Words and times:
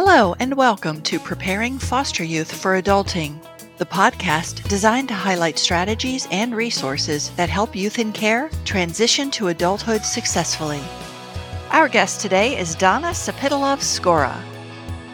Hello, 0.00 0.36
and 0.38 0.56
welcome 0.56 1.02
to 1.02 1.18
Preparing 1.18 1.76
Foster 1.76 2.22
Youth 2.22 2.52
for 2.52 2.80
Adulting, 2.80 3.36
the 3.78 3.84
podcast 3.84 4.62
designed 4.68 5.08
to 5.08 5.14
highlight 5.14 5.58
strategies 5.58 6.28
and 6.30 6.54
resources 6.54 7.30
that 7.30 7.48
help 7.48 7.74
youth 7.74 7.98
in 7.98 8.12
care 8.12 8.48
transition 8.64 9.28
to 9.32 9.48
adulthood 9.48 10.04
successfully. 10.04 10.80
Our 11.72 11.88
guest 11.88 12.20
today 12.20 12.56
is 12.56 12.76
Donna 12.76 13.08
Sapitilov 13.08 13.78
Skora. 13.78 14.40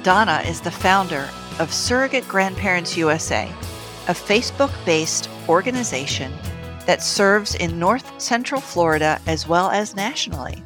Donna 0.03 0.43
is 0.45 0.61
the 0.61 0.71
founder 0.71 1.31
of 1.59 1.73
Surrogate 1.73 2.29
Grandparents 2.29 2.95
USA, 2.95 3.51
a 4.09 4.13
Facebook 4.13 4.73
based 4.85 5.31
organization 5.49 6.31
that 6.85 7.03
serves 7.03 7.55
in 7.55 7.79
North 7.79 8.21
Central 8.21 8.61
Florida 8.61 9.19
as 9.27 9.49
well 9.49 9.71
as 9.71 9.97
nationally. 9.97 10.63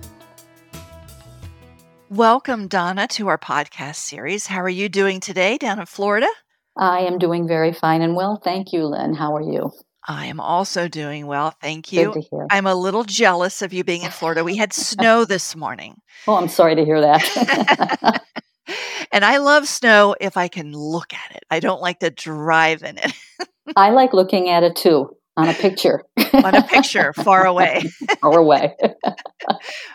Welcome, 2.11 2.69
Donna, 2.69 3.07
to 3.09 3.29
our 3.29 3.37
podcast 3.37 3.97
series. 3.97 4.47
How 4.47 4.63
are 4.63 4.69
you 4.69 4.89
doing 4.89 5.21
today 5.21 5.59
down 5.59 5.79
in 5.79 5.85
Florida? 5.85 6.27
I 6.75 7.01
am 7.01 7.19
doing 7.19 7.47
very 7.47 7.75
fine 7.75 8.01
and 8.01 8.17
well. 8.17 8.41
Thank 8.43 8.73
you, 8.73 8.87
Lynn. 8.87 9.13
How 9.13 9.37
are 9.37 9.43
you? 9.43 9.73
I 10.07 10.25
am 10.25 10.41
also 10.41 10.89
doing 10.89 11.27
well. 11.27 11.55
Thank 11.61 11.93
you. 11.93 12.07
Good 12.07 12.23
to 12.23 12.29
hear. 12.31 12.47
I'm 12.51 12.67
a 12.67 12.75
little 12.75 13.05
jealous 13.05 13.61
of 13.61 13.75
you 13.75 13.85
being 13.85 14.05
in 14.05 14.11
Florida. 14.11 14.43
We 14.43 14.57
had 14.57 14.73
snow 14.73 15.27
this 15.27 15.55
morning. 15.55 16.01
Oh, 16.27 16.37
I'm 16.37 16.49
sorry 16.49 16.77
to 16.77 16.85
hear 16.85 16.99
that. 16.99 18.23
and 19.13 19.23
I 19.23 19.37
love 19.37 19.69
snow 19.69 20.17
if 20.19 20.39
I 20.39 20.49
can 20.49 20.73
look 20.73 21.13
at 21.13 21.37
it. 21.37 21.45
I 21.51 21.61
don't 21.61 21.83
like 21.83 21.99
to 21.99 22.09
drive 22.09 22.83
in 22.85 22.97
it. 22.97 23.13
I 23.77 23.91
like 23.91 24.15
looking 24.15 24.49
at 24.49 24.63
it 24.63 24.77
too 24.77 25.15
on 25.39 25.49
a 25.49 25.55
picture. 25.55 26.03
on 26.33 26.55
a 26.55 26.63
picture 26.63 27.13
far 27.13 27.47
away. 27.47 27.85
far 28.21 28.39
away. 28.39 28.77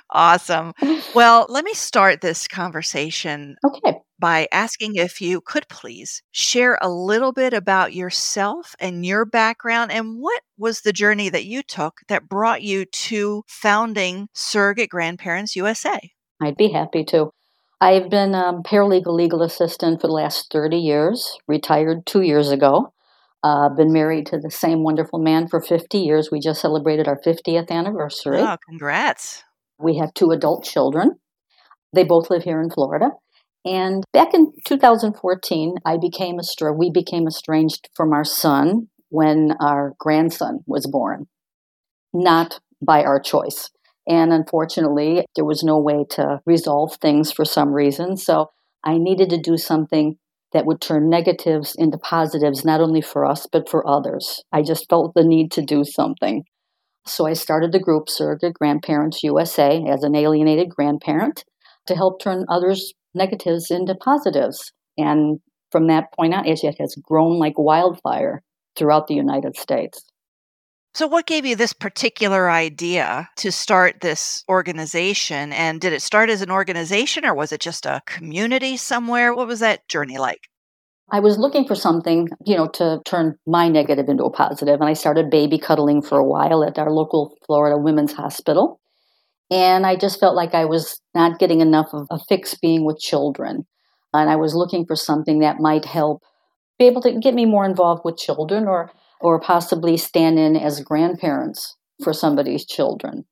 awesome. 0.09 0.73
Well, 1.13 1.45
let 1.49 1.65
me 1.65 1.73
start 1.73 2.21
this 2.21 2.47
conversation 2.47 3.57
okay. 3.65 3.99
by 4.17 4.47
asking 4.53 4.95
if 4.95 5.19
you 5.19 5.41
could 5.41 5.67
please 5.67 6.23
share 6.31 6.77
a 6.81 6.89
little 6.89 7.33
bit 7.33 7.53
about 7.53 7.93
yourself 7.93 8.73
and 8.79 9.05
your 9.05 9.25
background 9.25 9.91
and 9.91 10.17
what 10.19 10.41
was 10.57 10.81
the 10.81 10.93
journey 10.93 11.27
that 11.27 11.45
you 11.45 11.61
took 11.61 11.99
that 12.07 12.29
brought 12.29 12.61
you 12.61 12.85
to 12.85 13.43
founding 13.47 14.29
Surrogate 14.33 14.89
Grandparents 14.89 15.57
USA? 15.57 15.99
I'd 16.41 16.57
be 16.57 16.69
happy 16.69 17.03
to. 17.05 17.31
I've 17.81 18.09
been 18.09 18.33
a 18.33 18.61
paralegal 18.63 19.13
legal 19.13 19.41
assistant 19.41 19.99
for 19.99 20.07
the 20.07 20.13
last 20.13 20.49
30 20.53 20.77
years, 20.77 21.37
retired 21.47 22.05
two 22.05 22.21
years 22.21 22.49
ago. 22.49 22.93
Uh, 23.43 23.67
been 23.69 23.91
married 23.91 24.25
to 24.25 24.37
the 24.37 24.49
same 24.49 24.83
wonderful 24.83 25.19
man 25.19 25.49
for 25.49 25.59
50 25.59 25.97
years. 25.97 26.29
We 26.31 26.39
just 26.39 26.61
celebrated 26.61 27.09
our 27.09 27.19
50th 27.19 27.69
anniversary. 27.69 28.39
Oh, 28.39 28.57
congrats. 28.65 29.43
We 29.77 29.97
have 29.97 30.13
two 30.13 30.31
adult 30.31 30.63
children. 30.63 31.19
They 31.93 32.05
both 32.05 32.29
live 32.29 32.43
here 32.43 32.61
in 32.61 32.69
Florida. 32.69 33.09
And 33.65 34.03
back 34.13 34.33
in 34.33 34.51
2014, 34.65 35.75
I 35.85 35.97
became 35.97 36.37
estr- 36.37 36.77
we 36.77 36.89
became 36.89 37.27
estranged 37.27 37.89
from 37.95 38.11
our 38.11 38.25
son 38.25 38.87
when 39.09 39.53
our 39.61 39.93
grandson 39.99 40.59
was 40.65 40.87
born, 40.87 41.27
not 42.13 42.59
by 42.81 43.03
our 43.03 43.19
choice. 43.19 43.69
And 44.07 44.33
unfortunately, 44.33 45.25
there 45.35 45.45
was 45.45 45.63
no 45.63 45.79
way 45.79 46.05
to 46.11 46.41
resolve 46.45 46.97
things 47.01 47.31
for 47.31 47.45
some 47.45 47.73
reason. 47.73 48.17
So 48.17 48.51
I 48.83 48.97
needed 48.97 49.29
to 49.29 49.37
do 49.37 49.57
something 49.57 50.17
that 50.53 50.65
would 50.65 50.81
turn 50.81 51.09
negatives 51.09 51.75
into 51.77 51.97
positives, 51.97 52.63
not 52.63 52.79
only 52.79 53.01
for 53.01 53.25
us, 53.25 53.47
but 53.51 53.67
for 53.67 53.87
others. 53.87 54.41
I 54.51 54.61
just 54.61 54.89
felt 54.89 55.13
the 55.13 55.23
need 55.23 55.51
to 55.53 55.61
do 55.61 55.83
something. 55.83 56.43
So 57.05 57.27
I 57.27 57.33
started 57.33 57.71
the 57.71 57.79
group 57.79 58.09
Surrogate 58.09 58.53
Grandparents 58.53 59.23
USA 59.23 59.83
as 59.89 60.03
an 60.03 60.15
alienated 60.15 60.69
grandparent 60.69 61.43
to 61.87 61.95
help 61.95 62.21
turn 62.21 62.45
others' 62.49 62.93
negatives 63.13 63.69
into 63.69 63.95
positives. 63.95 64.71
And 64.97 65.39
from 65.71 65.87
that 65.87 66.13
point 66.17 66.33
on, 66.33 66.45
it 66.45 66.61
has 66.79 66.95
grown 67.01 67.39
like 67.39 67.57
wildfire 67.57 68.41
throughout 68.77 69.07
the 69.07 69.15
United 69.15 69.57
States. 69.57 70.05
So, 70.95 71.07
what 71.07 71.25
gave 71.25 71.43
you 71.43 71.55
this 71.55 71.73
particular 71.73 72.51
idea 72.51 73.27
to 73.37 73.51
start 73.51 74.01
this 74.01 74.43
organization? 74.47 75.51
And 75.51 75.81
did 75.81 75.91
it 75.91 76.03
start 76.03 76.29
as 76.29 76.43
an 76.43 76.51
organization 76.51 77.25
or 77.25 77.33
was 77.33 77.51
it 77.51 77.61
just 77.61 77.87
a 77.87 78.03
community 78.05 78.77
somewhere? 78.77 79.33
What 79.33 79.47
was 79.47 79.59
that 79.59 79.87
journey 79.87 80.19
like? 80.19 80.49
I 81.11 81.19
was 81.19 81.39
looking 81.39 81.65
for 81.65 81.73
something, 81.73 82.29
you 82.45 82.55
know, 82.55 82.67
to 82.75 83.01
turn 83.05 83.37
my 83.47 83.69
negative 83.69 84.07
into 84.07 84.23
a 84.23 84.29
positive, 84.29 84.79
and 84.79 84.89
I 84.89 84.93
started 84.93 85.31
baby 85.31 85.57
cuddling 85.57 86.03
for 86.03 86.19
a 86.19 86.23
while 86.23 86.63
at 86.63 86.77
our 86.77 86.91
local 86.91 87.37
Florida 87.47 87.75
Women's 87.75 88.13
Hospital. 88.13 88.79
And 89.49 89.87
I 89.87 89.95
just 89.95 90.19
felt 90.19 90.35
like 90.35 90.53
I 90.53 90.65
was 90.65 91.01
not 91.15 91.39
getting 91.39 91.59
enough 91.59 91.87
of 91.93 92.05
a 92.11 92.19
fix 92.29 92.53
being 92.55 92.85
with 92.85 92.99
children. 92.99 93.65
And 94.13 94.29
I 94.29 94.35
was 94.35 94.53
looking 94.53 94.85
for 94.85 94.95
something 94.95 95.39
that 95.39 95.59
might 95.59 95.85
help 95.85 96.21
be 96.77 96.85
able 96.85 97.01
to 97.01 97.19
get 97.19 97.33
me 97.33 97.45
more 97.45 97.65
involved 97.65 98.03
with 98.05 98.17
children 98.17 98.67
or 98.67 98.91
or 99.23 99.39
possibly 99.39 99.95
stand 99.97 100.37
in 100.37 100.55
as 100.55 100.81
grandparents 100.81 101.77
for 102.03 102.13
somebody's 102.13 102.65
children. 102.65 103.25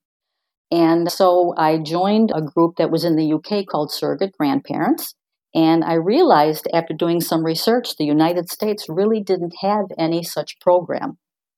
And 0.71 1.11
so 1.11 1.53
I 1.57 1.79
joined 1.79 2.31
a 2.33 2.41
group 2.41 2.77
that 2.77 2.89
was 2.89 3.03
in 3.03 3.17
the 3.17 3.33
UK 3.33 3.65
called 3.65 3.91
Surrogate 3.91 4.31
Grandparents. 4.37 5.13
And 5.53 5.83
I 5.83 5.95
realized 5.95 6.67
after 6.73 6.93
doing 6.93 7.19
some 7.19 7.43
research, 7.43 7.97
the 7.97 8.05
United 8.05 8.49
States 8.49 8.85
really 8.87 9.21
didn't 9.21 9.53
have 9.59 9.85
any 9.97 10.23
such 10.23 10.59
program. 10.61 11.17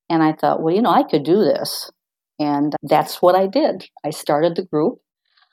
And 0.10 0.24
I 0.24 0.34
thought, 0.34 0.64
well, 0.64 0.74
you 0.74 0.82
know, 0.82 0.90
I 0.90 1.04
could 1.04 1.24
do 1.24 1.38
this. 1.38 1.92
And 2.40 2.76
that's 2.82 3.22
what 3.22 3.36
I 3.36 3.46
did. 3.46 3.86
I 4.04 4.10
started 4.10 4.56
the 4.56 4.66
group. 4.66 4.98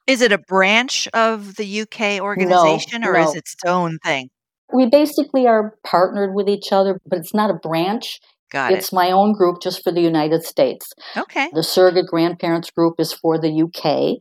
Is 0.06 0.22
it 0.22 0.32
a 0.32 0.38
branch 0.38 1.06
of 1.12 1.56
the 1.56 1.82
UK 1.82 2.22
organization 2.22 3.02
no, 3.02 3.10
or 3.10 3.12
no. 3.12 3.28
is 3.28 3.34
it 3.34 3.38
its 3.40 3.56
own 3.66 3.98
thing? 3.98 4.30
We 4.72 4.86
basically 4.86 5.46
are 5.46 5.76
partnered 5.84 6.34
with 6.34 6.48
each 6.48 6.72
other, 6.72 6.98
but 7.06 7.18
it's 7.18 7.34
not 7.34 7.50
a 7.50 7.54
branch. 7.54 8.20
Got 8.50 8.72
it's 8.72 8.92
it. 8.92 8.94
my 8.94 9.10
own 9.10 9.32
group 9.32 9.62
just 9.62 9.82
for 9.82 9.92
the 9.92 10.00
United 10.00 10.44
States. 10.44 10.92
Okay. 11.16 11.48
The 11.52 11.62
surrogate 11.62 12.06
grandparents 12.06 12.70
group 12.70 12.94
is 12.98 13.12
for 13.12 13.38
the 13.38 13.62
UK. 13.62 14.18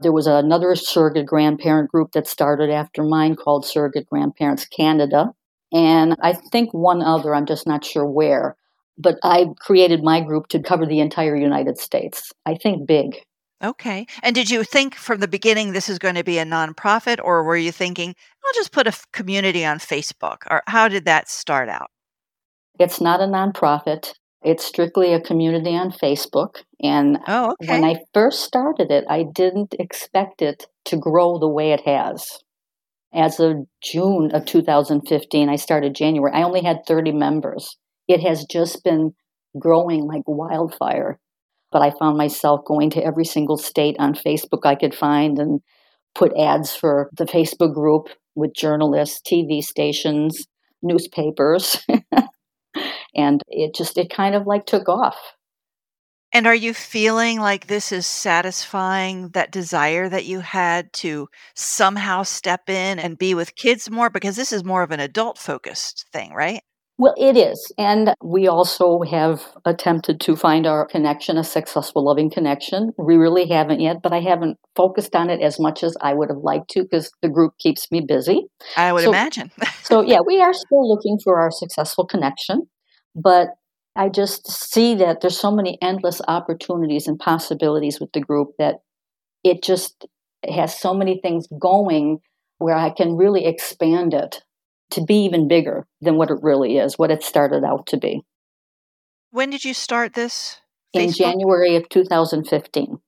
There 0.00 0.12
was 0.12 0.26
another 0.26 0.74
surrogate 0.76 1.26
grandparent 1.26 1.90
group 1.90 2.12
that 2.12 2.26
started 2.26 2.70
after 2.70 3.02
mine 3.02 3.34
called 3.36 3.66
Surrogate 3.66 4.06
Grandparents 4.06 4.64
Canada. 4.66 5.32
And 5.72 6.16
I 6.20 6.34
think 6.34 6.72
one 6.72 7.02
other, 7.02 7.34
I'm 7.34 7.46
just 7.46 7.66
not 7.66 7.84
sure 7.84 8.06
where. 8.06 8.56
But 8.96 9.16
I 9.22 9.46
created 9.60 10.02
my 10.02 10.20
group 10.20 10.48
to 10.48 10.62
cover 10.62 10.86
the 10.86 11.00
entire 11.00 11.36
United 11.36 11.78
States. 11.78 12.32
I 12.46 12.54
think 12.54 12.86
big. 12.86 13.16
Okay. 13.62 14.06
And 14.22 14.34
did 14.34 14.50
you 14.50 14.62
think 14.62 14.94
from 14.94 15.18
the 15.18 15.28
beginning 15.28 15.72
this 15.72 15.88
is 15.88 15.98
going 15.98 16.14
to 16.14 16.24
be 16.24 16.38
a 16.38 16.44
nonprofit, 16.44 17.18
or 17.22 17.42
were 17.42 17.56
you 17.56 17.72
thinking, 17.72 18.14
I'll 18.44 18.54
just 18.54 18.72
put 18.72 18.86
a 18.86 18.96
community 19.12 19.64
on 19.64 19.78
Facebook? 19.78 20.38
Or 20.48 20.62
how 20.68 20.88
did 20.88 21.04
that 21.06 21.28
start 21.28 21.68
out? 21.68 21.90
It's 22.78 23.00
not 23.00 23.20
a 23.20 23.24
nonprofit. 23.24 24.12
It's 24.42 24.64
strictly 24.64 25.12
a 25.12 25.20
community 25.20 25.76
on 25.76 25.90
Facebook. 25.90 26.62
And 26.80 27.18
oh, 27.26 27.54
okay. 27.62 27.72
when 27.72 27.84
I 27.84 27.96
first 28.14 28.42
started 28.42 28.90
it, 28.90 29.04
I 29.08 29.24
didn't 29.34 29.74
expect 29.78 30.42
it 30.42 30.66
to 30.86 30.96
grow 30.96 31.38
the 31.38 31.48
way 31.48 31.72
it 31.72 31.80
has. 31.84 32.24
As 33.12 33.40
of 33.40 33.66
June 33.82 34.30
of 34.32 34.44
2015, 34.44 35.48
I 35.48 35.56
started 35.56 35.94
January, 35.94 36.32
I 36.32 36.42
only 36.42 36.62
had 36.62 36.86
30 36.86 37.12
members. 37.12 37.76
It 38.06 38.20
has 38.20 38.44
just 38.44 38.84
been 38.84 39.12
growing 39.58 40.06
like 40.06 40.22
wildfire. 40.26 41.18
But 41.70 41.82
I 41.82 41.90
found 41.98 42.16
myself 42.16 42.60
going 42.64 42.90
to 42.90 43.04
every 43.04 43.24
single 43.24 43.58
state 43.58 43.96
on 43.98 44.14
Facebook 44.14 44.64
I 44.64 44.74
could 44.74 44.94
find 44.94 45.38
and 45.38 45.60
put 46.14 46.32
ads 46.38 46.74
for 46.74 47.10
the 47.16 47.26
Facebook 47.26 47.74
group 47.74 48.08
with 48.34 48.54
journalists, 48.54 49.20
TV 49.20 49.62
stations, 49.62 50.46
newspapers. 50.82 51.84
and 53.14 53.42
it 53.48 53.74
just 53.74 53.98
it 53.98 54.10
kind 54.10 54.34
of 54.34 54.46
like 54.46 54.66
took 54.66 54.88
off. 54.88 55.16
And 56.32 56.46
are 56.46 56.54
you 56.54 56.74
feeling 56.74 57.40
like 57.40 57.66
this 57.66 57.90
is 57.90 58.06
satisfying 58.06 59.30
that 59.30 59.50
desire 59.50 60.08
that 60.08 60.26
you 60.26 60.40
had 60.40 60.92
to 60.94 61.28
somehow 61.54 62.22
step 62.22 62.68
in 62.68 62.98
and 62.98 63.16
be 63.16 63.34
with 63.34 63.56
kids 63.56 63.90
more? 63.90 64.10
Because 64.10 64.36
this 64.36 64.52
is 64.52 64.62
more 64.62 64.82
of 64.82 64.90
an 64.90 65.00
adult 65.00 65.38
focused 65.38 66.06
thing 66.12 66.32
right? 66.34 66.60
Well 66.98 67.14
it 67.16 67.36
is 67.36 67.72
and 67.78 68.12
we 68.22 68.46
also 68.46 69.02
have 69.02 69.42
attempted 69.64 70.20
to 70.22 70.36
find 70.36 70.66
our 70.66 70.84
connection 70.84 71.38
a 71.38 71.44
successful 71.44 72.04
loving 72.04 72.28
connection. 72.28 72.92
We 72.98 73.16
really 73.16 73.48
haven't 73.48 73.80
yet 73.80 73.98
but 74.02 74.12
i 74.12 74.20
haven't 74.20 74.58
focused 74.76 75.14
on 75.16 75.30
it 75.30 75.40
as 75.40 75.58
much 75.58 75.82
as 75.82 75.96
i 76.02 76.12
would 76.12 76.28
have 76.28 76.42
liked 76.42 76.68
to 76.70 76.82
because 76.82 77.10
the 77.22 77.28
group 77.28 77.54
keeps 77.58 77.90
me 77.90 78.02
busy. 78.06 78.42
I 78.76 78.92
would 78.92 79.04
so, 79.04 79.10
imagine. 79.10 79.50
so 79.82 80.02
yeah 80.02 80.18
we 80.26 80.42
are 80.42 80.52
still 80.52 80.86
looking 80.86 81.18
for 81.22 81.40
our 81.40 81.50
successful 81.50 82.04
connection 82.04 82.68
but 83.22 83.48
I 83.96 84.08
just 84.08 84.48
see 84.48 84.94
that 84.96 85.20
there's 85.20 85.38
so 85.38 85.50
many 85.50 85.76
endless 85.82 86.20
opportunities 86.28 87.08
and 87.08 87.18
possibilities 87.18 87.98
with 88.00 88.12
the 88.12 88.20
group 88.20 88.50
that 88.58 88.76
it 89.42 89.62
just 89.62 90.06
has 90.48 90.78
so 90.78 90.94
many 90.94 91.20
things 91.20 91.48
going 91.60 92.20
where 92.58 92.76
I 92.76 92.90
can 92.90 93.16
really 93.16 93.44
expand 93.46 94.14
it 94.14 94.42
to 94.90 95.02
be 95.04 95.24
even 95.24 95.48
bigger 95.48 95.86
than 96.00 96.16
what 96.16 96.30
it 96.30 96.38
really 96.42 96.78
is, 96.78 96.96
what 96.96 97.10
it 97.10 97.22
started 97.22 97.64
out 97.64 97.86
to 97.88 97.96
be. 97.96 98.22
When 99.30 99.50
did 99.50 99.64
you 99.64 99.74
start 99.74 100.14
this? 100.14 100.60
Facebook? 100.94 101.04
In 101.04 101.12
January 101.12 101.76
of 101.76 101.88
2015. 101.88 102.98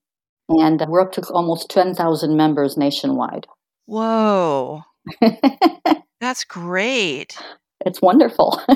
And 0.49 0.85
we're 0.89 1.01
up 1.01 1.13
to 1.13 1.23
almost 1.33 1.71
10,000 1.71 2.37
members 2.37 2.77
nationwide. 2.77 3.47
Whoa. 3.87 4.83
That's 6.21 6.45
great. 6.45 7.39
It's 7.87 8.03
wonderful. 8.03 8.61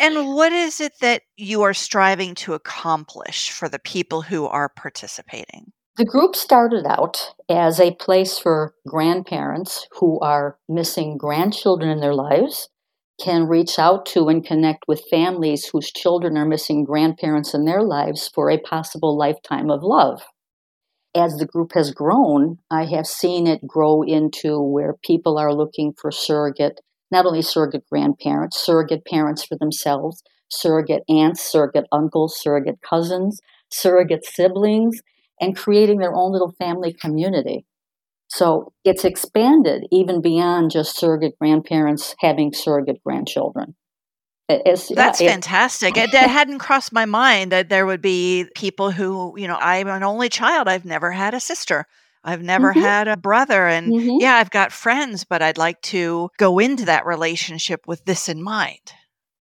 and 0.00 0.34
what 0.34 0.52
is 0.52 0.80
it 0.80 0.92
that 1.00 1.22
you 1.36 1.62
are 1.62 1.74
striving 1.74 2.34
to 2.36 2.54
accomplish 2.54 3.50
for 3.50 3.68
the 3.68 3.78
people 3.78 4.22
who 4.22 4.46
are 4.46 4.68
participating? 4.68 5.72
The 5.96 6.04
group 6.04 6.36
started 6.36 6.84
out 6.86 7.32
as 7.48 7.80
a 7.80 7.94
place 7.94 8.38
for 8.38 8.74
grandparents 8.86 9.86
who 9.92 10.20
are 10.20 10.58
missing 10.68 11.16
grandchildren 11.16 11.90
in 11.90 12.00
their 12.00 12.14
lives 12.14 12.68
can 13.18 13.46
reach 13.46 13.78
out 13.78 14.04
to 14.04 14.28
and 14.28 14.44
connect 14.44 14.84
with 14.86 15.08
families 15.10 15.68
whose 15.72 15.90
children 15.90 16.36
are 16.36 16.44
missing 16.44 16.84
grandparents 16.84 17.54
in 17.54 17.64
their 17.64 17.82
lives 17.82 18.30
for 18.34 18.50
a 18.50 18.58
possible 18.58 19.16
lifetime 19.16 19.70
of 19.70 19.82
love. 19.82 20.22
As 21.14 21.36
the 21.36 21.46
group 21.46 21.72
has 21.74 21.92
grown, 21.92 22.58
I 22.70 22.84
have 22.84 23.06
seen 23.06 23.46
it 23.46 23.66
grow 23.66 24.02
into 24.02 24.60
where 24.60 24.96
people 25.02 25.38
are 25.38 25.54
looking 25.54 25.94
for 25.98 26.10
surrogate, 26.10 26.80
not 27.10 27.26
only 27.26 27.42
surrogate 27.42 27.84
grandparents, 27.90 28.58
surrogate 28.58 29.04
parents 29.04 29.44
for 29.44 29.56
themselves, 29.56 30.22
surrogate 30.48 31.02
aunts, 31.08 31.42
surrogate 31.42 31.86
uncles, 31.92 32.40
surrogate 32.40 32.80
cousins, 32.82 33.40
surrogate 33.70 34.24
siblings, 34.24 35.00
and 35.40 35.56
creating 35.56 35.98
their 35.98 36.14
own 36.14 36.32
little 36.32 36.52
family 36.58 36.94
community. 37.00 37.66
So 38.28 38.72
it's 38.84 39.04
expanded 39.04 39.86
even 39.92 40.20
beyond 40.20 40.70
just 40.70 40.98
surrogate 40.98 41.38
grandparents 41.38 42.14
having 42.18 42.52
surrogate 42.52 43.02
grandchildren. 43.04 43.76
It's, 44.48 44.94
That's 44.94 45.20
yeah, 45.20 45.32
fantastic. 45.32 45.96
it, 45.96 46.12
that 46.12 46.30
hadn't 46.30 46.60
crossed 46.60 46.92
my 46.92 47.04
mind 47.04 47.50
that 47.50 47.68
there 47.68 47.84
would 47.84 48.00
be 48.00 48.46
people 48.54 48.92
who, 48.92 49.34
you 49.36 49.48
know, 49.48 49.56
I'm 49.60 49.88
an 49.88 50.04
only 50.04 50.28
child. 50.28 50.68
I've 50.68 50.84
never 50.84 51.10
had 51.10 51.34
a 51.34 51.40
sister. 51.40 51.86
I've 52.26 52.42
never 52.42 52.72
mm-hmm. 52.72 52.80
had 52.80 53.08
a 53.08 53.16
brother. 53.16 53.66
And 53.66 53.92
mm-hmm. 53.92 54.20
yeah, 54.20 54.34
I've 54.34 54.50
got 54.50 54.72
friends, 54.72 55.24
but 55.24 55.42
I'd 55.42 55.58
like 55.58 55.80
to 55.82 56.28
go 56.38 56.58
into 56.58 56.84
that 56.86 57.06
relationship 57.06 57.86
with 57.86 58.04
this 58.04 58.28
in 58.28 58.42
mind. 58.42 58.92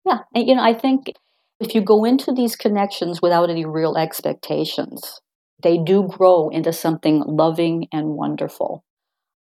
Yeah. 0.06 0.20
And, 0.36 0.48
you 0.48 0.56
know, 0.56 0.64
I 0.64 0.76
think 0.76 1.12
if 1.60 1.74
you 1.74 1.82
go 1.82 2.06
into 2.06 2.32
these 2.32 2.56
connections 2.56 3.22
without 3.22 3.50
any 3.50 3.66
real 3.66 3.98
expectations, 3.98 5.20
they 5.62 5.78
do 5.78 6.08
grow 6.08 6.50
into 6.50 6.72
something 6.72 7.24
loving 7.26 7.88
and 7.92 8.10
wonderful. 8.10 8.86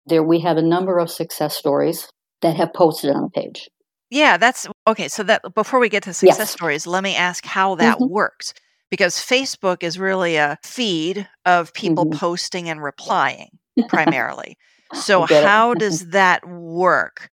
There 0.07 0.23
we 0.23 0.39
have 0.39 0.57
a 0.57 0.63
number 0.63 0.97
of 0.97 1.11
success 1.11 1.55
stories 1.55 2.09
that 2.41 2.55
have 2.57 2.73
posted 2.73 3.11
on 3.11 3.23
the 3.23 3.29
page. 3.29 3.69
Yeah, 4.09 4.37
that's 4.37 4.67
okay. 4.87 5.07
So 5.07 5.21
that 5.23 5.43
before 5.53 5.79
we 5.79 5.87
get 5.87 6.03
to 6.03 6.13
success 6.15 6.39
yes. 6.39 6.49
stories, 6.49 6.87
let 6.87 7.03
me 7.03 7.15
ask 7.15 7.45
how 7.45 7.75
that 7.75 7.99
mm-hmm. 7.99 8.11
works 8.11 8.55
because 8.89 9.15
Facebook 9.15 9.83
is 9.83 10.00
really 10.00 10.36
a 10.36 10.57
feed 10.63 11.27
of 11.45 11.74
people 11.74 12.06
mm-hmm. 12.06 12.18
posting 12.18 12.69
and 12.69 12.81
replying 12.81 13.50
primarily. 13.89 14.57
So 14.94 15.25
how 15.25 15.75
does 15.75 16.09
that 16.09 16.47
work? 16.47 17.30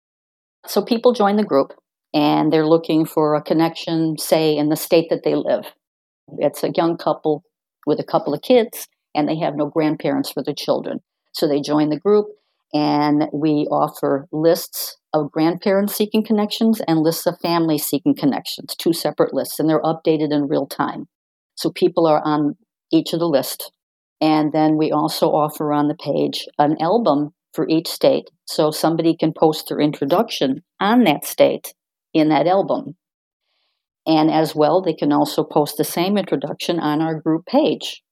So 0.66 0.82
people 0.82 1.12
join 1.12 1.36
the 1.36 1.44
group 1.44 1.72
and 2.14 2.52
they're 2.52 2.66
looking 2.66 3.06
for 3.06 3.34
a 3.34 3.42
connection, 3.42 4.18
say 4.18 4.56
in 4.56 4.68
the 4.68 4.76
state 4.76 5.08
that 5.10 5.24
they 5.24 5.34
live. 5.34 5.66
It's 6.38 6.62
a 6.62 6.70
young 6.76 6.96
couple 6.96 7.44
with 7.86 7.98
a 7.98 8.04
couple 8.04 8.34
of 8.34 8.42
kids 8.42 8.86
and 9.14 9.28
they 9.28 9.38
have 9.38 9.56
no 9.56 9.66
grandparents 9.66 10.30
for 10.30 10.42
their 10.42 10.54
children. 10.54 11.00
So 11.32 11.48
they 11.48 11.60
join 11.60 11.90
the 11.90 11.98
group 11.98 12.26
and 12.72 13.24
we 13.32 13.66
offer 13.70 14.28
lists 14.30 14.96
of 15.12 15.32
grandparents 15.32 15.96
seeking 15.96 16.24
connections 16.24 16.80
and 16.86 17.00
lists 17.00 17.26
of 17.26 17.40
family 17.40 17.78
seeking 17.78 18.14
connections, 18.14 18.76
two 18.76 18.92
separate 18.92 19.34
lists, 19.34 19.58
and 19.58 19.68
they're 19.68 19.82
updated 19.82 20.32
in 20.32 20.46
real 20.46 20.66
time. 20.66 21.08
So 21.60 21.70
people 21.70 22.06
are 22.06 22.22
on 22.24 22.54
each 22.90 23.12
of 23.12 23.20
the 23.20 23.28
list. 23.28 23.70
And 24.18 24.50
then 24.52 24.78
we 24.78 24.90
also 24.90 25.26
offer 25.28 25.74
on 25.74 25.88
the 25.88 25.94
page 25.94 26.46
an 26.58 26.76
album 26.80 27.34
for 27.52 27.68
each 27.68 27.86
state. 27.86 28.30
So 28.46 28.70
somebody 28.70 29.14
can 29.14 29.34
post 29.38 29.68
their 29.68 29.78
introduction 29.78 30.62
on 30.80 31.04
that 31.04 31.26
state 31.26 31.74
in 32.14 32.30
that 32.30 32.46
album. 32.46 32.96
And 34.06 34.30
as 34.30 34.54
well, 34.54 34.80
they 34.80 34.94
can 34.94 35.12
also 35.12 35.44
post 35.44 35.76
the 35.76 35.84
same 35.84 36.16
introduction 36.16 36.80
on 36.80 37.02
our 37.02 37.20
group 37.20 37.44
page. 37.44 38.02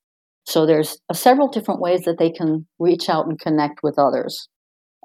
So 0.45 0.67
there's 0.67 0.99
uh, 1.09 1.15
several 1.15 1.49
different 1.49 1.81
ways 1.81 2.03
that 2.03 2.19
they 2.19 2.31
can 2.31 2.67
reach 2.79 3.09
out 3.09 3.27
and 3.27 3.41
connect 3.41 3.81
with 3.83 3.99
others. 3.99 4.49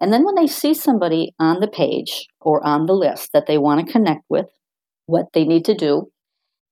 And 0.02 0.12
then 0.12 0.26
when 0.26 0.36
they 0.36 0.48
see 0.48 0.74
somebody 0.74 1.34
on 1.40 1.62
the 1.62 1.70
page 1.70 2.28
or 2.42 2.66
on 2.66 2.88
the 2.88 2.94
list 2.94 3.30
that 3.32 3.46
they 3.48 3.58
want 3.58 3.86
to 3.86 3.92
connect 3.92 4.24
with, 4.30 4.48
what 5.06 5.28
they 5.34 5.46
need 5.46 5.64
to 5.66 5.76
do, 5.76 6.10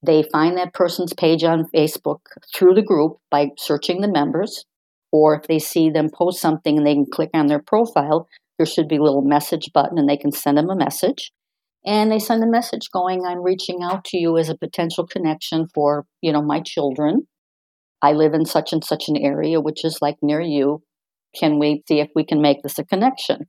they 0.04 0.24
find 0.24 0.58
that 0.58 0.74
person's 0.74 1.14
page 1.14 1.44
on 1.44 1.70
Facebook 1.74 2.20
through 2.56 2.74
the 2.74 2.82
group 2.82 3.18
by 3.30 3.50
searching 3.58 4.02
the 4.02 4.12
members, 4.12 4.66
or 5.12 5.36
if 5.36 5.48
they 5.48 5.60
see 5.60 5.90
them 5.90 6.10
post 6.14 6.40
something 6.40 6.78
and 6.78 6.88
they 6.88 6.94
can 6.94 7.06
click 7.06 7.30
on 7.34 7.48
their 7.48 7.62
profile, 7.62 8.28
there 8.58 8.66
should 8.66 8.88
be 8.88 8.98
a 8.98 9.02
little 9.02 9.24
message 9.24 9.70
button 9.74 9.98
and 9.98 10.10
they 10.10 10.18
can 10.18 10.32
send 10.32 10.58
them 10.58 10.70
a 10.70 10.76
message. 10.76 11.32
And 11.86 12.12
they 12.12 12.20
send 12.20 12.44
a 12.44 12.48
message 12.48 12.92
going 12.94 13.26
i'm 13.26 13.42
reaching 13.42 13.80
out 13.82 14.06
to 14.06 14.18
you 14.18 14.38
as 14.38 14.50
a 14.50 14.58
potential 14.58 15.08
connection 15.08 15.68
for 15.74 16.06
you 16.22 16.32
know 16.32 16.42
my 16.42 16.62
children. 16.62 17.28
I 18.04 18.14
live 18.14 18.34
in 18.34 18.46
such 18.46 18.72
and 18.74 18.84
such 18.84 19.08
an 19.08 19.18
area 19.18 19.60
which 19.60 19.84
is 19.84 20.00
like 20.02 20.18
near 20.22 20.42
you. 20.42 20.84
Can 21.36 21.60
we 21.60 21.84
see 21.88 22.00
if 22.00 22.10
we 22.16 22.24
can 22.24 22.42
make 22.42 22.62
this 22.62 22.78
a 22.78 22.86
connection? 22.86 23.48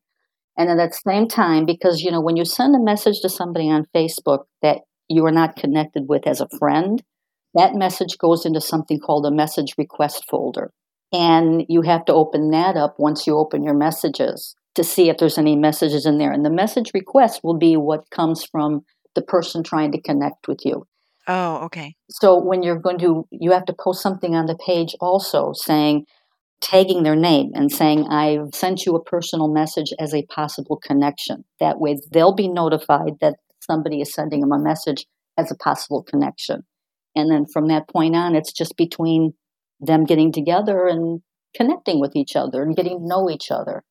And 0.56 0.70
at 0.70 0.76
the 0.76 0.98
same 1.06 1.28
time 1.28 1.66
because 1.66 2.00
you 2.00 2.10
know 2.10 2.22
when 2.22 2.36
you 2.36 2.44
send 2.44 2.74
a 2.74 2.82
message 2.82 3.20
to 3.20 3.28
somebody 3.28 3.70
on 3.70 3.86
facebook 3.94 4.44
that 4.62 4.80
you 5.08 5.24
are 5.26 5.32
not 5.32 5.56
connected 5.56 6.08
with 6.08 6.26
as 6.26 6.40
a 6.40 6.48
friend 6.58 7.02
that 7.54 7.74
message 7.74 8.16
goes 8.18 8.46
into 8.46 8.60
something 8.60 8.98
called 8.98 9.26
a 9.26 9.30
message 9.30 9.74
request 9.76 10.24
folder 10.28 10.72
and 11.12 11.64
you 11.68 11.82
have 11.82 12.04
to 12.06 12.14
open 12.14 12.50
that 12.50 12.76
up 12.76 12.94
once 12.98 13.26
you 13.26 13.36
open 13.36 13.62
your 13.62 13.74
messages 13.74 14.54
to 14.74 14.82
see 14.82 15.10
if 15.10 15.18
there's 15.18 15.38
any 15.38 15.54
messages 15.54 16.06
in 16.06 16.16
there. 16.16 16.32
And 16.32 16.44
the 16.44 16.50
message 16.50 16.92
request 16.94 17.40
will 17.44 17.58
be 17.58 17.76
what 17.76 18.08
comes 18.10 18.44
from 18.44 18.84
the 19.14 19.22
person 19.22 19.62
trying 19.62 19.92
to 19.92 20.00
connect 20.00 20.48
with 20.48 20.60
you. 20.64 20.86
Oh, 21.28 21.56
okay. 21.66 21.94
So 22.08 22.42
when 22.42 22.62
you're 22.62 22.80
going 22.80 22.98
to, 23.00 23.26
you 23.30 23.52
have 23.52 23.66
to 23.66 23.74
post 23.78 24.02
something 24.02 24.34
on 24.34 24.46
the 24.46 24.56
page 24.56 24.96
also 25.00 25.52
saying, 25.52 26.06
tagging 26.62 27.02
their 27.02 27.16
name 27.16 27.50
and 27.54 27.70
saying, 27.70 28.06
I've 28.06 28.54
sent 28.54 28.86
you 28.86 28.94
a 28.94 29.02
personal 29.02 29.48
message 29.48 29.92
as 29.98 30.14
a 30.14 30.24
possible 30.26 30.76
connection. 30.76 31.44
That 31.60 31.80
way 31.80 31.98
they'll 32.10 32.34
be 32.34 32.48
notified 32.48 33.14
that 33.20 33.34
somebody 33.72 34.00
is 34.00 34.12
sending 34.12 34.40
them 34.40 34.52
a 34.52 34.58
message 34.58 35.06
as 35.38 35.50
a 35.50 35.56
possible 35.56 36.02
connection. 36.02 36.62
And 37.16 37.30
then 37.30 37.46
from 37.46 37.68
that 37.68 37.88
point 37.88 38.14
on, 38.14 38.34
it's 38.34 38.52
just 38.52 38.76
between 38.76 39.32
them 39.80 40.04
getting 40.04 40.32
together 40.32 40.86
and 40.86 41.20
connecting 41.56 42.00
with 42.00 42.14
each 42.14 42.36
other 42.36 42.62
and 42.62 42.76
getting 42.76 42.98
to 42.98 43.06
know 43.06 43.30
each 43.30 43.50
other. 43.50 43.82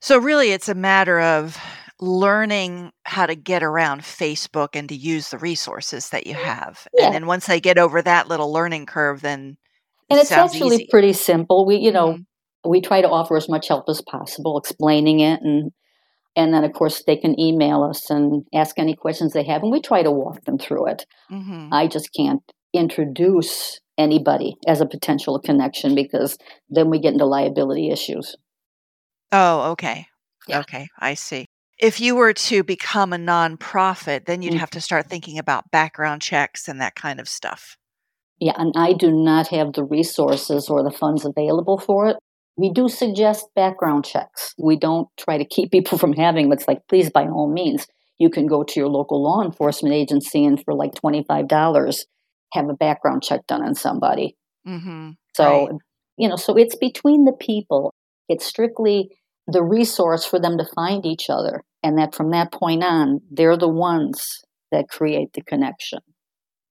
So, 0.00 0.18
really, 0.18 0.50
it's 0.50 0.68
a 0.68 0.74
matter 0.74 1.20
of 1.20 1.56
learning 2.00 2.90
how 3.04 3.26
to 3.26 3.36
get 3.36 3.62
around 3.62 4.00
Facebook 4.00 4.70
and 4.74 4.88
to 4.88 4.96
use 4.96 5.30
the 5.30 5.38
resources 5.38 6.10
that 6.10 6.26
you 6.26 6.34
have. 6.34 6.88
Yeah. 6.94 7.06
And 7.06 7.14
then 7.14 7.26
once 7.26 7.46
they 7.46 7.60
get 7.60 7.78
over 7.78 8.02
that 8.02 8.26
little 8.26 8.52
learning 8.52 8.86
curve, 8.86 9.20
then 9.20 9.56
and 10.10 10.18
it's 10.18 10.32
actually 10.32 10.76
easy. 10.76 10.88
pretty 10.90 11.12
simple. 11.12 11.64
We, 11.64 11.76
you 11.76 11.92
know, 11.92 12.14
mm-hmm. 12.14 12.70
we 12.70 12.80
try 12.80 13.00
to 13.00 13.08
offer 13.08 13.36
as 13.36 13.48
much 13.48 13.68
help 13.68 13.88
as 13.88 14.02
possible, 14.02 14.58
explaining 14.58 15.20
it, 15.20 15.40
and 15.42 15.70
and 16.36 16.52
then 16.52 16.64
of 16.64 16.72
course 16.72 17.02
they 17.06 17.16
can 17.16 17.38
email 17.38 17.82
us 17.82 18.10
and 18.10 18.44
ask 18.54 18.78
any 18.78 18.94
questions 18.94 19.32
they 19.32 19.44
have, 19.44 19.62
and 19.62 19.72
we 19.72 19.80
try 19.80 20.02
to 20.02 20.10
walk 20.10 20.44
them 20.44 20.58
through 20.58 20.88
it. 20.88 21.06
Mm-hmm. 21.30 21.68
I 21.72 21.86
just 21.86 22.10
can't 22.14 22.42
introduce 22.72 23.80
anybody 23.98 24.56
as 24.66 24.80
a 24.80 24.86
potential 24.86 25.38
connection 25.38 25.94
because 25.94 26.38
then 26.70 26.90
we 26.90 26.98
get 26.98 27.12
into 27.12 27.26
liability 27.26 27.90
issues. 27.90 28.36
Oh, 29.30 29.72
okay. 29.72 30.06
Yeah. 30.48 30.60
Okay, 30.60 30.88
I 30.98 31.14
see. 31.14 31.46
If 31.78 32.00
you 32.00 32.14
were 32.14 32.32
to 32.32 32.62
become 32.62 33.12
a 33.12 33.16
nonprofit, 33.16 34.26
then 34.26 34.42
you'd 34.42 34.54
mm. 34.54 34.58
have 34.58 34.70
to 34.70 34.80
start 34.80 35.06
thinking 35.08 35.38
about 35.38 35.70
background 35.70 36.22
checks 36.22 36.68
and 36.68 36.80
that 36.80 36.94
kind 36.94 37.18
of 37.18 37.28
stuff. 37.28 37.76
Yeah, 38.38 38.54
and 38.56 38.72
I 38.76 38.92
do 38.92 39.12
not 39.12 39.48
have 39.48 39.72
the 39.72 39.84
resources 39.84 40.68
or 40.68 40.82
the 40.82 40.90
funds 40.90 41.24
available 41.24 41.78
for 41.78 42.08
it. 42.08 42.16
We 42.56 42.70
do 42.70 42.88
suggest 42.88 43.46
background 43.54 44.04
checks. 44.04 44.54
We 44.58 44.76
don't 44.76 45.08
try 45.18 45.38
to 45.38 45.44
keep 45.44 45.70
people 45.70 45.98
from 46.02 46.12
having, 46.12 46.48
but 46.48 46.58
it's 46.58 46.68
like, 46.68 46.86
please, 46.88 47.10
by 47.10 47.26
all 47.26 47.50
means, 47.50 47.86
you 48.18 48.30
can 48.30 48.46
go 48.46 48.62
to 48.62 48.80
your 48.80 48.88
local 48.88 49.22
law 49.22 49.42
enforcement 49.42 49.94
agency 49.94 50.44
and 50.44 50.62
for 50.62 50.74
like 50.74 50.92
$25 50.94 52.04
have 52.52 52.68
a 52.68 52.74
background 52.74 53.22
check 53.22 53.46
done 53.46 53.62
on 53.62 53.74
somebody. 53.74 54.36
Mm-hmm. 54.66 55.10
So, 55.34 55.66
right. 55.66 55.76
you 56.16 56.28
know, 56.28 56.36
so 56.36 56.56
it's 56.56 56.76
between 56.76 57.24
the 57.24 57.32
people. 57.32 57.94
It's 58.28 58.44
strictly 58.44 59.10
the 59.46 59.62
resource 59.62 60.24
for 60.24 60.38
them 60.38 60.58
to 60.58 60.64
find 60.74 61.04
each 61.04 61.28
other. 61.28 61.62
And 61.82 61.98
that 61.98 62.14
from 62.14 62.30
that 62.30 62.52
point 62.52 62.84
on, 62.84 63.20
they're 63.30 63.56
the 63.56 63.68
ones 63.68 64.42
that 64.70 64.88
create 64.88 65.32
the 65.32 65.42
connection. 65.42 66.00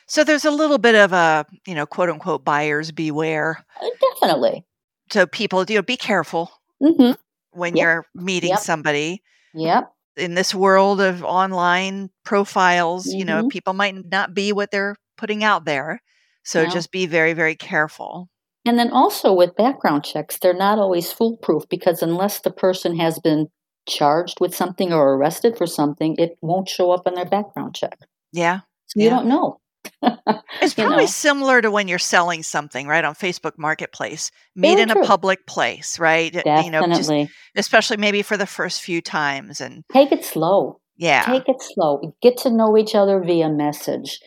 So 0.08 0.24
there's 0.24 0.46
a 0.46 0.52
little 0.52 0.78
bit 0.78 0.96
of 0.96 1.14
a, 1.14 1.46
you 1.66 1.76
know, 1.76 1.86
quote 1.86 2.10
unquote 2.10 2.44
buyers 2.46 2.92
beware. 2.92 3.66
Uh, 3.82 3.88
definitely. 4.20 4.66
So 5.12 5.26
people, 5.26 5.66
you 5.68 5.76
know, 5.76 5.82
be 5.82 5.98
careful 5.98 6.52
mm-hmm. 6.82 7.14
when 7.52 7.76
yep. 7.76 7.84
you're 7.84 8.06
meeting 8.16 8.52
yep. 8.52 8.60
somebody. 8.60 9.22
Yep. 9.54 9.92
In 10.18 10.36
this 10.36 10.54
world 10.56 11.02
of 11.02 11.24
online 11.24 12.10
profiles, 12.24 13.08
mm-hmm. 13.08 13.20
you 13.20 13.26
know, 13.26 13.40
mm-hmm. 13.40 13.50
people 13.50 13.74
might 13.74 13.96
not 14.10 14.34
be 14.34 14.52
what 14.54 14.72
they're 14.72 14.96
putting 15.18 15.44
out 15.44 15.66
there. 15.66 16.02
So 16.44 16.66
just 16.66 16.92
be 16.92 17.06
very, 17.06 17.34
very 17.34 17.56
careful. 17.56 18.28
And 18.66 18.78
then 18.78 18.92
also 18.92 19.32
with 19.34 19.56
background 19.56 20.04
checks, 20.04 20.38
they're 20.40 20.54
not 20.54 20.80
always 20.80 21.12
foolproof 21.12 21.70
because 21.70 22.02
unless 22.02 22.40
the 22.40 22.52
person 22.52 22.98
has 22.98 23.20
been 23.20 23.48
charged 23.88 24.40
with 24.40 24.56
something 24.56 24.92
or 24.92 25.14
arrested 25.14 25.58
for 25.58 25.68
something, 25.68 26.16
it 26.18 26.38
won't 26.42 26.70
show 26.70 26.92
up 26.92 27.04
on 27.06 27.14
their 27.16 27.26
background 27.26 27.76
check. 27.76 28.00
Yeah. 28.32 28.62
So 28.88 29.00
you 29.00 29.10
don't 29.10 29.28
know. 29.28 29.61
It's 30.62 30.74
probably 30.76 30.98
know? 30.98 31.06
similar 31.06 31.62
to 31.62 31.72
when 31.72 31.88
you're 31.88 31.98
selling 32.00 32.44
something, 32.44 32.86
right, 32.88 33.04
on 33.04 33.16
Facebook 33.16 33.58
Marketplace. 33.58 34.32
Meet 34.56 34.76
Very 34.76 34.82
in 34.84 34.92
a 34.92 35.06
public 35.06 35.48
place, 35.48 35.98
right? 35.98 36.34
You 36.34 36.70
know, 36.70 36.86
just 36.88 37.10
Definitely. 37.10 37.30
especially 37.56 37.98
maybe 37.98 38.22
for 38.22 38.38
the 38.38 38.46
first 38.46 38.82
few 38.82 39.02
times 39.02 39.60
and 39.62 39.84
Take 39.92 40.12
it 40.12 40.24
slow. 40.26 40.80
yeah. 40.98 41.24
Take 41.26 41.48
it 41.50 41.62
slow. 41.62 42.14
Get 42.22 42.38
to 42.40 42.50
know 42.52 42.78
each 42.78 42.94
other 42.96 43.20
via 43.22 43.50
message. 43.50 44.20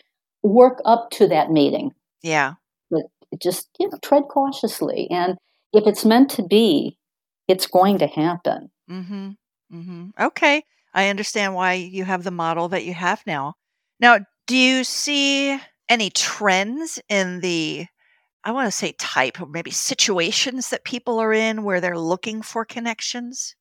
Work 0.42 0.80
up 0.84 1.10
to 1.12 1.28
that 1.28 1.50
meeting. 1.50 1.92
yeah. 2.22 2.54
But 2.90 3.02
just 3.40 3.68
you 3.78 3.88
know, 3.88 3.98
tread 4.02 4.24
cautiously. 4.30 5.08
And 5.10 5.36
if 5.72 5.86
it's 5.86 6.04
meant 6.04 6.30
to 6.32 6.42
be, 6.42 6.98
it's 7.48 7.66
going 7.66 7.98
to 7.98 8.06
happen. 8.06 8.70
Mm-hmm. 8.90 9.30
Mm-hmm. 9.72 10.08
Okay. 10.20 10.62
I 10.94 11.08
understand 11.08 11.54
why 11.54 11.74
you 11.74 12.04
have 12.04 12.24
the 12.24 12.30
model 12.30 12.68
that 12.68 12.84
you 12.84 12.94
have 12.94 13.22
now. 13.26 13.54
Now, 14.00 14.18
do 14.46 14.56
you 14.56 14.84
see 14.84 15.58
any 15.88 16.10
trends 16.10 17.00
in 17.08 17.40
the 17.40 17.86
I 18.44 18.52
want 18.52 18.66
to 18.66 18.76
say 18.76 18.92
type 18.92 19.40
or 19.40 19.46
maybe 19.46 19.70
situations 19.70 20.68
that 20.68 20.84
people 20.84 21.18
are 21.18 21.32
in 21.32 21.64
where 21.64 21.80
they're 21.80 21.98
looking 21.98 22.42
for 22.42 22.66
connections? 22.66 23.56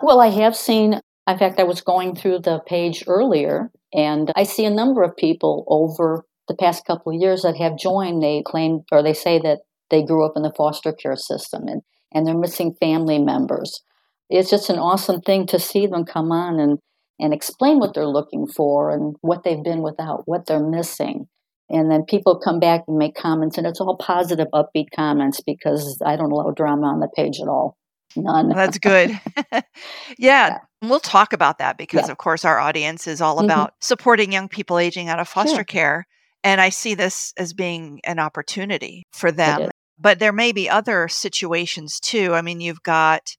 Well, 0.00 0.18
I 0.18 0.28
have 0.28 0.56
seen, 0.56 0.94
in 1.28 1.38
fact, 1.38 1.60
I 1.60 1.64
was 1.64 1.82
going 1.82 2.16
through 2.16 2.40
the 2.40 2.60
page 2.66 3.04
earlier, 3.06 3.70
and 3.92 4.32
I 4.34 4.44
see 4.44 4.64
a 4.64 4.70
number 4.70 5.02
of 5.02 5.14
people 5.16 5.66
over 5.68 6.24
the 6.48 6.56
past 6.56 6.86
couple 6.86 7.14
of 7.14 7.20
years 7.20 7.42
that 7.42 7.56
have 7.58 7.76
joined. 7.76 8.22
They 8.22 8.42
claim 8.46 8.80
or 8.90 9.02
they 9.02 9.12
say 9.12 9.38
that 9.40 9.60
they 9.90 10.02
grew 10.02 10.24
up 10.24 10.32
in 10.36 10.42
the 10.42 10.54
foster 10.56 10.92
care 10.92 11.16
system 11.16 11.68
and, 11.68 11.82
and 12.12 12.26
they're 12.26 12.36
missing 12.36 12.74
family 12.80 13.18
members. 13.18 13.82
It's 14.30 14.50
just 14.50 14.70
an 14.70 14.78
awesome 14.78 15.20
thing 15.20 15.46
to 15.48 15.58
see 15.58 15.86
them 15.86 16.04
come 16.04 16.32
on 16.32 16.58
and, 16.58 16.78
and 17.18 17.32
explain 17.32 17.78
what 17.78 17.94
they're 17.94 18.06
looking 18.06 18.46
for 18.46 18.90
and 18.90 19.16
what 19.20 19.44
they've 19.44 19.62
been 19.62 19.82
without, 19.82 20.22
what 20.26 20.46
they're 20.46 20.60
missing. 20.60 21.28
And 21.70 21.90
then 21.90 22.04
people 22.04 22.38
come 22.38 22.60
back 22.60 22.84
and 22.88 22.98
make 22.98 23.14
comments, 23.14 23.56
and 23.56 23.66
it's 23.66 23.80
all 23.80 23.96
positive, 23.96 24.48
upbeat 24.52 24.88
comments 24.94 25.40
because 25.40 25.98
I 26.04 26.16
don't 26.16 26.30
allow 26.32 26.50
drama 26.50 26.86
on 26.88 27.00
the 27.00 27.08
page 27.08 27.40
at 27.40 27.48
all. 27.48 27.76
None. 28.16 28.50
That's 28.50 28.78
good. 28.78 29.18
yeah, 29.52 29.62
Yeah. 30.18 30.58
we'll 30.82 31.00
talk 31.00 31.32
about 31.32 31.58
that 31.58 31.78
because, 31.78 32.06
Yeah. 32.06 32.12
of 32.12 32.18
course, 32.18 32.44
our 32.44 32.58
audience 32.60 33.06
is 33.06 33.20
all 33.20 33.38
Mhm. 33.38 33.44
about 33.44 33.72
supporting 33.80 34.30
young 34.32 34.48
people 34.48 34.78
aging 34.78 35.08
out 35.08 35.18
of 35.20 35.28
foster 35.28 35.56
Sure. 35.56 35.64
care. 35.64 36.06
And 36.44 36.60
I 36.60 36.68
see 36.68 36.94
this 36.94 37.32
as 37.38 37.54
being 37.54 38.00
an 38.04 38.18
opportunity 38.18 39.04
for 39.12 39.32
them. 39.32 39.70
But 39.98 40.18
there 40.18 40.32
may 40.32 40.52
be 40.52 40.68
other 40.68 41.08
situations 41.08 41.98
too. 41.98 42.34
I 42.34 42.42
mean, 42.42 42.60
you've 42.60 42.82
got, 42.82 43.30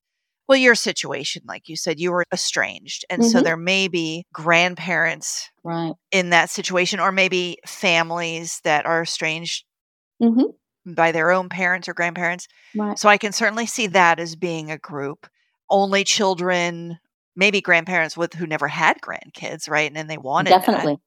well, 0.48 0.58
your 0.58 0.74
situation, 0.74 1.42
like 1.46 1.68
you 1.68 1.76
said, 1.76 1.98
you 2.00 2.12
were 2.12 2.24
estranged. 2.32 3.04
And 3.10 3.24
so 3.24 3.40
Mhm. 3.40 3.44
there 3.44 3.56
may 3.56 3.88
be 3.88 4.24
grandparents 4.32 5.50
Right. 5.64 5.94
in 6.12 6.30
that 6.30 6.50
situation, 6.50 7.00
or 7.00 7.12
maybe 7.12 7.58
families 7.66 8.60
that 8.64 8.86
are 8.86 9.02
estranged 9.02 9.64
hmm 10.20 10.42
by 10.86 11.10
their 11.12 11.30
own 11.32 11.48
parents 11.48 11.88
or 11.88 11.94
grandparents. 11.94 12.46
Right. 12.74 12.98
So 12.98 13.08
I 13.08 13.18
can 13.18 13.32
certainly 13.32 13.66
see 13.66 13.88
that 13.88 14.20
as 14.20 14.36
being 14.36 14.70
a 14.70 14.78
group. 14.78 15.26
Only 15.68 16.04
children, 16.04 16.98
maybe 17.34 17.60
grandparents 17.60 18.16
with 18.16 18.34
who 18.34 18.46
never 18.46 18.68
had 18.68 19.00
grandkids, 19.00 19.68
right? 19.68 19.88
And 19.88 19.96
then 19.96 20.06
they 20.06 20.18
wanted 20.18 20.50
that. 20.52 20.60
Definitely. 20.60 20.98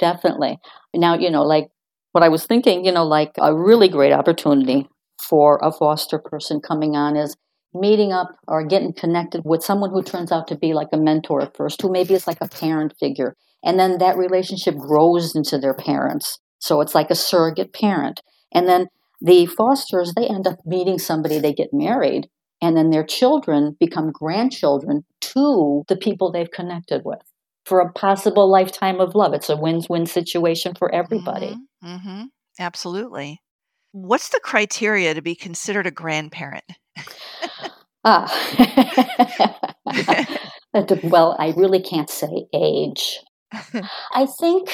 Definitely. 0.00 0.58
Now, 0.94 1.14
you 1.14 1.30
know, 1.30 1.44
like 1.44 1.70
what 2.12 2.24
I 2.24 2.28
was 2.28 2.46
thinking, 2.46 2.84
you 2.84 2.92
know, 2.92 3.04
like 3.06 3.32
a 3.38 3.54
really 3.54 3.88
great 3.88 4.12
opportunity 4.12 4.88
for 5.20 5.58
a 5.62 5.70
foster 5.72 6.18
person 6.18 6.60
coming 6.60 6.96
on 6.96 7.16
is 7.16 7.36
meeting 7.74 8.12
up 8.12 8.28
or 8.46 8.64
getting 8.64 8.92
connected 8.92 9.42
with 9.44 9.62
someone 9.62 9.90
who 9.90 10.02
turns 10.02 10.32
out 10.32 10.48
to 10.48 10.56
be 10.56 10.72
like 10.74 10.88
a 10.92 10.96
mentor 10.96 11.42
at 11.42 11.56
first, 11.56 11.82
who 11.82 11.90
maybe 11.90 12.14
is 12.14 12.26
like 12.26 12.38
a 12.40 12.48
parent 12.48 12.94
figure. 12.98 13.34
And 13.64 13.78
then 13.78 13.98
that 13.98 14.16
relationship 14.16 14.76
grows 14.76 15.34
into 15.34 15.58
their 15.58 15.74
parents. 15.74 16.38
So 16.58 16.80
it's 16.80 16.94
like 16.94 17.10
a 17.10 17.14
surrogate 17.14 17.72
parent. 17.72 18.20
And 18.52 18.68
then 18.68 18.86
the 19.20 19.46
fosters, 19.46 20.14
they 20.14 20.26
end 20.26 20.46
up 20.46 20.58
meeting 20.64 20.98
somebody, 20.98 21.38
they 21.38 21.52
get 21.52 21.68
married, 21.72 22.28
and 22.62 22.76
then 22.76 22.90
their 22.90 23.04
children 23.04 23.76
become 23.78 24.10
grandchildren 24.12 25.04
to 25.20 25.84
the 25.88 25.96
people 25.96 26.30
they've 26.30 26.50
connected 26.50 27.02
with 27.04 27.20
for 27.64 27.80
a 27.80 27.92
possible 27.92 28.50
lifetime 28.50 29.00
of 29.00 29.14
love. 29.14 29.34
It's 29.34 29.50
a 29.50 29.56
win 29.56 29.82
win 29.88 30.06
situation 30.06 30.74
for 30.74 30.92
everybody. 30.94 31.56
hmm 31.82 31.96
hmm 31.96 32.22
Absolutely. 32.60 33.40
What's 33.92 34.28
the 34.28 34.40
criteria 34.42 35.14
to 35.14 35.22
be 35.22 35.34
considered 35.34 35.86
a 35.86 35.90
grandparent? 35.90 36.64
Ah. 38.04 38.28
well, 41.02 41.36
I 41.38 41.52
really 41.56 41.82
can't 41.82 42.10
say 42.10 42.46
age. 42.54 43.20
I 43.52 44.26
think 44.26 44.70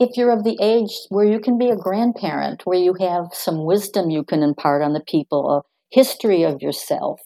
if 0.00 0.16
you're 0.16 0.32
of 0.32 0.44
the 0.44 0.58
age 0.60 0.92
where 1.08 1.24
you 1.24 1.40
can 1.40 1.58
be 1.58 1.70
a 1.70 1.76
grandparent, 1.76 2.62
where 2.64 2.78
you 2.78 2.94
have 3.00 3.28
some 3.32 3.64
wisdom 3.64 4.10
you 4.10 4.24
can 4.24 4.42
impart 4.42 4.82
on 4.82 4.92
the 4.92 5.04
people, 5.06 5.50
a 5.50 5.62
history 5.90 6.42
of 6.42 6.62
yourself, 6.62 7.20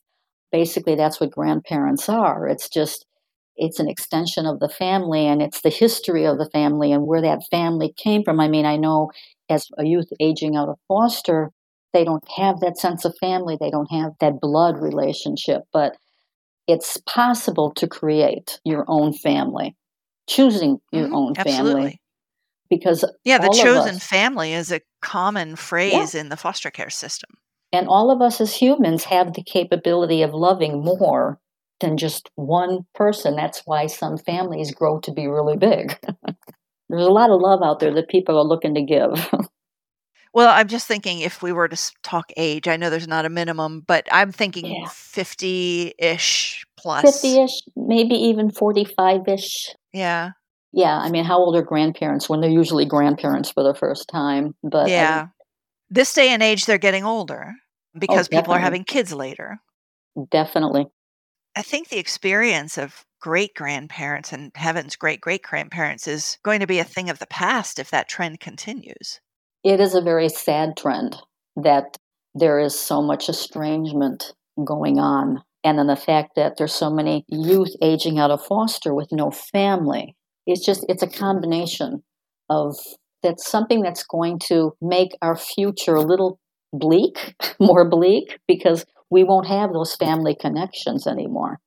basically 0.53 0.95
that's 0.95 1.21
what 1.21 1.31
grandparents 1.31 2.09
are. 2.09 2.47
It's 2.49 2.69
just, 2.69 3.07
it's 3.61 3.79
an 3.79 3.89
extension 3.89 4.47
of 4.47 4.59
the 4.59 4.69
family 4.69 5.27
and 5.27 5.43
it's 5.43 5.61
the 5.61 5.69
history 5.69 6.25
of 6.25 6.39
the 6.39 6.49
family 6.51 6.91
and 6.93 7.07
where 7.07 7.21
that 7.21 7.43
family 7.51 7.93
came 7.97 8.25
from. 8.25 8.41
I 8.41 8.49
mean, 8.49 8.65
I 8.65 8.77
know 8.77 9.11
as 9.49 9.69
a 9.79 9.85
youth 9.85 10.09
aging 10.19 10.57
out 10.57 10.69
of 10.71 10.79
foster, 10.89 11.51
they 11.93 12.05
don't 12.05 12.27
have 12.37 12.61
that 12.61 12.79
sense 12.79 13.05
of 13.05 13.15
family, 13.21 13.59
they 13.61 13.71
don't 13.71 13.91
have 13.91 14.13
that 14.21 14.41
blood 14.41 14.79
relationship, 14.79 15.63
but 15.73 15.97
it's 16.67 16.97
possible 17.07 17.73
to 17.73 17.87
create 17.87 18.61
your 18.65 18.85
own 18.89 19.13
family, 19.13 19.77
choosing 20.29 20.79
your 20.93 21.09
Mhm, 21.09 21.15
own 21.15 21.35
family 21.35 21.51
Absolutely. 21.51 22.01
because 22.71 23.05
Yeah, 23.25 23.39
the 23.39 23.51
chosen 23.51 23.97
us- 23.97 24.07
family 24.07 24.55
is 24.55 24.73
a 24.73 24.81
common 25.03 25.57
phrase 25.57 26.15
in 26.15 26.31
the 26.31 26.37
foster 26.37 26.71
care 26.71 26.91
system. 26.91 27.31
And 27.73 27.89
all 27.89 28.11
of 28.11 28.23
us 28.23 28.41
as 28.41 28.55
humans 28.55 29.05
have 29.05 29.35
the 29.35 29.43
capability 29.43 30.23
of 30.23 30.33
loving 30.33 30.83
more 30.83 31.39
than 31.81 31.97
just 31.97 32.31
one 32.37 32.87
person. 32.95 33.37
That's 33.37 33.63
why 33.65 33.87
some 33.87 34.19
families 34.19 34.73
grow 34.73 35.01
to 35.01 35.13
be 35.13 35.27
really 35.27 35.57
big. 35.57 35.99
There's 36.89 37.07
a 37.07 37.11
lot 37.11 37.31
of 37.31 37.41
love 37.41 37.61
out 37.63 37.81
there 37.81 37.95
that 37.95 38.09
people 38.09 38.37
are 38.39 38.45
looking 38.45 38.75
to 38.75 38.83
give. 38.83 39.29
Well, 40.33 40.49
I'm 40.49 40.69
just 40.69 40.87
thinking 40.87 41.21
if 41.21 41.43
we 41.43 41.53
were 41.53 41.69
to 41.69 41.93
talk 42.03 42.31
age, 42.37 42.69
I 42.69 42.77
know 42.77 42.89
there's 42.89 43.09
not 43.09 43.25
a 43.25 43.29
minimum, 43.29 43.81
but 43.81 44.07
I'm 44.13 44.31
thinking 44.31 44.67
Yeah. 44.67 44.87
50 44.89 45.95
ish 45.99 46.65
plus. 46.77 47.03
50 47.03 47.43
ish, 47.43 47.63
maybe 47.75 48.15
even 48.15 48.51
45 48.51 49.27
ish. 49.27 49.75
Yeah. 49.93 50.31
Yeah, 50.73 50.97
I 50.97 51.11
mean, 51.11 51.25
how 51.25 51.39
old 51.39 51.57
are 51.57 51.63
grandparents 51.63 52.29
when 52.29 52.41
they're 52.41 52.49
usually 52.49 52.85
grandparents 52.85 53.51
for 53.51 53.65
the 53.65 53.75
first 53.75 54.09
time? 54.09 54.55
But 54.63 54.89
mean. 55.23 55.31
This 55.91 56.15
day 56.15 56.29
and 56.29 56.45
age, 56.45 56.67
they're 56.67 56.79
getting 56.79 57.05
older 57.05 57.53
because 57.99 58.29
oh, 58.29 58.37
people 58.37 58.55
are 58.55 58.61
having 58.61 58.85
kids 58.85 59.13
later. 59.13 59.59
definitely. 60.31 60.87
I 61.61 61.63
think 61.63 61.91
the 61.91 61.99
experience 61.99 62.79
of 62.79 63.05
great 63.21 63.55
grandparents 63.55 64.33
and 64.33 64.51
heaven's 64.55 64.97
great 64.97 65.21
great 65.21 65.43
grandparents 65.43 66.09
is 66.09 66.39
going 66.43 66.61
to 66.61 66.67
be 66.67 66.79
a 66.79 66.85
thing 66.85 67.11
of 67.11 67.19
the 67.19 67.27
past 67.27 67.79
if 67.79 67.91
that 67.91 68.09
trend 68.09 68.41
continues. 68.41 69.21
It 69.63 69.79
is 69.79 69.95
a 69.95 70.01
very 70.01 70.31
sad 70.31 70.75
trend 70.79 71.19
that 71.57 71.99
there 72.35 72.59
is 72.59 72.81
so 72.81 73.03
much 73.03 73.29
estrangement 73.29 74.33
going 74.65 74.99
on. 74.99 75.43
And 75.63 75.79
then 75.79 75.87
the 75.87 75.97
fact 75.97 76.35
that 76.37 76.57
there's 76.57 76.73
so 76.73 76.89
many 76.89 77.27
youth 77.29 77.77
aging 77.83 78.19
out 78.19 78.31
of 78.31 78.43
foster 78.43 78.95
with 78.95 79.13
no 79.13 79.31
family. 79.31 80.17
It's 80.47 80.65
just, 80.65 80.87
it's 80.89 81.03
a 81.03 81.11
combination 81.11 82.03
of 82.49 82.75
that's 83.23 83.47
something 83.47 83.83
that's 83.83 84.03
going 84.03 84.39
to 84.47 84.73
make 84.81 85.11
our 85.21 85.37
future 85.37 85.95
a 85.95 86.01
little 86.01 86.41
bleak, 86.73 87.35
more 87.61 87.87
bleak, 87.87 88.39
because 88.49 88.87
we 89.11 89.25
won't 89.25 89.47
have 89.47 89.73
those 89.73 89.95
family 89.97 90.35
connections 90.35 91.07
anymore. 91.07 91.61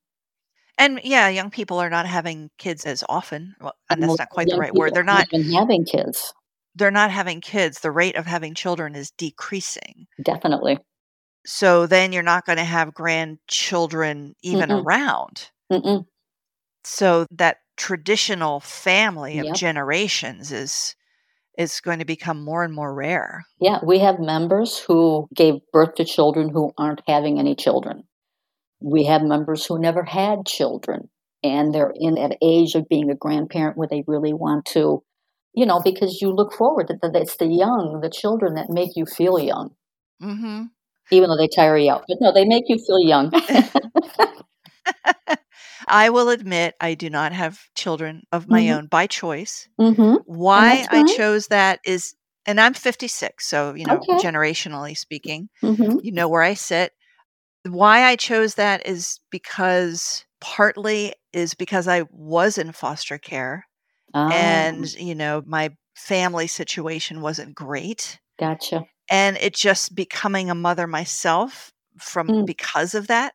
And 0.78 1.00
yeah, 1.04 1.30
young 1.30 1.50
people 1.52 1.80
are 1.80 1.90
not 1.90 2.06
having 2.08 2.50
kids 2.58 2.86
as 2.86 3.04
often. 3.10 3.56
Well, 3.60 3.76
and 3.90 4.02
that's 4.02 4.18
not 4.20 4.30
quite 4.30 4.50
the 4.50 4.58
right 4.58 4.74
word. 4.76 4.94
They're 4.94 5.04
not 5.04 5.28
having 5.56 5.86
kids. 5.86 6.34
they're 6.76 6.92
not 6.92 7.10
having 7.12 7.42
kids. 7.42 7.80
The 7.80 7.92
rate 7.92 8.16
of 8.16 8.26
having 8.28 8.54
children 8.54 8.94
is 8.96 9.10
decreasing. 9.12 10.08
Definitely. 10.22 10.80
So 11.46 11.88
then 11.88 12.12
you're 12.12 12.22
not 12.22 12.46
going 12.46 12.58
to 12.58 12.66
have 12.66 12.94
grandchildren 12.94 14.36
even 14.42 14.70
Mm-mm. 14.70 14.84
around. 14.86 15.52
Mm-mm. 15.72 16.06
So 16.86 17.26
that 17.32 17.58
traditional 17.78 18.60
family 18.62 19.38
of 19.40 19.46
Yep. 19.48 19.56
generations 19.56 20.52
is 20.52 20.96
is 21.58 21.80
going 21.82 22.00
to 22.00 22.06
become 22.06 22.44
more 22.44 22.64
and 22.64 22.74
more 22.74 22.94
rare. 22.94 23.46
Yeah, 23.60 23.80
we 23.84 24.00
have 24.00 24.20
members 24.20 24.80
who 24.80 25.28
gave 25.36 25.56
birth 25.72 25.96
to 25.96 26.06
children 26.06 26.50
who 26.50 26.72
aren't 26.78 27.02
having 27.08 27.40
any 27.40 27.56
children. 27.56 28.04
We 28.82 29.06
have 29.06 29.22
members 29.22 29.66
who 29.66 29.80
never 29.80 30.04
had 30.04 30.46
children 30.46 31.10
and 31.44 31.74
they're 31.74 31.94
in 31.96 32.16
that 32.16 32.38
age 32.42 32.76
of 32.76 32.88
being 32.90 33.10
a 33.10 33.16
grandparent 33.16 33.78
where 33.78 33.88
they 33.88 34.04
really 34.08 34.34
want 34.34 34.66
to, 34.74 35.04
you 35.54 35.66
know, 35.66 35.82
because 35.84 36.22
you 36.22 36.30
look 36.30 36.54
forward 36.54 36.88
to 36.88 36.96
that 37.02 37.16
it's 37.16 37.38
the 37.38 37.48
young, 37.48 38.00
the 38.02 38.10
children 38.10 38.56
that 38.56 38.70
make 38.70 38.92
you 38.96 39.06
feel 39.06 39.40
young, 39.40 39.72
hmm 40.22 40.64
even 41.12 41.30
though 41.30 41.38
they 41.38 41.48
tire 41.48 41.78
you 41.78 41.92
out. 41.92 42.06
But 42.08 42.18
no, 42.22 42.34
they 42.34 42.46
make 42.46 42.64
you 42.68 42.78
feel 42.78 43.00
young. 43.00 43.32
I 45.94 46.10
will 46.12 46.30
admit 46.30 46.76
I 46.82 46.96
do 46.96 47.10
not 47.10 47.34
have 47.34 47.62
children 47.76 48.24
of 48.34 48.50
my 48.50 48.64
Mhm. 48.64 48.78
own 48.78 48.88
by 48.88 49.08
choice. 49.08 49.70
Mm-hmm. 49.80 50.16
Why 50.26 50.88
I 50.92 51.04
chose 51.04 51.48
that 51.48 51.80
is, 51.86 52.16
and 52.46 52.60
I'm 52.62 52.74
56, 52.74 53.48
so, 53.48 53.76
you 53.76 53.86
know, 53.86 53.98
Okay. 53.98 54.18
generationally 54.18 54.98
speaking, 54.98 55.50
Mm-hmm. 55.64 56.00
you 56.04 56.12
know 56.14 56.30
where 56.30 56.44
I 56.44 56.56
sit. 56.56 56.94
Why 57.68 58.04
I 58.06 58.16
chose 58.18 58.56
that 58.56 58.88
is 58.88 59.20
because 59.32 60.26
partly 60.42 61.14
is 61.34 61.56
because 61.56 61.88
I 61.88 62.04
was 62.12 62.58
in 62.58 62.74
foster 62.74 63.18
care 63.20 63.68
Ah, 64.14 64.30
and, 64.34 64.94
you 64.96 65.16
know, 65.16 65.44
my 65.48 65.72
family 65.96 66.48
situation 66.48 67.22
wasn't 67.22 67.56
great. 67.56 68.20
gotcha. 68.40 68.86
And 69.10 69.38
it 69.38 69.56
just 69.56 69.96
becoming 69.96 70.50
a 70.50 70.56
mother 70.56 70.88
myself 70.88 71.72
from 72.00 72.30
Mm. 72.30 72.46
because 72.46 72.96
of 72.96 73.08
that, 73.08 73.34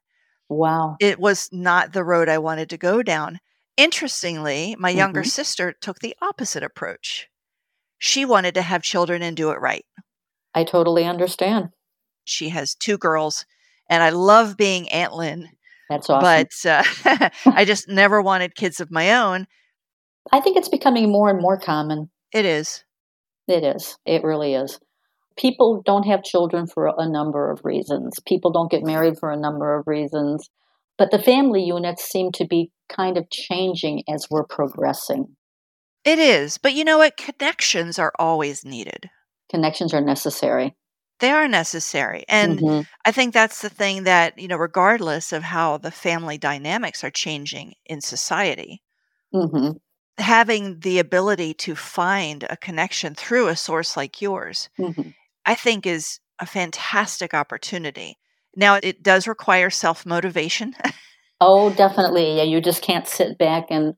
Wow. 0.49 0.97
it 1.01 1.19
was 1.21 1.49
not 1.53 1.93
the 1.93 2.05
road 2.05 2.29
I 2.29 2.39
wanted 2.39 2.71
to 2.71 2.77
go 2.79 3.03
down. 3.03 3.39
Interestingly, 3.77 4.75
my 4.79 4.91
younger 4.91 5.23
Mhm. 5.23 5.29
sister 5.31 5.73
took 5.73 6.01
the 6.01 6.17
opposite 6.21 6.63
approach. 6.63 7.29
She 7.99 8.25
wanted 8.25 8.55
to 8.55 8.63
have 8.63 8.83
children 8.83 9.23
and 9.23 9.37
do 9.37 9.51
it 9.51 9.61
right. 9.61 9.85
I 10.55 10.65
totally 10.65 11.05
understand. 11.05 11.71
She 12.25 12.49
has 12.49 12.75
two 12.75 12.99
girls, 12.99 13.45
and 13.89 14.03
I 14.03 14.11
love 14.11 14.57
being 14.57 14.89
Aunt 14.91 15.15
Lynn, 15.15 15.49
That's 15.89 16.11
awesome. 16.11 16.47
but 16.65 16.69
uh, 16.71 17.31
I 17.47 17.65
just 17.65 17.89
never 17.89 18.21
wanted 18.21 18.55
kids 18.55 18.81
of 18.81 18.91
my 18.91 19.13
own. 19.15 19.47
I 20.33 20.41
think 20.41 20.57
it's 20.57 20.69
becoming 20.69 21.11
more 21.11 21.31
and 21.31 21.41
more 21.41 21.59
common. 21.59 22.11
It 22.33 22.45
is. 22.45 22.85
It 23.47 23.65
is. 23.65 23.97
It 24.05 24.25
really 24.25 24.55
is. 24.55 24.79
People 25.39 25.83
don't 25.85 26.07
have 26.07 26.23
children 26.23 26.67
for 26.67 26.93
a 26.99 27.09
number 27.09 27.51
of 27.51 27.65
reasons. 27.65 28.19
People 28.27 28.51
don't 28.51 28.71
get 28.71 28.83
married 28.83 29.19
for 29.19 29.31
a 29.31 29.37
number 29.37 29.79
of 29.79 29.87
reasons. 29.87 30.51
But 30.99 31.13
the 31.13 31.19
family 31.19 31.63
units 31.63 32.03
seem 32.03 32.33
to 32.33 32.45
be 32.45 32.73
kind 32.89 33.17
of 33.17 33.31
changing 33.31 34.03
as 34.09 34.27
we're 34.29 34.45
progressing. 34.45 35.37
It 36.05 36.19
is. 36.19 36.59
But 36.59 36.75
you 36.75 36.85
know 36.85 36.99
what? 36.99 37.17
Connections 37.17 37.99
are 37.99 38.13
always 38.19 38.65
needed. 38.65 39.09
Connections 39.51 39.95
are 39.95 40.01
necessary. 40.01 40.75
They 41.21 41.31
are 41.31 41.49
necessary. 41.49 42.25
And 42.29 42.61
Mhm. 42.61 42.87
I 43.05 43.13
think 43.13 43.33
that's 43.35 43.63
the 43.63 43.69
thing 43.71 44.05
that, 44.05 44.39
you 44.39 44.49
know, 44.49 44.57
regardless 44.57 45.33
of 45.33 45.43
how 45.43 45.77
the 45.79 45.91
family 45.91 46.39
dynamics 46.39 47.05
are 47.05 47.11
changing 47.11 47.75
in 47.87 48.01
society, 48.01 48.83
Mhm. 49.35 49.81
having 50.19 50.81
the 50.81 50.99
ability 50.99 51.55
to 51.55 51.75
find 51.77 52.45
a 52.45 52.57
connection 52.57 53.15
through 53.15 53.49
a 53.49 53.57
source 53.57 53.97
like 53.97 54.23
yours, 54.23 54.69
Mhm. 54.79 55.15
I 55.49 55.55
think 55.55 55.87
is 55.87 56.21
a 56.39 56.47
fantastic 56.47 57.33
opportunity. 57.33 58.19
Now, 58.55 58.75
it 58.83 59.03
does 59.03 59.27
require 59.27 59.71
self 59.71 60.07
motivation. 60.07 60.75
Oh, 61.41 61.73
definitely. 61.73 62.37
Yeah, 62.39 62.43
you 62.43 62.61
just 62.61 62.83
can't 62.83 63.07
sit 63.07 63.39
back 63.39 63.67
and 63.71 63.95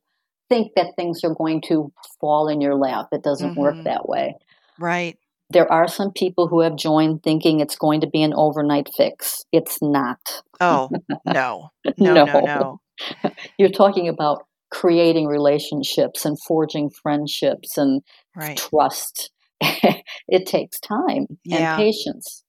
think 0.50 0.72
that 0.76 0.88
things 0.94 1.24
are 1.24 1.34
going 1.34 1.62
to 1.68 1.90
fall 2.20 2.48
in 2.48 2.60
your 2.60 2.74
lap. 2.74 3.08
It 3.12 3.22
doesn't 3.22 3.56
work 3.56 3.76
Mhm. 3.76 3.84
that 3.84 4.06
way. 4.06 4.34
right. 4.78 5.16
There 5.48 5.72
are 5.72 5.88
some 5.88 6.12
people 6.12 6.48
who 6.48 6.60
have 6.60 6.76
joined 6.76 7.22
thinking 7.22 7.60
it's 7.60 7.76
going 7.76 8.02
to 8.02 8.06
be 8.06 8.22
an 8.22 8.34
overnight 8.34 8.90
fix. 8.94 9.46
It's 9.52 9.80
not. 9.80 10.20
Oh, 10.60 10.90
no. 11.24 11.70
No, 11.96 12.26
no, 12.26 12.40
no. 12.40 12.80
You're 13.58 13.70
talking 13.70 14.06
about 14.06 14.44
creating 14.70 15.26
relationships 15.26 16.26
and 16.26 16.36
forging 16.46 16.90
friendships 16.90 17.78
and 17.78 18.02
Right. 18.36 18.58
trust. 18.58 19.30
it 20.28 20.46
takes 20.46 20.80
time 20.80 21.26
Yeah. 21.44 21.76
and 21.76 21.84
patience. 21.84 22.44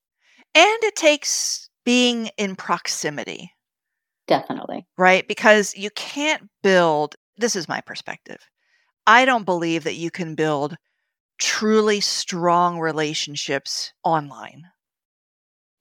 And 0.53 0.83
it 0.83 0.95
takes 0.95 1.69
being 1.85 2.29
in 2.37 2.55
proximity, 2.55 3.51
Definitely. 4.27 4.85
right? 4.97 5.27
Because 5.27 5.73
you 5.75 5.89
can't 5.91 6.43
build, 6.61 7.15
this 7.37 7.55
is 7.55 7.67
my 7.67 7.81
perspective. 7.81 8.39
I 9.07 9.25
don't 9.25 9.45
believe 9.45 9.83
that 9.85 9.95
you 9.95 10.11
can 10.11 10.35
build 10.35 10.75
truly 11.39 12.01
strong 12.01 12.79
relationships 12.79 13.93
online. 14.03 14.63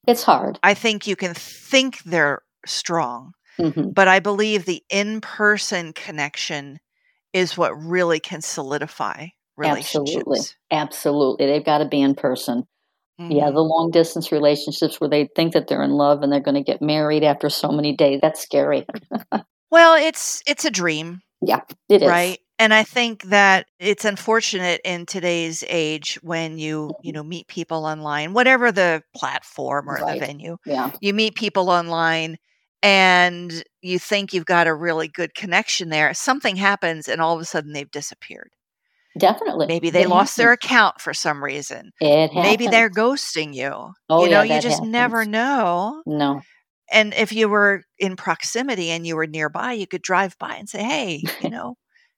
It's 0.06 0.22
hard. 0.22 0.58
I 0.62 0.74
think 0.74 1.06
you 1.06 1.16
can 1.16 1.34
think 1.34 2.02
they're 2.04 2.42
strong, 2.66 3.32
hmm 3.58 3.90
but 3.92 4.08
I 4.08 4.20
believe 4.20 4.64
the 4.64 4.82
in 4.88 5.20
person 5.20 5.92
connection 5.92 6.78
is 7.32 7.56
what 7.58 7.72
really 7.76 8.20
can 8.20 8.40
solidify. 8.40 9.26
Relationships. 9.60 10.56
Absolutely. 10.70 11.46
They've 11.46 11.64
got 11.64 11.78
to 11.78 11.84
be 11.88 12.00
in 12.00 12.14
person. 12.14 12.64
Yeah, 13.18 13.48
Mhm. 13.50 13.54
the 13.54 13.60
long 13.60 13.90
distance 13.90 14.32
relationships 14.32 14.98
where 14.98 15.10
they 15.10 15.28
think 15.36 15.52
that 15.52 15.68
they're 15.68 15.82
in 15.82 15.90
love 15.92 16.22
and 16.22 16.32
they're 16.32 16.40
going 16.40 16.54
to 16.54 16.62
get 16.62 16.80
married 16.80 17.22
after 17.22 17.50
so 17.50 17.68
many 17.70 17.94
days. 17.94 18.18
That's 18.22 18.40
scary. 18.40 18.86
Well, 19.72 19.94
it's 19.94 20.42
it's 20.48 20.64
a 20.64 20.70
dream, 20.70 21.20
Yeah, 21.42 21.60
It 21.88 22.02
is. 22.02 22.08
right? 22.08 22.38
And 22.58 22.74
I 22.74 22.82
think 22.82 23.22
that 23.24 23.66
it's 23.78 24.04
unfortunate 24.04 24.80
in 24.84 25.06
today's 25.06 25.62
age 25.68 26.18
when 26.22 26.58
you, 26.58 26.90
you 27.02 27.12
know, 27.12 27.22
meet 27.22 27.46
people 27.46 27.84
online, 27.86 28.32
whatever 28.32 28.72
the 28.72 29.02
platform 29.14 29.88
or 29.88 29.94
Right. 29.94 30.18
the 30.18 30.26
venue, 30.26 30.56
Yeah. 30.66 30.90
you 31.00 31.14
meet 31.14 31.36
people 31.36 31.70
online 31.70 32.36
and 32.82 33.62
you 33.82 33.98
think 34.00 34.32
you've 34.32 34.44
got 34.46 34.66
a 34.66 34.74
really 34.74 35.06
good 35.06 35.34
connection 35.34 35.90
there. 35.90 36.12
Something 36.14 36.56
happens 36.56 37.06
and 37.06 37.20
all 37.20 37.34
of 37.36 37.40
a 37.40 37.44
sudden 37.44 37.72
they've 37.72 37.90
disappeared. 37.90 38.50
Definitely. 39.18 39.68
Maybe 39.68 39.90
they 39.90 40.04
It 40.04 40.08
lost 40.08 40.36
their 40.36 40.52
account 40.52 41.00
for 41.00 41.14
some 41.14 41.42
reason. 41.44 41.92
It 42.00 42.30
Maybe 42.34 42.66
they're 42.66 42.90
ghosting 42.90 43.54
you. 43.54 43.92
Oh, 44.08 44.24
you 44.24 44.28
know, 44.28 44.42
yeah, 44.42 44.42
you 44.42 44.58
just 44.60 44.82
never 44.82 45.24
know. 45.24 46.02
No. 46.06 46.44
And 46.92 47.14
if 47.14 47.32
you 47.32 47.48
were 47.48 47.84
in 47.98 48.16
proximity 48.16 48.90
and 48.90 49.06
you 49.06 49.16
were 49.16 49.26
nearby, 49.26 49.72
you 49.74 49.86
could 49.86 50.02
drive 50.02 50.36
by 50.38 50.54
and 50.56 50.68
say, 50.68 50.82
"Hey, 50.84 51.30
you 51.38 51.50
know, 51.50 51.76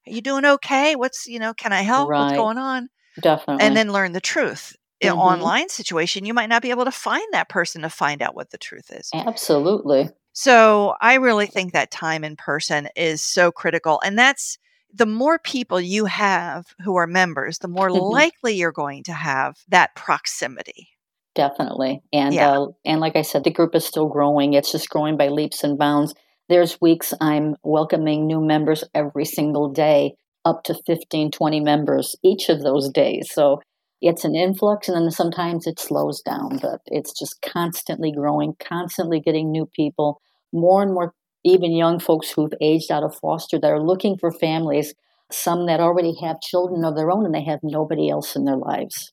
are 0.09 0.13
you 0.13 0.23
doing 0.23 0.45
okay? 0.47 0.97
What's, 0.97 1.27
you 1.27 1.39
know, 1.41 1.55
can 1.55 1.73
I 1.73 1.83
help? 1.83 2.15
What's 2.17 2.33
going 2.33 2.59
on?" 2.59 2.89
Definitely. 3.21 3.65
And 3.67 3.77
then 3.77 3.93
learn 3.93 4.13
the 4.13 4.21
truth. 4.21 4.77
In 5.01 5.13
Mhm. 5.13 5.19
online 5.19 5.69
situation, 5.71 6.25
you 6.27 6.35
might 6.35 6.49
not 6.51 6.63
be 6.63 6.71
able 6.71 6.85
to 6.87 6.93
find 6.93 7.27
that 7.33 7.49
person 7.51 7.83
to 7.83 7.91
find 7.91 8.23
out 8.23 8.35
what 8.37 8.51
the 8.51 8.59
truth 8.59 8.91
is. 8.93 9.15
Absolutely. 9.15 10.11
So, 10.35 10.95
I 11.01 11.15
really 11.17 11.47
think 11.47 11.73
that 11.73 11.91
time 11.91 12.25
in 12.25 12.37
person 12.37 12.89
is 12.97 13.21
so 13.23 13.53
critical 13.53 14.01
and 14.05 14.19
that's 14.19 14.59
the 14.93 15.07
more 15.07 15.39
people 15.39 15.81
you 15.81 16.05
have 16.07 16.75
who 16.85 16.97
are 16.97 17.07
members, 17.07 17.59
the 17.59 17.69
more 17.69 17.89
Mhm. 17.89 18.11
likely 18.11 18.55
you're 18.55 18.73
going 18.73 19.03
to 19.05 19.13
have 19.13 19.57
that 19.69 19.95
proximity. 19.95 20.89
Definitely. 21.35 22.03
And 22.13 22.35
Yeah. 22.35 22.59
uh, 22.61 22.67
and 22.85 23.01
like 23.01 23.17
I 23.17 23.23
said, 23.23 23.45
the 23.45 23.51
group 23.51 23.75
is 23.75 23.87
still 23.87 24.07
growing. 24.07 24.53
It's 24.53 24.71
just 24.71 24.91
growing 24.91 25.17
by 25.17 25.29
leaps 25.29 25.65
and 25.65 25.79
bounds. 25.79 26.15
There's 26.49 26.81
weeks 26.81 27.15
I'm 27.21 27.57
welcoming 27.63 28.27
new 28.27 28.41
members 28.41 28.85
every 28.95 29.25
single 29.25 29.71
day, 29.71 30.15
up 30.45 30.63
to 30.65 30.75
15, 30.87 31.31
20 31.31 31.61
members 31.61 32.15
each 32.23 32.49
of 32.51 32.61
those 32.63 32.91
days. 32.91 33.31
So 33.33 33.61
it's 34.03 34.25
an 34.25 34.35
influx 34.35 34.89
and 34.89 34.97
then 34.97 35.11
sometimes 35.11 35.67
it 35.67 35.79
slows 35.79 36.21
down, 36.21 36.59
but 36.61 36.81
it's 36.87 37.19
just 37.19 37.41
constantly 37.41 38.13
growing, 38.13 38.55
constantly 38.61 39.21
getting 39.21 39.51
new 39.51 39.65
people, 39.75 40.21
more 40.53 40.83
and 40.83 40.93
more 40.93 41.15
even 41.45 41.73
young 41.73 41.99
folks 41.99 42.31
who've 42.31 42.53
aged 42.61 42.91
out 42.91 43.03
of 43.05 43.15
foster 43.17 43.59
that 43.59 43.71
are 43.71 43.83
looking 43.83 44.17
for 44.19 44.31
families, 44.33 44.95
some 45.31 45.67
that 45.67 45.81
already 45.81 46.15
have 46.23 46.41
children 46.41 46.85
of 46.85 46.97
their 46.97 47.11
own 47.11 47.25
and 47.25 47.35
they 47.35 47.45
have 47.45 47.61
nobody 47.63 48.09
else 48.11 48.37
in 48.37 48.45
their 48.45 48.57
lives. 48.57 49.13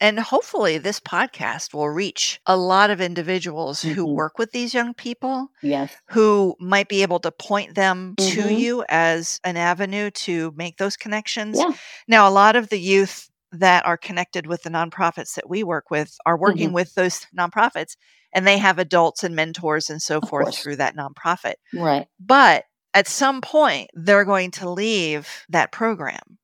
And 0.00 0.18
hopefully, 0.18 0.78
this 0.78 0.98
podcast 0.98 1.72
will 1.72 1.88
reach 1.88 2.40
a 2.46 2.56
lot 2.56 2.90
of 2.90 3.00
individuals 3.00 3.84
who 3.84 4.06
Mhm. 4.06 4.16
work 4.16 4.36
with 4.38 4.50
these 4.50 4.74
young 4.74 4.94
people 4.94 5.48
Yes. 5.62 6.02
who 6.08 6.56
might 6.60 6.88
be 6.88 7.02
able 7.02 7.20
to 7.20 7.30
point 7.30 7.74
them 7.76 8.14
to 8.18 8.42
Mhm. 8.42 8.58
you 8.58 8.84
as 8.88 9.40
an 9.44 9.56
avenue 9.56 10.10
to 10.10 10.52
make 10.56 10.78
those 10.78 10.96
connections. 10.96 11.58
Yeah. 11.58 11.72
Now, 12.08 12.28
a 12.28 12.30
lot 12.32 12.56
of 12.56 12.68
the 12.68 12.80
youth 12.80 13.30
that 13.52 13.86
are 13.86 13.96
connected 13.96 14.46
with 14.46 14.62
the 14.62 14.70
nonprofits 14.70 15.34
that 15.34 15.48
we 15.48 15.62
work 15.62 15.90
with 15.90 16.16
are 16.26 16.36
working 16.38 16.70
Mhm. 16.70 16.74
with 16.74 16.94
those 16.94 17.26
nonprofits 17.38 17.96
and 18.32 18.46
they 18.46 18.58
have 18.58 18.78
adults 18.78 19.22
and 19.24 19.34
mentors 19.36 19.90
and 19.90 20.00
so 20.02 20.18
Of 20.18 20.28
forth 20.28 20.44
course. 20.46 20.58
through 20.58 20.76
that 20.76 20.96
nonprofit. 20.96 21.54
Right. 21.74 22.06
But 22.20 22.64
at 22.94 23.06
some 23.08 23.40
point, 23.40 23.90
they're 23.94 24.24
going 24.24 24.50
to 24.52 24.68
leave 24.70 25.28
that 25.48 25.72
program. 25.72 26.38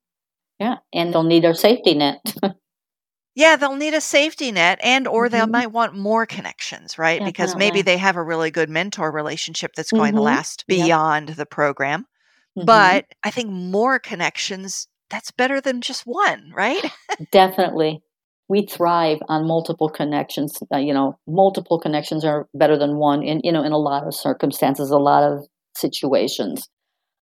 Yeah, 0.59 0.79
and 0.93 1.13
they'll 1.15 1.23
need 1.23 1.45
our 1.45 1.55
safety 1.55 1.95
net. 1.95 2.35
Yeah, 3.35 3.55
they'll 3.55 3.77
need 3.77 3.95
a 3.95 4.01
safety 4.01 4.51
net 4.51 4.81
and 4.83 5.07
or 5.07 5.29
they 5.29 5.39
Mhm. 5.39 5.51
might 5.53 5.71
want 5.71 5.95
more 5.95 6.27
connections, 6.27 6.99
right? 6.99 7.25
Because 7.25 7.55
maybe 7.55 7.83
they 7.83 7.97
have 7.97 8.17
a 8.17 8.23
really 8.23 8.51
good 8.51 8.69
mentor 8.69 9.13
relationship 9.13 9.75
that's 9.77 9.93
going 9.93 10.15
to 10.15 10.21
Mhm. 10.21 10.25
last 10.25 10.65
Yep. 10.67 10.85
beyond 10.85 11.29
the 11.29 11.47
program. 11.47 12.09
Mhm. 12.59 12.67
But 12.67 13.05
I 13.23 13.31
think 13.31 13.51
more 13.51 14.01
connections 14.01 14.89
that's 15.09 15.31
better 15.31 15.61
than 15.61 15.83
just 15.83 16.03
one, 16.05 16.51
right? 16.53 16.83
Definitely, 17.31 18.03
we 18.49 18.67
thrive 18.67 19.19
on 19.29 19.47
multiple 19.47 19.89
connections. 19.89 20.59
Uh, 20.73 20.79
you 20.79 20.95
know, 20.95 21.19
multiple 21.27 21.79
connections 21.79 22.25
are 22.25 22.49
better 22.55 22.79
than 22.79 22.97
one. 22.97 23.23
In 23.23 23.41
you 23.45 23.53
know, 23.53 23.63
in 23.63 23.73
a 23.73 23.79
lot 23.79 24.07
of 24.07 24.15
circumstances, 24.15 24.91
a 24.91 24.99
lot 24.99 25.23
of 25.23 25.47
situations. 25.77 26.69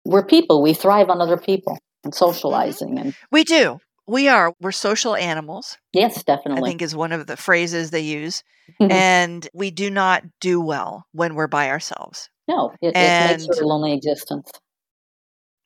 We're 0.05 0.25
people. 0.25 0.61
We 0.61 0.73
thrive 0.73 1.09
on 1.09 1.21
other 1.21 1.37
people 1.37 1.77
and 2.03 2.15
socializing. 2.15 2.97
And 2.97 3.15
We 3.31 3.43
do. 3.43 3.79
We 4.07 4.29
are. 4.29 4.53
We're 4.61 4.71
social 4.71 5.15
animals, 5.17 5.77
yes, 5.91 6.23
definitely. 6.23 6.63
I 6.63 6.71
think 6.71 6.81
is 6.81 6.95
one 6.95 7.11
of 7.11 7.27
the 7.27 7.35
phrases 7.35 7.91
they 7.91 8.01
use. 8.01 8.41
and 8.79 9.47
we 9.53 9.69
do 9.69 9.89
not 9.89 10.23
do 10.39 10.61
well 10.61 11.05
when 11.11 11.35
we're 11.35 11.47
by 11.47 11.69
ourselves. 11.69 12.29
No, 12.47 12.71
it, 12.81 12.95
it 12.95 13.31
makes 13.31 13.45
for 13.45 13.61
a 13.61 13.67
lonely 13.67 13.93
existence. 13.93 14.49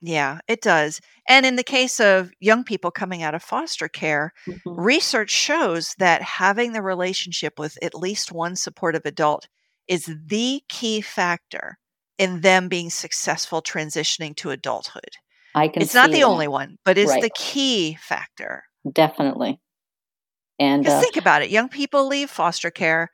Yeah, 0.02 0.40
it 0.48 0.62
does. 0.62 1.00
And 1.28 1.46
in 1.46 1.56
the 1.56 1.64
case 1.64 2.00
of 2.00 2.32
young 2.40 2.64
people 2.64 2.92
coming 2.92 3.22
out 3.24 3.36
of 3.36 3.44
foster 3.44 3.88
care, 3.88 4.34
hmm 4.48 4.78
research 4.78 5.30
shows 5.30 5.96
that 6.00 6.22
having 6.22 6.74
the 6.74 6.82
relationship 6.82 7.60
with 7.60 7.78
at 7.84 7.94
least 7.96 8.32
one 8.32 8.56
supportive 8.56 9.06
adult 9.06 9.48
is 9.88 10.10
the 10.26 10.64
key 10.70 11.02
factor 11.02 11.78
in 12.18 12.42
them 12.42 12.68
being 12.68 12.90
successful 12.90 13.62
transitioning 13.62 14.36
to 14.38 14.50
adulthood. 14.52 15.18
I 15.56 15.68
can 15.68 15.84
It's 15.84 15.94
not 15.94 16.12
the 16.12 16.24
that. 16.24 16.24
only 16.24 16.48
one, 16.48 16.78
but 16.86 16.98
it's 16.98 17.12
Right. 17.12 17.22
the 17.22 17.30
key 17.30 17.98
factor. 18.00 18.64
Definitely. 18.92 19.60
And 20.60 20.88
uh, 20.88 21.02
think 21.02 21.18
about 21.18 21.42
it 21.42 21.50
young 21.50 21.70
people 21.70 22.08
leave 22.08 22.30
foster 22.30 22.72
care, 22.72 23.10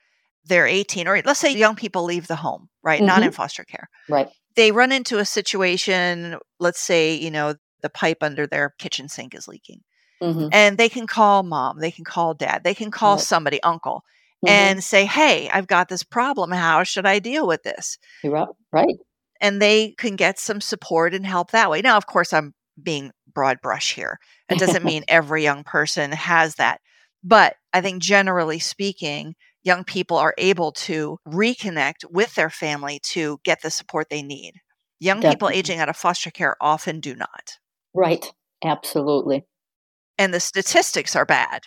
they're 0.46 0.68
18, 0.68 1.08
or 1.08 1.22
let's 1.26 1.40
say 1.40 1.52
young 1.54 1.76
people 1.76 2.04
leave 2.04 2.28
the 2.28 2.36
home, 2.38 2.70
right? 2.84 3.04
Not 3.04 3.24
in 3.24 3.30
mhm, 3.30 3.34
foster 3.34 3.64
care. 3.64 3.90
right. 4.08 4.30
They 4.58 4.74
run 4.74 4.92
into 4.92 5.20
a 5.20 5.26
situation, 5.26 6.38
let's 6.60 6.82
say, 6.82 7.16
you 7.16 7.32
know, 7.32 7.56
the 7.84 7.90
pipe 7.90 8.20
under 8.24 8.48
their 8.48 8.76
kitchen 8.80 9.10
sink 9.10 9.36
is 9.36 9.48
leaking. 9.48 9.82
hmm 10.22 10.50
And 10.52 10.78
they 10.78 10.90
can 10.90 11.08
call 11.08 11.44
mom, 11.44 11.80
they 11.80 11.92
can 11.92 12.06
call 12.06 12.34
dad, 12.36 12.64
they 12.66 12.76
can 12.76 12.92
call 12.92 13.18
Right. 13.18 13.22
somebody, 13.26 13.64
uncle, 13.64 14.04
hmm 14.44 14.50
and 14.50 14.84
say, 14.84 15.06
Hey, 15.06 15.50
I've 15.50 15.68
got 15.68 15.90
this 15.90 16.04
problem. 16.04 16.52
How 16.52 16.84
should 16.84 17.06
I 17.08 17.20
deal 17.20 17.48
with 17.48 17.64
this? 17.64 17.98
Right. 18.24 18.48
Right. 18.74 18.98
And 19.42 19.62
they 19.62 19.92
can 19.98 20.16
get 20.16 20.40
some 20.40 20.62
support 20.62 21.14
and 21.14 21.26
help 21.26 21.52
that 21.52 21.70
way. 21.70 21.82
Now, 21.82 21.98
of 21.98 22.08
course, 22.08 22.34
I'm 22.34 22.54
being 22.82 23.12
broad 23.34 23.62
brush 23.62 23.94
here. 23.94 24.20
It 24.50 24.58
doesn't 24.58 24.84
mean 24.86 25.04
every 25.08 25.44
young 25.44 25.64
person 25.64 26.12
has 26.12 26.56
that. 26.56 26.82
But 27.24 27.56
I 27.74 27.82
think 27.82 28.02
generally 28.02 28.60
speaking, 28.60 29.36
young 29.68 29.84
people 29.84 30.16
are 30.18 30.34
able 30.38 30.72
to 30.72 31.18
reconnect 31.28 32.06
with 32.10 32.34
their 32.36 32.50
family 32.50 33.00
to 33.04 33.38
get 33.44 33.62
the 33.62 33.70
support 33.70 34.08
they 34.10 34.24
need. 34.24 34.54
Young 35.00 35.22
people 35.22 35.50
aging 35.50 35.80
out 35.80 35.90
of 35.90 35.98
foster 35.98 36.32
care 36.32 36.56
often 36.62 37.02
do 37.02 37.14
not. 37.14 37.58
Right. 37.94 38.32
Absolutely. 38.64 39.46
And 40.18 40.34
the 40.34 40.40
statistics 40.40 41.16
are 41.16 41.26
bad. 41.26 41.64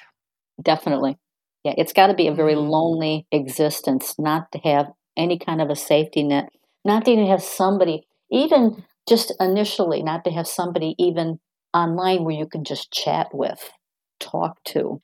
Definitely. 0.61 1.19
Yeah, 1.63 1.75
it's 1.77 1.93
got 1.93 2.07
to 2.07 2.15
be 2.15 2.27
a 2.27 2.35
very 2.35 2.55
Mhm. 2.55 2.71
lonely 2.71 3.27
existence 3.31 4.19
not 4.19 4.51
to 4.53 4.59
have 4.61 4.91
any 5.17 5.39
kind 5.39 5.61
of 5.61 5.69
a 5.69 5.77
safety 5.77 6.23
net, 6.23 6.49
not 6.85 7.05
to 7.05 7.11
even 7.11 7.27
have 7.27 7.43
somebody, 7.43 8.07
even 8.31 8.83
just 9.07 9.33
initially, 9.39 10.03
not 10.03 10.25
to 10.25 10.31
have 10.31 10.49
somebody 10.49 10.95
even 10.99 11.39
online 11.75 12.25
where 12.25 12.35
you 12.35 12.47
can 12.47 12.65
just 12.65 12.91
chat 12.91 13.29
with, 13.35 13.71
talk 14.19 14.57
to. 14.65 15.03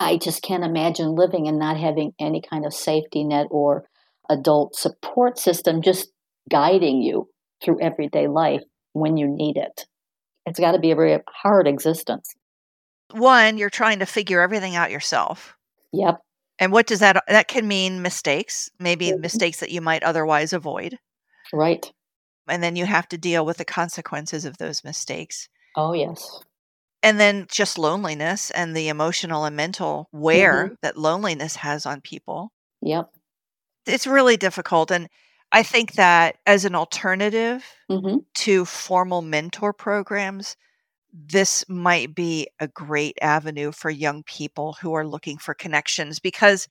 I 0.00 0.16
just 0.16 0.42
can't 0.42 0.64
imagine 0.64 1.14
living 1.14 1.48
and 1.48 1.58
not 1.58 1.76
having 1.76 2.12
any 2.18 2.40
kind 2.40 2.64
of 2.64 2.72
safety 2.72 3.24
net 3.24 3.46
or 3.50 3.84
adult 4.30 4.76
support 4.76 5.38
system 5.38 5.82
just 5.82 6.10
guiding 6.50 7.02
you 7.02 7.28
through 7.62 7.80
everyday 7.80 8.28
life 8.28 8.62
when 8.92 9.16
you 9.16 9.26
need 9.26 9.56
it. 9.56 9.86
It's 10.46 10.60
got 10.60 10.72
to 10.72 10.78
be 10.78 10.90
a 10.92 10.96
very 10.96 11.18
hard 11.28 11.66
existence. 11.66 12.34
One, 13.12 13.58
you're 13.58 13.70
trying 13.70 13.98
to 14.00 14.06
figure 14.06 14.40
everything 14.40 14.76
out 14.76 14.90
yourself. 14.90 15.56
Yep. 15.92 16.20
And 16.58 16.72
what 16.72 16.86
does 16.86 17.00
that 17.00 17.22
that 17.28 17.48
can 17.48 17.66
mean 17.66 18.02
mistakes, 18.02 18.70
maybe 18.78 19.12
Mhm. 19.12 19.20
mistakes 19.20 19.60
that 19.60 19.70
you 19.70 19.80
might 19.80 20.02
otherwise 20.02 20.52
avoid. 20.52 20.98
Right. 21.52 21.90
And 22.48 22.62
then 22.62 22.76
you 22.76 22.86
have 22.86 23.08
to 23.08 23.18
deal 23.18 23.44
with 23.44 23.58
the 23.58 23.64
consequences 23.64 24.44
of 24.44 24.58
those 24.58 24.84
mistakes. 24.84 25.48
Oh, 25.76 25.92
yes. 25.92 26.40
And 27.02 27.18
then 27.18 27.46
just 27.50 27.76
loneliness 27.76 28.50
and 28.52 28.76
the 28.76 28.88
emotional 28.88 29.44
and 29.44 29.56
mental 29.56 30.08
wear 30.12 30.74
that 30.82 30.96
loneliness 30.96 31.56
has 31.56 31.84
on 31.86 32.00
people. 32.00 32.52
Yep. 32.82 33.14
It's 33.86 34.06
really 34.06 34.36
difficult. 34.36 34.90
And 34.90 35.08
I 35.52 35.62
think 35.62 35.94
that 35.94 36.36
as 36.46 36.64
an 36.64 36.74
alternative 36.74 37.64
hmm 37.88 38.18
to 38.36 38.64
formal 38.64 39.22
mentor 39.22 39.72
programs, 39.72 40.56
this 41.12 41.64
might 41.68 42.14
be 42.14 42.48
a 42.60 42.68
great 42.68 43.18
avenue 43.22 43.72
for 43.72 43.90
young 43.90 44.22
people 44.24 44.76
who 44.80 44.94
are 44.94 45.06
looking 45.06 45.38
for 45.38 45.54
connections 45.54 46.20
because 46.20 46.68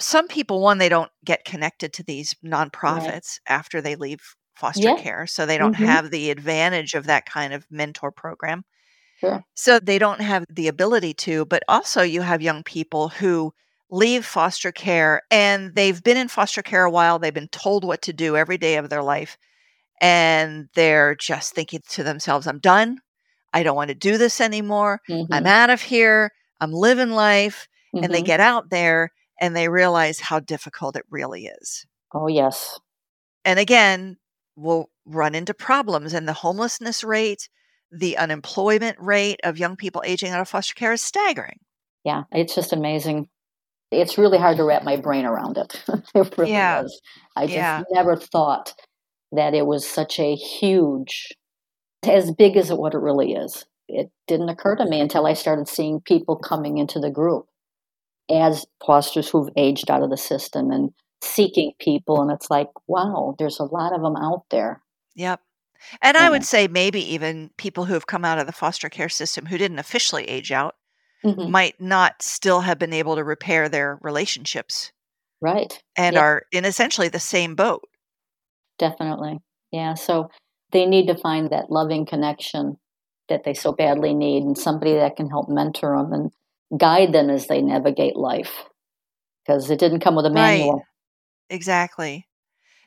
some 0.00 0.28
people, 0.28 0.60
one, 0.62 0.78
they 0.78 0.88
don't 0.90 1.12
get 1.24 1.44
connected 1.44 1.92
to 1.94 2.04
these 2.04 2.34
Right. 2.86 3.16
nonprofits 3.16 3.40
after 3.48 3.80
they 3.82 3.96
leave 3.96 4.20
foster 4.56 4.90
Yeah. 4.90 4.94
care. 4.94 5.26
So 5.26 5.46
they 5.46 5.58
don't 5.58 5.74
hmm 5.74 5.94
have 5.94 6.10
the 6.10 6.30
advantage 6.30 6.94
of 6.94 7.06
that 7.06 7.26
kind 7.26 7.52
of 7.54 7.66
mentor 7.70 8.12
program. 8.12 8.64
Sure. 9.24 9.44
So 9.54 9.78
they 9.78 9.98
don't 9.98 10.20
have 10.20 10.44
the 10.50 10.68
ability 10.68 11.14
to, 11.14 11.44
but 11.46 11.62
also 11.68 12.02
you 12.02 12.22
have 12.22 12.42
young 12.42 12.62
people 12.62 13.08
who 13.08 13.52
leave 13.90 14.24
foster 14.26 14.72
care 14.72 15.22
and 15.30 15.74
they've 15.74 16.02
been 16.02 16.16
in 16.16 16.28
foster 16.28 16.62
care 16.62 16.84
a 16.84 16.90
while. 16.90 17.18
They've 17.18 17.32
been 17.34 17.48
told 17.48 17.84
what 17.84 18.02
to 18.02 18.12
do 18.12 18.36
every 18.36 18.58
day 18.58 18.76
of 18.76 18.90
their 18.90 19.02
life. 19.02 19.36
And 20.00 20.68
they're 20.74 21.14
just 21.16 21.54
thinking 21.54 21.80
to 21.90 22.02
themselves, 22.04 22.46
I'm 22.46 22.58
done. 22.58 22.98
I 23.52 23.62
don't 23.62 23.76
want 23.76 23.88
to 23.88 23.94
do 23.94 24.18
this 24.18 24.40
anymore. 24.40 25.00
I'm 25.30 25.46
hmm 25.46 25.46
out 25.46 25.70
of 25.70 25.82
here. 25.82 26.32
I'm 26.60 26.72
living 26.72 27.10
life. 27.10 27.68
And 28.02 28.12
they 28.12 28.22
hmm 28.22 28.24
get 28.24 28.40
out 28.40 28.70
there 28.70 29.12
and 29.40 29.56
they 29.56 29.68
realize 29.68 30.20
how 30.20 30.40
difficult 30.40 30.96
it 30.96 31.04
really 31.10 31.46
is. 31.46 31.86
Oh, 32.14 32.28
yes. 32.28 32.80
And 33.44 33.58
again, 33.58 34.16
we'll 34.56 34.90
run 35.06 35.34
into 35.34 35.54
problems. 35.54 36.12
And 36.14 36.28
the 36.28 36.32
homelessness 36.32 37.02
rate, 37.04 37.48
the 37.94 38.16
unemployment 38.16 38.98
rate 39.00 39.40
of 39.44 39.58
young 39.58 39.76
people 39.76 40.02
aging 40.04 40.30
out 40.32 40.40
of 40.40 40.48
foster 40.48 40.74
care 40.74 40.92
is 40.92 41.02
staggering. 41.02 41.58
Yeah. 42.04 42.24
It's 42.32 42.54
just 42.54 42.72
amazing. 42.72 43.28
It's 43.90 44.18
really 44.18 44.38
hard 44.38 44.56
to 44.56 44.64
wrap 44.64 44.82
my 44.82 44.96
brain 44.96 45.24
around 45.24 45.56
it. 45.58 45.82
it 46.14 46.34
really 46.36 46.52
Yeah. 46.52 46.82
is. 46.82 47.00
I 47.36 47.42
just 47.46 47.54
Yeah. 47.56 47.82
never 47.92 48.16
thought 48.16 48.74
that 49.32 49.54
it 49.54 49.66
was 49.66 49.88
such 49.88 50.18
a 50.18 50.34
huge, 50.34 51.28
as 52.06 52.30
big 52.32 52.56
as 52.56 52.72
what 52.72 52.94
it 52.94 52.98
really 52.98 53.32
is. 53.32 53.64
It 53.88 54.10
didn't 54.26 54.48
occur 54.48 54.76
to 54.76 54.86
me 54.86 55.00
until 55.00 55.26
I 55.26 55.34
started 55.34 55.68
seeing 55.68 56.00
people 56.00 56.36
coming 56.36 56.78
into 56.78 56.98
the 56.98 57.10
group 57.10 57.46
as 58.30 58.64
fosters 58.84 59.28
who've 59.28 59.50
aged 59.56 59.90
out 59.90 60.02
of 60.02 60.10
the 60.10 60.16
system 60.16 60.70
and 60.70 60.90
seeking 61.22 61.72
people. 61.78 62.20
And 62.22 62.30
it's 62.30 62.50
like, 62.50 62.68
wow, 62.86 63.34
there's 63.38 63.58
a 63.60 63.64
lot 63.64 63.92
of 63.94 64.00
them 64.02 64.16
out 64.16 64.44
there. 64.50 64.82
Yep. 65.14 65.40
And 66.02 66.16
I 66.16 66.30
would 66.30 66.44
say 66.44 66.68
maybe 66.68 67.00
even 67.14 67.50
people 67.56 67.84
who 67.84 67.94
have 67.94 68.06
come 68.06 68.24
out 68.24 68.38
of 68.38 68.46
the 68.46 68.52
foster 68.52 68.88
care 68.88 69.08
system 69.08 69.46
who 69.46 69.58
didn't 69.58 69.78
officially 69.78 70.24
age 70.24 70.52
out 70.52 70.76
hmm 71.22 71.50
might 71.50 71.80
not 71.80 72.22
still 72.22 72.60
have 72.60 72.78
been 72.78 72.92
able 72.92 73.16
to 73.16 73.24
repair 73.24 73.68
their 73.68 73.98
relationships 74.02 74.92
Right. 75.40 75.82
and 75.96 76.14
Yeah. 76.14 76.22
are 76.22 76.42
in 76.52 76.64
essentially 76.64 77.08
the 77.08 77.20
same 77.20 77.54
boat. 77.54 77.82
Definitely. 78.78 79.38
Yeah. 79.70 79.94
So 79.94 80.30
they 80.72 80.86
need 80.86 81.06
to 81.06 81.16
find 81.16 81.50
that 81.50 81.70
loving 81.70 82.06
connection 82.06 82.78
that 83.28 83.44
they 83.44 83.54
so 83.54 83.72
badly 83.72 84.14
need 84.14 84.42
and 84.42 84.56
somebody 84.58 84.94
that 84.94 85.16
can 85.16 85.28
help 85.30 85.48
mentor 85.48 85.96
them 85.96 86.12
and 86.12 86.78
guide 86.78 87.12
them 87.12 87.30
as 87.30 87.46
they 87.46 87.62
navigate 87.62 88.16
life 88.16 88.64
because 89.44 89.70
it 89.70 89.78
didn't 89.78 90.00
come 90.00 90.14
with 90.16 90.26
a 90.26 90.30
Right. 90.30 90.58
manual. 90.58 90.82
Exactly. 91.50 92.26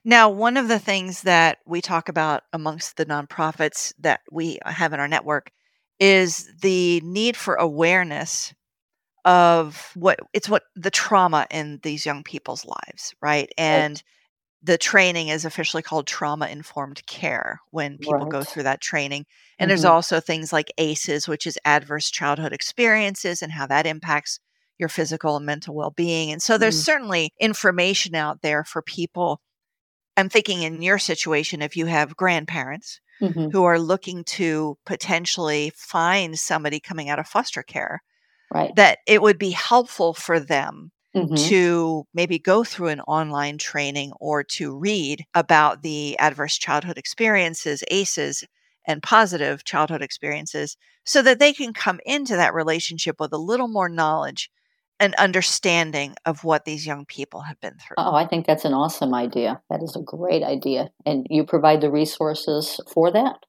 Now, 0.03 0.29
one 0.29 0.57
of 0.57 0.67
the 0.67 0.79
things 0.79 1.21
that 1.23 1.59
we 1.65 1.81
talk 1.81 2.09
about 2.09 2.43
amongst 2.53 2.97
the 2.97 3.05
nonprofits 3.05 3.93
that 3.99 4.21
we 4.31 4.59
have 4.65 4.93
in 4.93 4.99
our 4.99 5.07
network 5.07 5.51
is 5.99 6.49
the 6.61 7.01
need 7.03 7.35
for 7.35 7.55
awareness 7.55 8.53
of 9.25 9.91
what 9.95 10.19
it's 10.33 10.49
what 10.49 10.63
the 10.75 10.91
trauma 10.91 11.47
in 11.51 11.79
these 11.83 12.05
young 12.05 12.23
people's 12.23 12.65
lives, 12.65 13.13
right? 13.21 13.49
Right. 13.69 13.87
And 13.87 14.01
the 14.63 14.77
training 14.77 15.29
is 15.29 15.45
officially 15.45 15.83
called 15.83 16.07
trauma 16.07 16.47
informed 16.47 17.05
care 17.07 17.61
when 17.71 17.99
people 17.99 18.25
go 18.27 18.43
through 18.43 18.63
that 18.63 18.81
training. 18.81 19.25
And 19.59 19.69
there's 19.69 19.83
hmm 19.83 19.85
also 19.85 20.19
things 20.19 20.51
like 20.53 20.71
ACEs, 20.77 21.27
which 21.27 21.45
is 21.47 21.59
adverse 21.65 22.09
childhood 22.09 22.53
experiences 22.53 23.41
and 23.41 23.51
how 23.51 23.67
that 23.67 23.85
impacts 23.85 24.39
your 24.79 24.89
physical 24.89 25.37
and 25.37 25.45
mental 25.45 25.75
well 25.75 25.91
being. 25.91 26.31
And 26.31 26.41
so 26.41 26.57
there's 26.57 26.75
mm 26.75 26.77
certainly 26.77 27.31
information 27.39 28.15
out 28.15 28.41
there 28.41 28.63
for 28.63 28.81
people. 28.81 29.41
I'm 30.17 30.29
thinking 30.29 30.63
in 30.63 30.81
your 30.81 30.99
situation, 30.99 31.61
if 31.61 31.77
you 31.77 31.85
have 31.85 32.17
grandparents 32.17 32.99
hmm 33.21 33.49
who 33.51 33.63
are 33.63 33.79
looking 33.79 34.23
to 34.25 34.77
potentially 34.85 35.71
find 35.75 36.37
somebody 36.37 36.79
coming 36.81 37.09
out 37.09 37.19
of 37.19 37.27
foster 37.27 37.63
care, 37.63 38.01
Right. 38.51 38.75
that 38.75 38.99
it 39.07 39.21
would 39.21 39.39
be 39.39 39.51
helpful 39.51 40.13
for 40.13 40.39
them 40.39 40.91
hmm 41.13 41.49
to 41.49 42.05
maybe 42.13 42.39
go 42.39 42.63
through 42.63 42.89
an 42.89 43.01
online 43.01 43.57
training 43.57 44.11
or 44.19 44.43
to 44.43 44.77
read 44.77 45.25
about 45.35 45.83
the 45.83 46.17
adverse 46.19 46.57
childhood 46.57 46.97
experiences, 46.97 47.83
ACEs, 47.91 48.43
and 48.87 49.03
positive 49.03 49.63
childhood 49.65 50.01
experiences 50.01 50.77
so 51.05 51.21
that 51.21 51.39
they 51.39 51.53
can 51.53 51.73
come 51.73 51.99
into 52.05 52.35
that 52.35 52.53
relationship 52.53 53.17
with 53.19 53.33
a 53.33 53.37
little 53.37 53.67
more 53.67 53.89
knowledge 53.89 54.49
and 54.99 55.15
understanding 55.15 56.15
of 56.25 56.43
what 56.43 56.65
these 56.65 56.85
young 56.85 57.05
people 57.05 57.41
have 57.41 57.59
been 57.61 57.77
through. 57.77 57.97
Oh, 57.97 58.13
I 58.15 58.25
think 58.25 58.45
that's 58.47 58.65
an 58.65 58.73
awesome 58.73 59.13
idea. 59.13 59.61
That 59.69 59.83
is 59.83 59.95
a 59.95 60.01
great 60.01 60.41
idea. 60.43 60.91
And 61.05 61.27
you 61.29 61.43
provide 61.45 61.81
the 61.81 61.91
resources 61.91 62.79
for 62.91 63.11
that? 63.11 63.45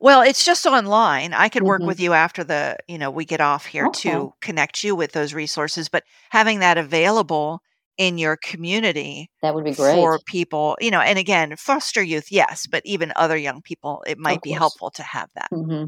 Well, 0.00 0.22
it's 0.22 0.44
just 0.44 0.66
online. 0.66 1.32
I 1.34 1.48
could 1.48 1.62
work 1.62 1.82
hmm 1.82 1.86
with 1.86 2.00
you 2.00 2.12
after 2.14 2.42
the, 2.42 2.76
you 2.88 2.98
know, 2.98 3.10
we 3.10 3.24
get 3.24 3.40
off 3.40 3.66
here 3.66 3.88
Okay. 3.88 4.00
to 4.02 4.32
connect 4.40 4.82
you 4.82 4.96
with 4.96 5.12
those 5.12 5.34
resources, 5.34 5.88
but 5.88 6.04
having 6.30 6.58
that 6.60 6.78
available 6.78 7.60
in 7.98 8.16
your 8.18 8.36
community 8.36 9.30
That 9.42 9.54
would 9.54 9.64
be 9.64 9.74
great. 9.74 10.10
for 10.10 10.18
people, 10.20 10.76
you 10.80 10.90
know, 10.90 11.00
and 11.00 11.18
again, 11.18 11.54
foster 11.56 12.02
youth, 12.02 12.32
yes, 12.32 12.66
but 12.66 12.82
even 12.86 13.12
other 13.16 13.36
young 13.36 13.60
people, 13.62 14.02
it 14.06 14.18
might 14.18 14.42
be 14.42 14.52
helpful 14.52 14.90
to 14.92 15.02
have 15.02 15.28
that. 15.34 15.50
hmm 15.50 15.84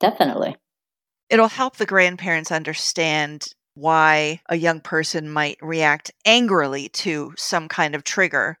Definitely. 0.00 0.56
It'll 1.28 1.48
help 1.48 1.76
the 1.78 1.86
grandparents 1.86 2.52
understand 2.52 3.46
why 3.74 4.40
a 4.48 4.56
young 4.56 4.80
person 4.80 5.28
might 5.30 5.58
react 5.62 6.10
angrily 6.24 6.88
to 6.90 7.32
some 7.36 7.68
kind 7.68 7.94
of 7.94 8.04
trigger 8.04 8.58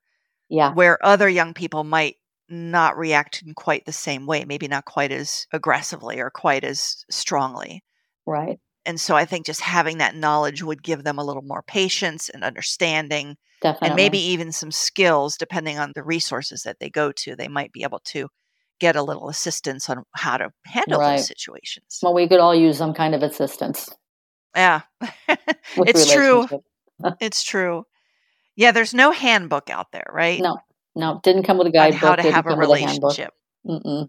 Yeah. 0.48 0.74
where 0.74 1.04
other 1.04 1.28
young 1.28 1.54
people 1.54 1.84
might 1.84 2.16
not 2.48 2.96
react 2.98 3.42
in 3.42 3.54
quite 3.54 3.84
the 3.86 3.92
same 3.92 4.26
way, 4.26 4.44
maybe 4.44 4.68
not 4.68 4.84
quite 4.84 5.12
as 5.12 5.46
aggressively 5.52 6.20
or 6.20 6.30
quite 6.30 6.64
as 6.64 7.04
strongly. 7.10 7.82
Right. 8.26 8.58
And 8.84 9.00
so 9.00 9.14
I 9.16 9.24
think 9.24 9.46
just 9.46 9.60
having 9.60 9.98
that 9.98 10.16
knowledge 10.16 10.62
would 10.62 10.82
give 10.82 11.04
them 11.04 11.18
a 11.18 11.24
little 11.24 11.42
more 11.42 11.62
patience 11.62 12.28
and 12.28 12.42
understanding 12.44 13.36
Definitely. 13.60 13.88
and 13.88 13.96
maybe 13.96 14.18
even 14.18 14.50
some 14.52 14.72
skills 14.72 15.36
depending 15.36 15.78
on 15.78 15.92
the 15.94 16.02
resources 16.02 16.62
that 16.62 16.78
they 16.80 16.90
go 16.90 17.12
to. 17.12 17.36
They 17.36 17.48
might 17.48 17.72
be 17.72 17.84
able 17.84 18.00
to 18.06 18.28
get 18.80 18.96
a 18.96 19.02
little 19.02 19.28
assistance 19.28 19.88
on 19.88 20.02
how 20.16 20.36
to 20.38 20.50
handle 20.66 20.98
Right. 20.98 21.16
those 21.16 21.26
situations. 21.26 22.00
Well, 22.02 22.14
we 22.14 22.26
could 22.28 22.40
all 22.40 22.54
use 22.54 22.78
some 22.78 22.92
kind 22.94 23.14
of 23.14 23.22
assistance. 23.22 23.88
Yeah. 24.56 24.82
It's 25.76 26.10
true. 26.12 26.46
It's 27.20 27.42
true. 27.42 27.84
Yeah, 28.54 28.70
there's 28.70 28.94
no 28.94 29.10
handbook 29.12 29.70
out 29.70 29.90
there, 29.92 30.06
right? 30.12 30.40
No, 30.40 30.58
no, 30.94 31.20
didn't 31.24 31.42
come 31.44 31.58
with 31.58 31.66
a 31.66 31.70
guidebook. 31.70 32.00
how 32.00 32.14
to 32.16 32.22
have 32.22 32.46
a 32.46 32.54
relationship. 32.54 33.32
Mm-mm. 33.66 34.08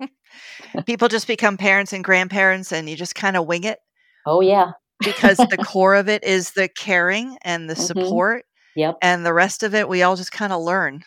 People 0.86 1.08
just 1.08 1.26
become 1.26 1.56
parents 1.56 1.92
and 1.92 2.02
grandparents 2.04 2.72
and 2.72 2.88
you 2.88 2.96
just 2.96 3.14
kind 3.14 3.36
of 3.36 3.46
wing 3.46 3.64
it 3.64 3.78
Oh 4.24 4.40
yeah. 4.40 4.72
because 5.00 5.38
the 5.38 5.58
core 5.58 5.94
of 5.94 6.08
it 6.08 6.24
is 6.24 6.52
the 6.52 6.68
caring 6.68 7.36
and 7.42 7.68
the 7.68 7.74
Mhm. 7.74 7.86
support 7.86 8.44
Yep. 8.76 8.98
and 9.02 9.26
the 9.26 9.34
rest 9.34 9.62
of 9.62 9.74
it 9.74 9.88
we 9.88 10.02
all 10.02 10.16
just 10.16 10.32
kind 10.32 10.52
of 10.52 10.62
learn. 10.62 11.02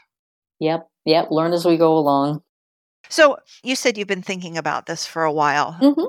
Yep. 0.60 0.88
Yep. 1.06 1.28
Learn 1.32 1.54
as 1.54 1.66
we 1.66 1.78
go 1.78 1.98
along. 1.98 2.42
So, 3.10 3.38
you 3.64 3.76
said 3.76 3.98
you've 3.98 4.08
been 4.08 4.22
thinking 4.24 4.58
about 4.58 4.86
this 4.86 5.06
for 5.06 5.24
a 5.24 5.32
while, 5.32 5.74
hmm 5.74 6.06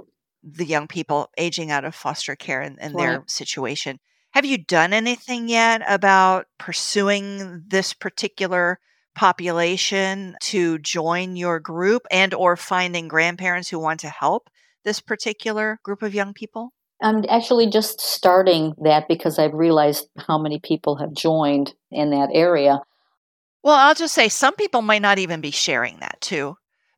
the 0.46 0.64
young 0.64 0.86
people 0.86 1.30
aging 1.36 1.70
out 1.70 1.84
of 1.84 1.94
foster 1.94 2.36
care 2.36 2.60
and, 2.60 2.78
and 2.80 2.96
their 2.96 3.24
situation. 3.26 3.98
Have 4.30 4.44
you 4.44 4.58
done 4.58 4.92
anything 4.92 5.48
yet 5.48 5.82
about 5.88 6.46
pursuing 6.58 7.64
this 7.66 7.92
particular 7.92 8.78
population 9.14 10.36
to 10.42 10.78
join 10.78 11.36
your 11.36 11.58
group 11.58 12.06
and 12.10 12.32
or 12.34 12.56
finding 12.56 13.08
grandparents 13.08 13.68
who 13.68 13.78
want 13.78 14.00
to 14.00 14.08
help 14.08 14.48
this 14.84 15.00
particular 15.00 15.80
group 15.82 16.02
of 16.02 16.14
young 16.14 16.32
people? 16.32 16.72
I'm 17.02 17.24
actually 17.28 17.68
just 17.68 18.00
starting 18.00 18.74
that 18.82 19.08
because 19.08 19.38
I've 19.38 19.54
realized 19.54 20.06
how 20.16 20.38
many 20.38 20.60
people 20.60 20.96
have 20.96 21.12
joined 21.12 21.74
in 21.90 22.10
that 22.10 22.28
area. 22.32 22.80
Well, 23.62 23.74
I'll 23.74 23.94
just 23.94 24.14
say 24.14 24.28
some 24.28 24.54
people 24.54 24.82
might 24.82 25.02
not 25.02 25.18
even 25.18 25.40
be 25.40 25.50
sharing 25.50 25.98
that 26.00 26.20
too 26.20 26.56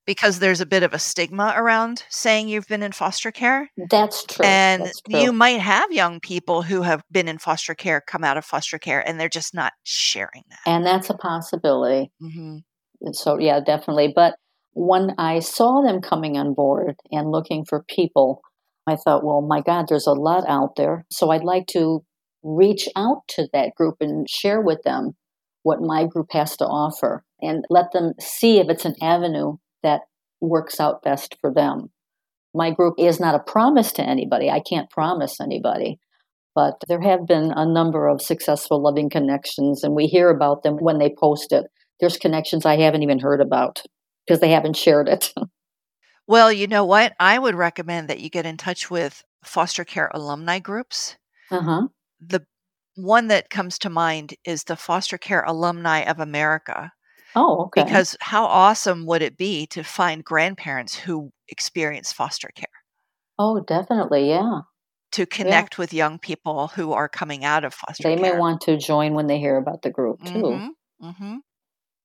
because 0.09 0.39
there's 0.39 0.63
a 0.63 0.67
bit 0.67 0.83
of 0.83 0.95
a 0.95 0.99
stigma 0.99 1.53
around 1.55 2.03
saying 2.09 2.49
you've 2.49 2.67
been 2.67 2.83
in 2.83 2.93
foster 2.93 3.31
care. 3.31 3.71
That's 3.91 4.25
true. 4.25 4.47
And 4.47 4.87
That's 4.87 5.03
true. 5.03 5.21
you 5.21 5.33
might 5.33 5.61
have 5.61 5.93
young 5.93 6.19
people 6.19 6.63
who 6.63 6.81
have 6.81 7.03
been 7.13 7.29
in 7.29 7.37
foster 7.37 7.75
care 7.75 8.01
come 8.01 8.25
out 8.25 8.39
of 8.39 8.45
foster 8.47 8.79
care 8.79 9.07
and 9.07 9.21
they're 9.21 9.29
just 9.29 9.53
not 9.53 9.75
sharing 9.83 10.45
that. 10.49 10.61
and 10.65 10.87
that's 10.87 11.11
a 11.11 11.15
possibility. 11.15 12.11
hmm 12.23 12.57
So 13.13 13.39
yeah, 13.39 13.61
definitely. 13.61 14.11
But 14.17 14.37
when 14.73 15.15
I 15.19 15.41
saw 15.41 15.83
them 15.83 16.01
coming 16.01 16.39
on 16.39 16.55
board 16.55 16.97
and 17.13 17.31
looking 17.31 17.67
for 17.67 17.85
people, 17.87 18.41
I 18.87 18.97
thought, 18.97 19.23
well, 19.23 19.43
my 19.43 19.61
God, 19.61 19.89
there's 19.91 20.07
a 20.07 20.13
lot 20.13 20.49
out 20.49 20.77
there. 20.77 21.05
So 21.11 21.33
I'd 21.33 21.45
like 21.45 21.67
to 21.73 22.03
reach 22.43 22.89
out 22.97 23.29
to 23.37 23.47
that 23.53 23.75
group 23.75 23.97
and 24.01 24.27
share 24.27 24.63
with 24.63 24.83
them 24.85 25.17
what 25.65 25.83
my 25.83 26.07
group 26.07 26.29
has 26.31 26.57
to 26.57 26.65
offer 26.65 27.27
and 27.43 27.67
let 27.69 27.93
them 27.93 28.15
see 28.19 28.59
if 28.59 28.71
it's 28.71 28.87
an 28.87 28.95
avenue 29.03 29.59
that 29.83 30.03
works 30.41 30.81
out 30.81 31.03
best 31.03 31.37
for 31.41 31.53
them. 31.53 31.91
My 32.55 32.71
group 32.71 32.95
is 32.99 33.21
not 33.21 33.35
a 33.35 33.41
promise 33.41 33.93
to 33.93 34.03
anybody. 34.03 34.51
I 34.51 34.61
can't 34.61 34.91
promise 34.91 35.41
anybody. 35.41 35.99
But 36.55 36.83
there 36.89 37.01
have 37.01 37.27
been 37.27 37.53
a 37.55 37.67
number 37.67 38.09
of 38.09 38.23
successful 38.23 38.83
loving 38.83 39.11
connections, 39.11 39.85
and 39.85 39.95
we 39.95 40.07
hear 40.07 40.31
about 40.31 40.63
them 40.63 40.77
when 40.77 40.99
they 40.99 41.15
post 41.17 41.53
it. 41.53 41.67
There's 42.01 42.17
connections 42.17 42.67
I 42.67 42.79
haven't 42.79 43.03
even 43.03 43.21
heard 43.21 43.41
about 43.41 43.83
because 44.27 44.41
they 44.41 44.51
haven't 44.51 44.77
shared 44.77 45.09
it. 45.09 45.33
Well, 46.31 46.53
you 46.53 46.67
know 46.67 46.85
what? 46.85 47.15
I 47.19 47.39
would 47.39 47.55
recommend 47.55 48.09
that 48.09 48.21
you 48.21 48.29
get 48.29 48.45
in 48.45 48.59
touch 48.59 48.91
with 48.91 49.25
foster 49.43 49.83
care 49.83 50.11
alumni 50.13 50.59
groups. 50.59 51.17
Uh 51.51 51.63
huh. 51.63 51.89
The 52.21 52.45
one 52.99 53.29
that 53.29 53.49
comes 53.49 53.79
to 53.79 53.91
mind 53.91 54.35
is 54.45 54.65
the 54.65 54.77
Foster 54.77 55.19
Care 55.19 55.43
Alumni 55.43 56.01
of 56.01 56.19
America. 56.19 56.93
Oh, 57.35 57.65
okay. 57.67 58.03
Because 58.03 58.17
how 58.21 58.45
awesome 58.47 59.07
would 59.07 59.23
it 59.23 59.37
be 59.39 59.67
to 59.69 59.83
find 59.85 60.25
grandparents 60.25 60.95
who 60.97 61.33
experience 61.49 62.13
foster 62.13 62.51
care? 62.55 62.69
oh, 63.39 63.61
definitely, 63.61 64.29
yeah. 64.29 64.63
To 65.13 65.27
connect 65.27 65.77
with 65.77 65.93
young 65.93 66.19
people 66.19 66.69
who 66.69 66.93
are 66.95 67.11
coming 67.11 67.45
out 67.45 67.63
of 67.65 67.75
foster 67.75 68.09
care. 68.09 68.17
They 68.17 68.17
care. 68.17 68.33
may 68.33 68.39
want 68.39 68.63
to 68.63 68.77
join 68.77 69.15
when 69.15 69.27
they 69.27 69.39
hear 69.39 69.57
about 69.57 69.83
the 69.83 69.91
group 69.91 70.25
too. 70.25 70.63
Mhm, 70.63 70.75
mhm. 71.03 71.41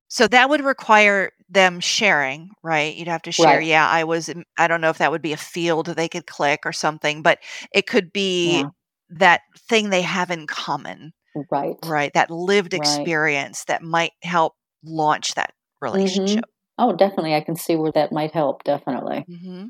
So 0.09 0.27
that 0.27 0.49
would 0.49 0.62
require 0.63 1.31
them 1.49 1.79
sharing, 1.79 2.51
right? 2.63 2.95
You'd 2.95 3.07
have 3.09 3.23
to 3.23 3.31
share, 3.31 3.59
Right. 3.59 3.62
yeah, 3.62 3.88
I 3.89 4.03
was, 4.05 4.29
I 4.57 4.67
don't 4.67 4.81
know 4.81 4.89
if 4.91 4.99
that 4.99 5.12
would 5.12 5.21
be 5.23 5.33
a 5.33 5.38
field 5.38 5.88
they 5.88 6.09
could 6.09 6.27
click 6.27 6.62
or 6.65 6.73
something, 6.73 7.21
but 7.23 7.39
it 7.73 7.88
could 7.88 8.13
be 8.13 8.65
Yeah. 8.65 8.69
that 9.09 9.41
thing 9.69 9.89
they 9.89 10.01
have 10.03 10.31
in 10.31 10.47
common, 10.47 11.13
Right. 11.51 11.77
right? 11.83 12.13
That 12.13 12.31
lived 12.31 12.73
Right. 12.73 12.75
experience 12.75 13.65
that 13.65 13.83
might 13.83 14.13
help 14.23 14.55
launch 14.83 15.35
that 15.35 15.53
relationship. 15.81 16.45
Oh, 16.77 16.93
definitely. 16.93 17.35
I 17.35 17.41
can 17.41 17.55
see 17.55 17.75
where 17.75 17.91
that 17.93 18.11
might 18.11 18.31
help. 18.31 18.63
Definitely. 18.63 19.27
hmm 19.27 19.65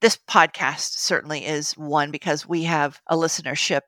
This 0.00 0.18
podcast 0.28 0.92
certainly 0.98 1.46
is 1.46 1.72
one 1.78 2.10
because 2.10 2.48
we 2.48 2.64
have 2.64 3.00
a 3.08 3.16
listenership, 3.16 3.82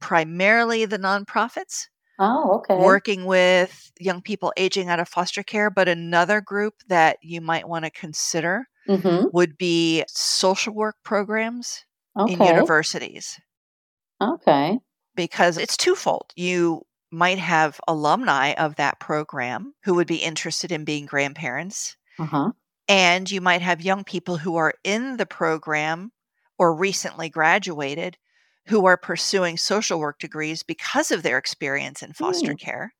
primarily 0.00 0.84
the 0.86 0.98
nonprofits. 0.98 1.88
Oh, 2.18 2.56
okay. 2.58 2.74
working 2.76 3.24
with 3.26 3.92
young 4.00 4.22
people 4.22 4.52
aging 4.56 4.88
out 4.88 5.00
of 5.00 5.08
foster 5.08 5.42
care, 5.42 5.70
but 5.70 5.88
another 5.88 6.40
group 6.40 6.74
that 6.88 7.18
you 7.22 7.40
might 7.40 7.68
want 7.68 7.84
to 7.84 7.90
consider 7.90 8.66
Mm-hmm. 8.88 9.28
would 9.32 9.58
be 9.58 10.04
social 10.08 10.74
work 10.74 10.96
programs 11.04 11.84
in 12.26 12.42
universities 12.42 13.38
Okay. 14.20 14.80
because 15.14 15.58
it's 15.58 15.76
twofold. 15.76 16.32
You 16.36 16.82
might 17.14 17.38
have 17.38 17.80
alumni 17.88 18.52
of 18.54 18.76
that 18.76 19.00
program 19.00 19.74
who 19.84 19.94
would 19.94 20.06
be 20.08 20.16
interested 20.16 20.72
in 20.72 20.84
being 20.84 21.06
grandparents, 21.06 21.96
Uh 22.18 22.26
huh. 22.26 22.52
and 22.88 23.30
you 23.30 23.40
might 23.40 23.62
have 23.62 23.80
young 23.82 24.04
people 24.04 24.36
who 24.38 24.56
are 24.56 24.74
in 24.84 25.16
the 25.16 25.26
program 25.26 26.12
or 26.58 26.74
recently 26.74 27.28
graduated 27.30 28.16
who 28.68 28.86
are 28.86 28.96
pursuing 28.96 29.56
social 29.58 29.98
work 29.98 30.18
degrees 30.18 30.62
because 30.62 31.10
of 31.10 31.22
their 31.22 31.38
experience 31.38 32.02
in 32.02 32.12
foster 32.12 32.54
care. 32.54 32.94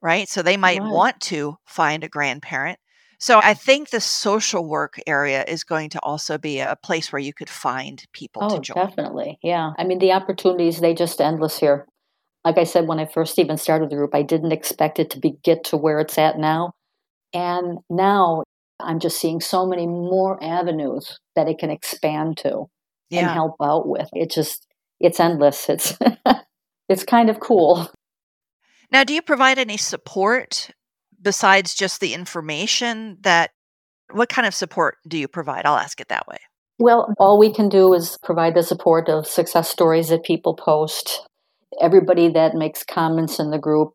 Right? 0.00 0.28
So 0.28 0.42
they 0.42 0.56
might 0.56 0.82
Right. 0.82 0.90
want 0.92 1.20
to 1.22 1.58
find 1.64 2.02
a 2.04 2.08
grandparent. 2.08 2.78
So 3.18 3.38
I 3.40 3.54
think 3.54 3.90
the 3.90 4.00
social 4.00 4.64
work 4.68 4.94
area 5.06 5.44
is 5.46 5.62
going 5.62 5.90
to 5.90 6.00
also 6.00 6.38
be 6.38 6.58
a 6.58 6.76
place 6.82 7.12
where 7.12 7.20
you 7.20 7.32
could 7.32 7.48
find 7.48 8.04
people 8.12 8.42
Oh, 8.42 8.48
to 8.48 8.60
join. 8.60 8.74
definitely. 8.74 9.38
Yeah. 9.42 9.72
I 9.78 9.84
mean, 9.84 10.00
the 10.00 10.12
opportunities, 10.12 10.80
they 10.80 10.92
just 10.94 11.20
endless 11.20 11.58
here. 11.60 11.86
Like 12.44 12.58
I 12.58 12.64
said, 12.64 12.88
when 12.88 12.98
I 12.98 13.06
first 13.06 13.38
even 13.38 13.56
started 13.56 13.90
the 13.90 13.96
group, 13.96 14.14
I 14.14 14.22
didn't 14.22 14.52
expect 14.52 14.98
it 14.98 15.10
to 15.10 15.20
be 15.20 15.36
get 15.44 15.64
to 15.64 15.76
where 15.76 16.00
it's 16.00 16.18
at 16.18 16.38
now. 16.38 16.72
And 17.32 17.78
now 17.88 18.42
I'm 18.80 18.98
just 18.98 19.20
seeing 19.20 19.40
so 19.40 19.64
many 19.64 19.86
more 19.86 20.42
avenues 20.42 21.18
that 21.36 21.48
it 21.48 21.58
can 21.58 21.70
expand 21.70 22.38
to 22.38 22.66
and 23.10 23.26
help 23.26 23.56
out 23.62 23.86
with. 23.86 24.08
It 24.12 24.30
just, 24.30 24.66
it's 24.98 25.20
endless. 25.20 25.68
It's, 25.68 25.96
it's 26.88 27.04
kind 27.04 27.30
of 27.30 27.40
cool. 27.40 27.90
Now, 28.90 29.04
do 29.04 29.14
you 29.14 29.22
provide 29.22 29.58
any 29.58 29.76
support 29.76 30.70
besides 31.20 31.74
just 31.74 32.00
the 32.00 32.14
information 32.14 33.18
that 33.22 33.50
what 34.10 34.28
kind 34.28 34.46
of 34.46 34.54
support 34.54 34.96
do 35.06 35.16
you 35.16 35.28
provide? 35.28 35.64
I'll 35.64 35.78
ask 35.78 36.00
it 36.00 36.08
that 36.08 36.26
way. 36.26 36.38
Well, 36.78 37.14
all 37.18 37.38
we 37.38 37.52
can 37.52 37.68
do 37.68 37.94
is 37.94 38.18
provide 38.22 38.54
the 38.54 38.62
support 38.62 39.08
of 39.08 39.26
success 39.26 39.70
stories 39.70 40.08
that 40.08 40.24
people 40.24 40.54
post. 40.54 41.22
Everybody 41.80 42.28
that 42.28 42.54
makes 42.54 42.84
comments 42.84 43.38
in 43.38 43.50
the 43.50 43.58
group, 43.58 43.94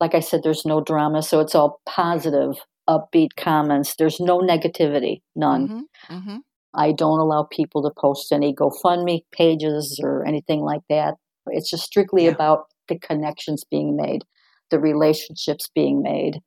like 0.00 0.14
I 0.14 0.20
said, 0.20 0.42
there's 0.42 0.64
no 0.64 0.80
drama, 0.80 1.22
so 1.22 1.40
it's 1.40 1.54
all 1.54 1.80
positive, 1.86 2.54
upbeat 2.88 3.30
comments. 3.36 3.94
There's 3.96 4.20
no 4.20 4.40
negativity, 4.40 5.22
none. 5.36 5.86
hmm 6.08 6.16
hmm 6.16 6.36
I 6.74 6.92
don't 6.92 7.20
allow 7.20 7.42
people 7.50 7.82
to 7.82 7.90
post 8.00 8.32
any 8.32 8.54
GoFundMe 8.54 9.24
pages 9.30 10.00
or 10.02 10.24
anything 10.24 10.60
like 10.60 10.80
that. 10.88 11.16
It's 11.48 11.68
just 11.68 11.84
strictly 11.84 12.24
Yeah. 12.24 12.30
about 12.32 12.66
the 12.88 12.98
connections 12.98 13.62
being 13.70 13.94
made, 13.94 14.24
the 14.70 14.78
relationships 14.80 15.68
being 15.74 16.00
made, 16.02 16.40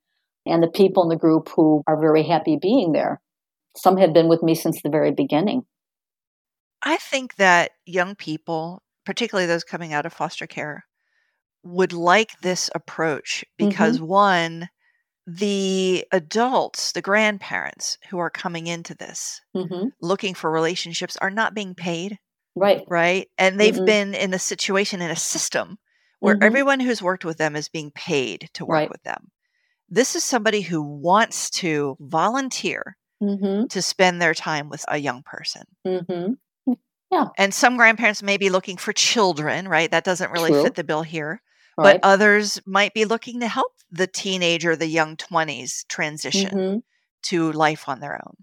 and 0.47 0.63
the 0.63 0.67
people 0.67 1.03
in 1.03 1.09
the 1.09 1.15
group 1.15 1.49
who 1.49 1.83
are 1.85 1.99
very 1.99 2.23
happy 2.23 2.57
being 2.59 2.91
there. 2.91 3.21
Some 3.77 3.97
have 3.97 4.13
been 4.13 4.27
with 4.27 4.41
me 4.41 4.55
since 4.55 4.81
the 4.81 4.89
very 4.89 5.11
beginning. 5.11 5.65
I 6.81 6.97
think 6.97 7.35
that 7.35 7.71
young 7.85 8.15
people, 8.15 8.81
particularly 9.05 9.47
those 9.47 9.63
coming 9.63 9.93
out 9.93 10.05
of 10.05 10.13
foster 10.13 10.47
care, 10.47 10.85
would 11.63 11.93
like 11.93 12.39
this 12.41 12.69
approach 12.75 13.43
because 13.57 13.99
one, 14.01 14.69
the 15.27 16.05
adults, 16.11 16.93
the 16.93 17.01
grandparents 17.01 17.97
who 18.09 18.19
are 18.19 18.29
coming 18.31 18.67
into 18.67 18.95
this 18.95 19.41
hmm 19.53 19.87
looking 20.01 20.33
for 20.35 20.51
relationships 20.51 21.17
are 21.17 21.31
not 21.31 21.53
being 21.55 21.75
paid, 21.75 22.19
Right. 22.55 22.87
right? 22.87 23.29
And 23.37 23.59
they've 23.59 23.83
Mm-mm. 23.83 23.85
been 23.85 24.13
in 24.15 24.33
a 24.33 24.39
situation, 24.39 25.01
in 25.01 25.11
a 25.11 25.15
system 25.15 25.77
where 26.21 26.37
Mhm. 26.37 26.43
everyone 26.43 26.79
who's 26.79 27.01
worked 27.01 27.25
with 27.25 27.37
them 27.37 27.55
is 27.55 27.69
being 27.69 27.91
paid 27.91 28.49
to 28.53 28.65
work 28.65 28.85
Right. 28.85 28.91
with 28.91 29.03
them. 29.03 29.31
This 29.89 30.15
is 30.15 30.23
somebody 30.23 30.61
who 30.61 30.83
wants 30.83 31.49
to 31.51 31.97
volunteer 32.01 32.97
hmm 33.21 33.65
to 33.69 33.81
spend 33.81 34.21
their 34.21 34.33
time 34.35 34.69
with 34.69 34.85
a 34.89 34.97
young 34.99 35.23
person. 35.23 35.63
Hmm 37.15 37.31
And 37.37 37.53
some 37.53 37.77
grandparents 37.77 38.23
may 38.23 38.37
be 38.37 38.49
looking 38.49 38.77
for 38.77 38.93
children, 38.93 39.67
right? 39.67 39.89
That 39.91 40.03
doesn't 40.03 40.31
really 40.31 40.51
True. 40.51 40.63
fit 40.63 40.75
the 40.75 40.83
bill 40.83 41.03
here. 41.03 41.41
Right. 41.77 41.99
But 42.01 42.07
others 42.07 42.61
might 42.65 42.93
be 42.93 43.05
looking 43.05 43.39
to 43.41 43.47
help 43.47 43.73
the 43.91 44.07
teenager, 44.07 44.75
the 44.75 44.87
young 44.87 45.17
20s 45.17 45.85
transition 45.87 46.49
hmm 46.49 46.77
to 47.23 47.51
life 47.53 47.89
on 47.89 47.99
their 48.01 48.13
own. 48.23 48.35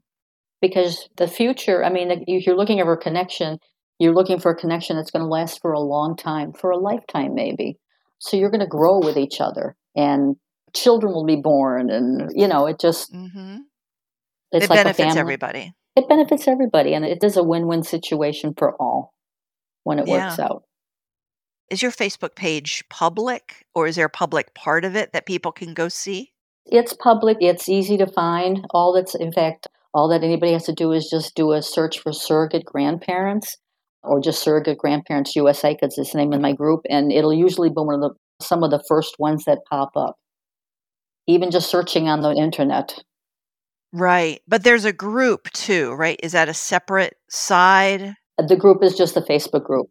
Because 0.60 1.08
the 1.16 1.28
future, 1.28 1.84
I 1.84 1.88
mean, 1.88 2.24
if 2.26 2.46
you're 2.46 2.56
looking 2.56 2.80
for 2.80 2.92
a 2.92 2.98
connection, 2.98 3.58
you're 3.98 4.14
looking 4.14 4.40
for 4.40 4.50
a 4.50 4.56
connection 4.56 4.96
that's 4.96 5.10
going 5.12 5.22
to 5.22 5.28
last 5.28 5.60
for 5.60 5.72
a 5.72 5.80
long 5.80 6.16
time, 6.16 6.52
for 6.52 6.70
a 6.70 6.76
lifetime 6.76 7.34
maybe. 7.34 7.78
So 8.18 8.36
you're 8.36 8.50
going 8.50 8.60
to 8.60 8.66
grow 8.66 8.98
with 8.98 9.16
each 9.16 9.40
other, 9.40 9.76
and 9.96 10.36
children 10.74 11.12
will 11.12 11.26
be 11.26 11.36
born, 11.36 11.90
and 11.90 12.30
you 12.34 12.48
know, 12.48 12.66
it 12.66 12.80
just 12.80 13.12
hmm 13.12 13.58
it's 14.52 14.64
it 14.64 14.70
like 14.70 14.80
a 14.80 14.84
benefits 14.84 14.96
family. 14.98 15.20
everybody. 15.20 15.72
It 15.94 16.08
benefits 16.08 16.48
everybody, 16.48 16.94
and 16.94 17.04
it 17.04 17.22
is 17.22 17.36
a 17.36 17.42
win-win 17.42 17.82
situation 17.82 18.54
for 18.56 18.74
all 18.80 19.12
when 19.84 19.98
it 19.98 20.06
works 20.06 20.38
out. 20.38 20.64
Is 21.68 21.82
your 21.82 21.90
Facebook 21.90 22.34
page 22.34 22.84
public 22.90 23.66
or 23.74 23.86
is 23.86 23.96
there 23.96 24.06
a 24.06 24.10
public 24.10 24.54
part 24.54 24.84
of 24.84 24.94
it 24.94 25.12
that 25.12 25.26
people 25.26 25.52
can 25.52 25.74
go 25.74 25.88
see? 25.88 26.32
It's 26.66 26.92
public. 26.92 27.38
It's 27.40 27.68
easy 27.68 27.96
to 27.96 28.06
find. 28.06 28.64
All 28.70 28.92
that's, 28.92 29.14
in 29.14 29.32
fact, 29.32 29.66
all 29.94 30.08
that 30.08 30.22
anybody 30.22 30.52
has 30.52 30.64
to 30.64 30.74
do 30.74 30.92
is 30.92 31.08
just 31.10 31.34
do 31.34 31.52
a 31.52 31.62
search 31.62 31.98
for 31.98 32.12
surrogate 32.12 32.64
grandparents, 32.64 33.56
or 34.02 34.20
just 34.20 34.42
surrogate 34.42 34.78
grandparents 34.78 35.36
USA, 35.36 35.74
because 35.74 35.98
it's 35.98 36.12
the 36.12 36.18
name 36.18 36.32
of 36.32 36.40
my 36.40 36.52
group, 36.52 36.82
and 36.88 37.12
it'll 37.12 37.34
usually 37.34 37.68
be 37.68 37.74
one 37.76 37.94
of 37.94 38.00
the 38.00 38.10
some 38.40 38.62
of 38.62 38.70
the 38.70 38.82
first 38.88 39.16
ones 39.18 39.44
that 39.44 39.58
pop 39.70 39.90
up. 39.96 40.16
Even 41.26 41.50
just 41.50 41.70
searching 41.70 42.08
on 42.08 42.20
the 42.20 42.32
internet. 42.32 43.02
Right. 43.92 44.40
But 44.48 44.64
there's 44.64 44.84
a 44.84 44.92
group 44.92 45.50
too, 45.52 45.92
right? 45.92 46.18
Is 46.22 46.32
that 46.32 46.48
a 46.48 46.54
separate 46.54 47.16
side? 47.28 48.14
Uh, 48.38 48.46
the 48.46 48.56
group 48.56 48.82
is 48.82 48.96
just 48.96 49.14
the 49.14 49.20
Facebook 49.20 49.64
group. 49.64 49.88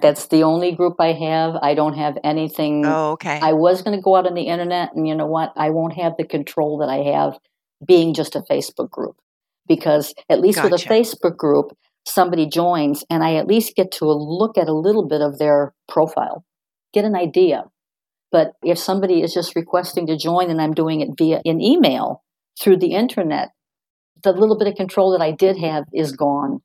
That's 0.00 0.28
the 0.28 0.44
only 0.44 0.72
group 0.72 0.96
I 1.00 1.12
have. 1.12 1.56
I 1.56 1.74
don't 1.74 1.96
have 1.96 2.18
anything. 2.22 2.84
Oh, 2.86 3.12
okay. 3.12 3.40
I 3.42 3.54
was 3.54 3.82
going 3.82 3.96
to 3.96 4.02
go 4.02 4.14
out 4.14 4.26
on 4.26 4.34
the 4.34 4.42
internet, 4.42 4.90
and 4.94 5.08
you 5.08 5.14
know 5.14 5.26
what? 5.26 5.52
I 5.56 5.70
won't 5.70 5.94
have 5.94 6.12
the 6.16 6.24
control 6.24 6.78
that 6.78 6.88
I 6.88 7.16
have 7.16 7.38
being 7.84 8.14
just 8.14 8.36
a 8.36 8.40
Facebook 8.40 8.90
group. 8.90 9.16
Because 9.66 10.14
at 10.30 10.40
least 10.40 10.62
with 10.62 10.72
a 10.72 10.76
Facebook 10.76 11.36
group, 11.36 11.76
somebody 12.06 12.46
joins, 12.46 13.04
and 13.10 13.22
I 13.24 13.34
at 13.34 13.46
least 13.46 13.76
get 13.76 13.90
to 13.92 14.06
look 14.06 14.56
at 14.56 14.68
a 14.68 14.72
little 14.72 15.06
bit 15.06 15.20
of 15.20 15.38
their 15.38 15.74
profile, 15.88 16.44
get 16.94 17.04
an 17.04 17.14
idea. 17.16 17.64
But 18.30 18.52
if 18.62 18.78
somebody 18.78 19.22
is 19.22 19.34
just 19.34 19.56
requesting 19.56 20.06
to 20.06 20.16
join 20.16 20.50
and 20.50 20.60
I'm 20.60 20.74
doing 20.74 21.00
it 21.00 21.10
via 21.18 21.40
an 21.44 21.60
email 21.60 22.22
through 22.60 22.78
the 22.78 22.92
internet, 22.92 23.50
the 24.22 24.32
little 24.32 24.58
bit 24.58 24.68
of 24.68 24.74
control 24.74 25.12
that 25.12 25.20
I 25.20 25.30
did 25.32 25.58
have 25.58 25.84
is 25.92 26.12
gone. 26.12 26.60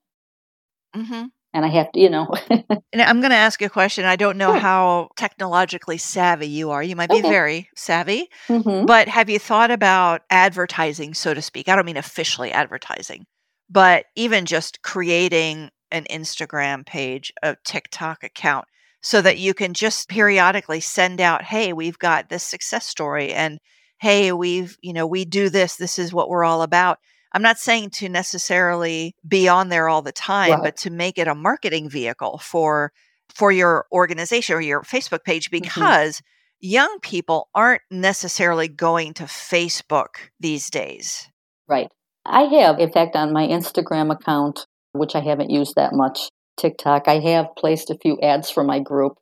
hmm 0.94 1.26
And 1.54 1.66
I 1.66 1.68
have 1.68 1.92
to, 1.94 2.00
you 2.00 2.10
know, 2.10 2.34
And 2.94 3.02
I'm 3.02 3.22
going 3.22 3.32
to 3.32 3.36
ask 3.36 3.60
you 3.60 3.66
a 3.68 3.72
question. 3.72 4.06
I 4.06 4.16
don't 4.16 4.38
know 4.38 4.52
Sure. 4.52 4.60
how 4.60 5.10
technologically 5.18 5.98
savvy 5.98 6.48
you 6.48 6.70
are. 6.70 6.84
You 6.84 6.96
might 6.96 7.10
be 7.10 7.16
Okay. 7.22 7.30
very 7.30 7.70
savvy, 7.76 8.30
Mhm. 8.48 8.86
but 8.86 9.08
have 9.08 9.32
you 9.32 9.40
thought 9.40 9.72
about 9.72 10.22
advertising, 10.30 11.16
so 11.16 11.34
to 11.34 11.42
speak? 11.42 11.68
I 11.68 11.76
don't 11.76 11.86
mean 11.86 11.98
officially 11.98 12.52
advertising, 12.52 13.26
but 13.68 14.06
even 14.16 14.46
just 14.46 14.84
creating 14.84 15.72
an 15.90 16.06
Instagram 16.12 16.86
page, 16.86 17.34
a 17.42 17.56
TikTok 17.66 18.24
account, 18.24 18.66
so 19.02 19.22
that 19.24 19.40
you 19.40 19.56
can 19.56 19.74
just 19.74 20.08
periodically 20.08 20.80
send 20.80 21.20
out, 21.20 21.42
hey, 21.42 21.74
we've 21.74 21.98
got 21.98 22.30
this 22.30 22.44
success 22.44 22.86
story, 22.86 23.34
and 23.34 23.60
hey, 24.04 24.34
we've, 24.34 24.78
you 24.82 24.92
know, 24.92 25.08
we 25.08 25.24
do 25.24 25.50
this. 25.50 25.78
This 25.78 25.98
is 25.98 26.14
what 26.14 26.28
we're 26.30 26.44
all 26.44 26.62
about. 26.62 26.98
I'm 27.32 27.42
not 27.42 27.58
saying 27.58 27.92
to 27.92 28.10
necessarily 28.10 29.16
be 29.26 29.48
on 29.48 29.70
there 29.70 29.88
all 29.88 30.02
the 30.02 30.12
time, 30.12 30.52
Right. 30.52 30.64
but 30.64 30.78
to 30.84 30.90
make 30.92 31.18
it 31.18 31.28
a 31.30 31.34
marketing 31.34 31.90
vehicle 31.90 32.40
for 32.44 32.92
for 33.34 33.52
your 33.52 33.86
organization 33.92 34.56
or 34.56 34.62
your 34.62 34.82
Facebook 34.82 35.24
page 35.24 35.50
Mm-hmm. 35.50 35.64
because 35.64 36.22
young 36.60 37.00
people 37.02 37.48
aren't 37.56 37.82
necessarily 37.90 38.68
going 38.68 39.14
to 39.16 39.24
Facebook 39.24 40.30
these 40.40 40.70
days. 40.70 41.30
Right. 41.68 41.90
I 42.26 42.44
have, 42.44 42.80
in 42.80 42.92
fact, 42.92 43.16
on 43.16 43.34
my 43.34 43.48
Instagram 43.48 44.12
account, 44.12 44.66
which 44.92 45.16
I 45.16 45.22
haven't 45.22 45.50
used 45.50 45.74
that 45.76 45.94
much, 45.94 46.30
TikTok, 46.58 47.08
I 47.08 47.20
have 47.20 47.48
placed 47.58 47.90
a 47.90 47.98
few 48.02 48.20
ads 48.22 48.50
for 48.50 48.64
my 48.64 48.80
group, 48.80 49.14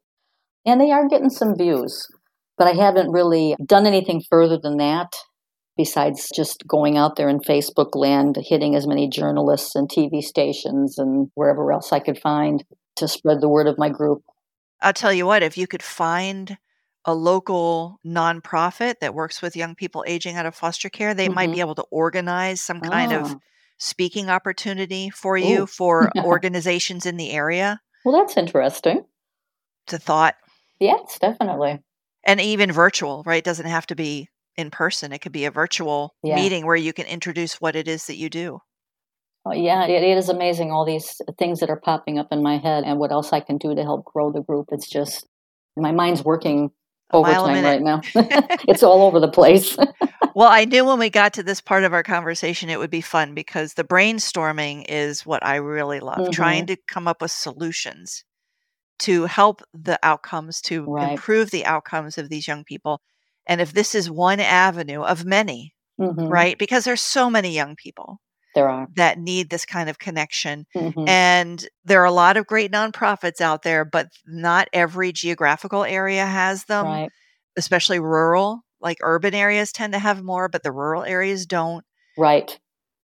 and 0.65 0.81
they 0.81 0.91
are 0.91 1.07
getting 1.07 1.29
some 1.29 1.55
views. 1.55 2.07
But 2.61 2.67
I 2.67 2.73
haven't 2.73 3.09
really 3.09 3.55
done 3.65 3.87
anything 3.87 4.21
further 4.29 4.55
than 4.55 4.77
that, 4.77 5.15
besides 5.77 6.29
just 6.31 6.67
going 6.67 6.95
out 6.95 7.15
there 7.15 7.27
in 7.27 7.39
Facebook 7.39 7.95
land, 7.95 8.37
hitting 8.39 8.75
as 8.75 8.85
many 8.85 9.09
journalists 9.09 9.73
and 9.75 9.89
TV 9.89 10.21
stations 10.21 10.99
and 10.99 11.31
wherever 11.33 11.71
else 11.71 11.91
I 11.91 11.97
could 11.99 12.19
find 12.19 12.63
to 12.97 13.07
spread 13.07 13.41
the 13.41 13.49
word 13.49 13.65
of 13.65 13.79
my 13.79 13.89
group. 13.89 14.21
I'll 14.79 14.93
tell 14.93 15.11
you 15.11 15.25
what, 15.25 15.41
if 15.41 15.57
you 15.57 15.65
could 15.65 15.81
find 15.81 16.55
a 17.03 17.15
local 17.15 17.99
nonprofit 18.05 18.99
that 18.99 19.15
works 19.15 19.41
with 19.41 19.55
young 19.55 19.73
people 19.73 20.03
aging 20.05 20.35
out 20.35 20.45
of 20.45 20.53
foster 20.53 20.87
care, 20.87 21.15
they 21.15 21.29
might 21.29 21.49
Mhm. 21.49 21.53
be 21.55 21.59
able 21.61 21.73
to 21.73 21.85
organize 21.89 22.61
some 22.61 22.79
kind 22.79 23.11
of 23.11 23.25
Ah, 23.31 23.39
speaking 23.79 24.29
opportunity 24.29 25.09
for 25.09 25.35
you 25.35 25.63
Ooh. 25.63 25.65
for 25.65 26.11
organizations 26.23 27.07
in 27.07 27.17
the 27.17 27.31
area. 27.31 27.81
well, 28.05 28.19
that's 28.19 28.37
interesting. 28.37 29.03
It's 29.87 29.93
a 29.93 29.97
thought. 29.97 30.35
Yes, 30.79 31.17
definitely. 31.19 31.79
And 32.23 32.39
even 32.41 32.71
virtual, 32.71 33.23
right? 33.25 33.39
It 33.39 33.45
doesn't 33.45 33.65
have 33.65 33.87
to 33.87 33.95
be 33.95 34.29
in 34.55 34.71
person. 34.71 35.11
It 35.11 35.19
could 35.19 35.31
be 35.31 35.45
a 35.45 35.51
virtual 35.51 36.15
Yeah. 36.23 36.35
meeting 36.35 36.65
where 36.65 36.75
you 36.75 36.93
can 36.93 37.05
introduce 37.07 37.55
what 37.61 37.75
it 37.75 37.87
is 37.87 38.05
that 38.07 38.17
you 38.17 38.29
do. 38.29 38.59
Oh, 39.45 39.53
yeah, 39.53 39.85
it, 39.85 40.03
it 40.03 40.17
is 40.17 40.29
amazing 40.29 40.71
all 40.71 40.85
these 40.85 41.19
things 41.39 41.61
that 41.61 41.69
are 41.69 41.79
popping 41.79 42.19
up 42.19 42.27
in 42.31 42.43
my 42.43 42.57
head 42.57 42.83
and 42.85 42.99
what 42.99 43.11
else 43.11 43.33
I 43.33 43.39
can 43.39 43.57
do 43.57 43.73
to 43.73 43.83
help 43.83 44.05
grow 44.05 44.31
the 44.31 44.41
group. 44.41 44.67
It's 44.71 44.89
just 44.89 45.27
my 45.75 45.91
mind's 45.91 46.23
working 46.23 46.71
A 47.11 47.17
mile 47.17 47.45
a 47.47 47.49
overtime 47.49 47.63
right 47.63 47.81
now. 47.81 48.03
it's 48.67 48.83
all 48.83 49.03
over 49.03 49.19
the 49.19 49.31
place. 49.31 49.77
Well, 50.33 50.49
I 50.49 50.65
knew 50.65 50.85
when 50.85 50.99
we 50.99 51.09
got 51.09 51.33
to 51.35 51.43
this 51.43 51.61
part 51.61 51.83
of 51.83 51.93
our 51.93 52.03
conversation 52.03 52.69
it 52.69 52.79
would 52.79 52.89
be 52.89 53.01
fun 53.01 53.33
because 53.33 53.73
the 53.73 53.83
brainstorming 53.83 54.85
is 54.89 55.25
what 55.25 55.45
I 55.45 55.55
really 55.57 55.99
love, 55.99 56.29
trying 56.29 56.65
hmm 56.65 56.67
to 56.67 56.77
come 56.87 57.07
up 57.07 57.21
with 57.21 57.31
solutions 57.31 58.23
to 59.01 59.25
help 59.25 59.61
the 59.73 59.99
outcomes, 60.03 60.61
to 60.63 60.89
Right. 60.89 61.11
improve 61.11 61.51
the 61.51 61.65
outcomes 61.65 62.17
of 62.17 62.29
these 62.29 62.47
young 62.47 62.63
people. 62.63 63.01
And 63.47 63.61
if 63.61 63.73
this 63.73 63.95
is 63.95 64.09
one 64.11 64.39
avenue 64.39 65.01
of 65.03 65.25
many, 65.25 65.73
hmm 65.97 66.15
right? 66.29 66.57
Because 66.57 66.85
there's 66.85 67.01
so 67.01 67.29
many 67.29 67.51
young 67.53 67.75
people 67.75 68.19
There 68.53 68.69
are. 68.69 68.89
that 68.95 69.19
need 69.19 69.49
this 69.49 69.65
kind 69.65 69.89
of 69.89 69.99
connection. 69.99 70.65
hmm 70.75 71.07
And 71.07 71.65
there 71.85 72.01
are 72.01 72.05
a 72.05 72.11
lot 72.11 72.37
of 72.37 72.47
great 72.47 72.71
nonprofits 72.71 73.41
out 73.41 73.63
there, 73.63 73.85
but 73.85 74.07
not 74.25 74.67
every 74.73 75.11
geographical 75.11 75.83
area 75.83 76.25
has 76.25 76.65
them, 76.65 76.87
Right. 76.87 77.11
especially 77.57 77.99
rural. 77.99 78.61
Like 78.81 78.97
urban 79.01 79.33
areas 79.35 79.71
tend 79.71 79.93
to 79.93 79.99
have 79.99 80.23
more, 80.23 80.49
but 80.49 80.63
the 80.63 80.71
rural 80.71 81.03
areas 81.03 81.45
don't. 81.45 81.85
Right. 82.17 82.57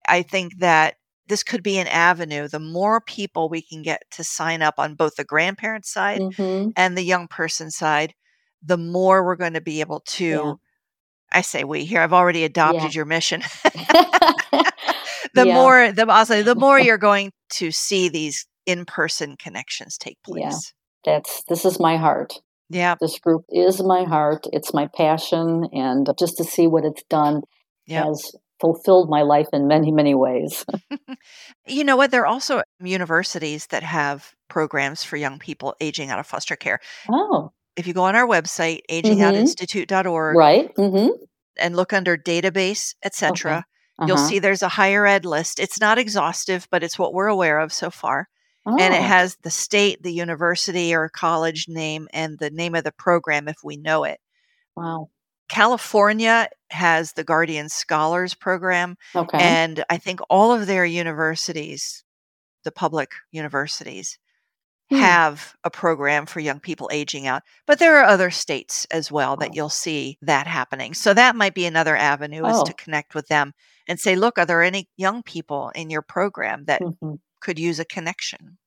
I 0.09 0.23
think 0.23 0.59
that 0.59 0.97
this 1.29 1.43
could 1.43 1.63
be 1.63 1.79
an 1.79 1.87
avenue. 1.89 2.49
The 2.49 2.61
more 2.61 3.01
people 3.01 3.49
we 3.49 3.63
can 3.63 3.83
get 3.83 4.03
to 4.13 4.25
sign 4.25 4.63
up 4.63 4.75
on 4.79 4.95
both 4.95 5.17
the 5.17 5.25
grandparent 5.25 5.87
side 5.87 6.21
hmm 6.37 6.69
and 6.77 6.97
the 6.97 7.03
young 7.03 7.29
person 7.29 7.71
side, 7.71 8.15
the 8.63 8.79
more 8.79 9.25
we're 9.25 9.37
going 9.37 9.55
to 9.55 9.61
be 9.61 9.81
able 9.81 10.03
Yeah. 10.21 10.37
to. 10.47 10.59
I 11.33 11.41
say 11.43 11.65
we 11.65 11.85
here. 11.85 12.01
I've 12.01 12.13
already 12.13 12.41
Yeah. 12.41 12.47
adopted 12.47 12.95
your 12.95 13.05
mission. 13.07 13.43
the 15.35 15.45
yeah. 15.47 15.55
more, 15.55 15.93
the 15.93 16.09
also 16.09 16.43
the 16.43 16.55
more 16.55 16.79
you're 16.81 16.99
going 16.99 17.33
to 17.51 17.71
see 17.71 18.09
these 18.09 18.47
in-person 18.67 19.37
connections 19.39 19.99
take 19.99 20.19
Yeah. 20.27 20.51
place. 20.51 20.73
That's 21.05 21.43
this 21.49 21.65
is 21.65 21.79
my 21.81 21.97
heart. 21.97 22.41
Yeah, 22.71 22.95
This 23.01 23.19
group 23.19 23.45
is 23.51 23.83
my 23.83 24.05
heart. 24.05 24.47
It's 24.53 24.73
my 24.73 24.89
passion, 24.97 25.65
and 25.73 26.09
just 26.19 26.39
to 26.39 26.45
see 26.45 26.67
what 26.67 26.85
it's 26.85 27.03
done 27.11 27.43
yeah. 27.87 28.05
has 28.05 28.35
fulfilled 28.61 29.09
my 29.11 29.23
life 29.23 29.49
in 29.53 29.67
many, 29.69 29.91
many 29.93 30.15
ways. 30.15 30.65
You 31.67 31.83
know 31.85 31.97
what? 31.97 32.11
There 32.11 32.23
are 32.23 32.27
also 32.27 32.63
universities 32.81 33.67
that 33.69 33.83
have 33.83 34.33
programs 34.49 35.03
for 35.03 35.17
young 35.17 35.39
people 35.39 35.75
aging 35.81 36.11
out 36.11 36.19
of 36.19 36.27
foster 36.27 36.57
care. 36.57 36.79
Oh, 37.11 37.53
If 37.77 37.87
you 37.87 37.95
go 37.95 38.05
on 38.05 38.15
our 38.17 38.27
website, 38.27 38.81
mm-hmm. 38.91 39.07
agingoutinstitute.org, 39.07 40.37
right. 40.37 40.75
Mm-hmm. 40.77 41.09
and 41.59 41.77
look 41.77 41.93
under 41.93 42.17
database, 42.17 42.95
Okay. 42.95 43.07
etc., 43.07 43.65
Uh 43.99 44.07
you'll 44.07 44.17
see 44.19 44.39
there's 44.41 44.63
a 44.63 44.69
higher 44.69 45.07
ed 45.07 45.25
list. 45.25 45.59
It's 45.61 45.81
not 45.81 45.99
exhaustive, 45.99 46.67
but 46.71 46.83
it's 46.83 46.99
what 46.99 47.15
we're 47.15 47.29
aware 47.29 47.61
of 47.61 47.73
so 47.73 47.91
far. 47.91 48.29
oh. 48.67 48.77
and 48.79 48.93
it 48.95 49.01
Oh, 49.01 49.05
has 49.05 49.37
the 49.43 49.51
state, 49.51 50.03
the 50.03 50.13
university 50.13 50.95
or 50.95 51.09
college 51.09 51.67
name, 51.69 52.09
and 52.13 52.39
the 52.39 52.51
name 52.51 52.75
of 52.75 52.85
the 52.85 52.93
program 52.93 53.49
if 53.49 53.57
we 53.65 53.77
know 53.77 54.05
it. 54.05 54.19
wow. 54.77 55.09
California 55.55 56.49
has 56.71 57.13
the 57.13 57.23
Guardian 57.23 57.69
Scholars 57.69 58.35
Program, 58.35 58.97
Okay. 59.15 59.39
and 59.41 59.85
I 59.89 59.99
think 59.99 60.19
all 60.29 60.53
of 60.53 60.67
their 60.67 60.85
universities, 60.85 62.03
the 62.65 62.73
public 62.73 63.13
universities, 63.31 64.19
Hmm. 64.91 64.97
have 64.97 65.55
a 65.65 65.71
program 65.71 66.27
for 66.27 66.41
young 66.41 66.59
people 66.61 66.91
aging 66.93 67.27
out. 67.27 67.43
But 67.67 67.79
there 67.79 67.97
are 67.99 68.05
other 68.05 68.31
states 68.31 68.85
as 68.91 69.11
well 69.13 69.37
that 69.37 69.51
Oh. 69.51 69.53
you'll 69.55 69.69
see 69.71 70.19
that 70.23 70.47
happening. 70.47 70.93
So 70.93 71.15
that 71.15 71.37
might 71.37 71.55
be 71.55 71.65
another 71.67 71.97
avenue 71.97 72.45
is 72.45 72.63
to 72.65 72.73
Oh. 72.73 72.77
connect 72.77 73.15
with 73.15 73.29
them 73.29 73.55
and 73.89 73.99
say, 74.01 74.15
look, 74.17 74.39
are 74.39 74.45
there 74.45 74.63
any 74.63 74.89
young 74.97 75.23
people 75.23 75.71
in 75.77 75.89
your 75.89 76.03
program 76.03 76.65
that 76.67 76.83
Mhm. 76.83 77.21
could 77.41 77.59
use 77.61 77.79
a 77.79 77.85
connection? 77.85 78.59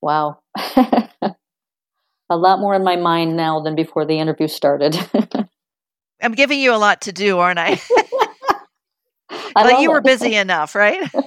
Wow. 0.00 0.40
a 0.56 1.36
lot 2.30 2.58
more 2.58 2.74
in 2.74 2.82
my 2.82 2.96
mind 2.96 3.36
now 3.36 3.60
than 3.60 3.74
before 3.76 4.04
the 4.06 4.18
interview 4.18 4.48
started. 4.48 4.96
I'm 6.24 6.32
giving 6.32 6.58
you 6.58 6.74
a 6.74 6.76
lot 6.78 7.02
to 7.02 7.12
do, 7.12 7.38
aren't 7.38 7.58
I? 7.58 7.80
I 9.56 9.62
like 9.62 9.82
you 9.82 9.90
were 9.90 9.98
it. 9.98 10.04
busy 10.04 10.34
enough, 10.34 10.74
right? 10.74 11.08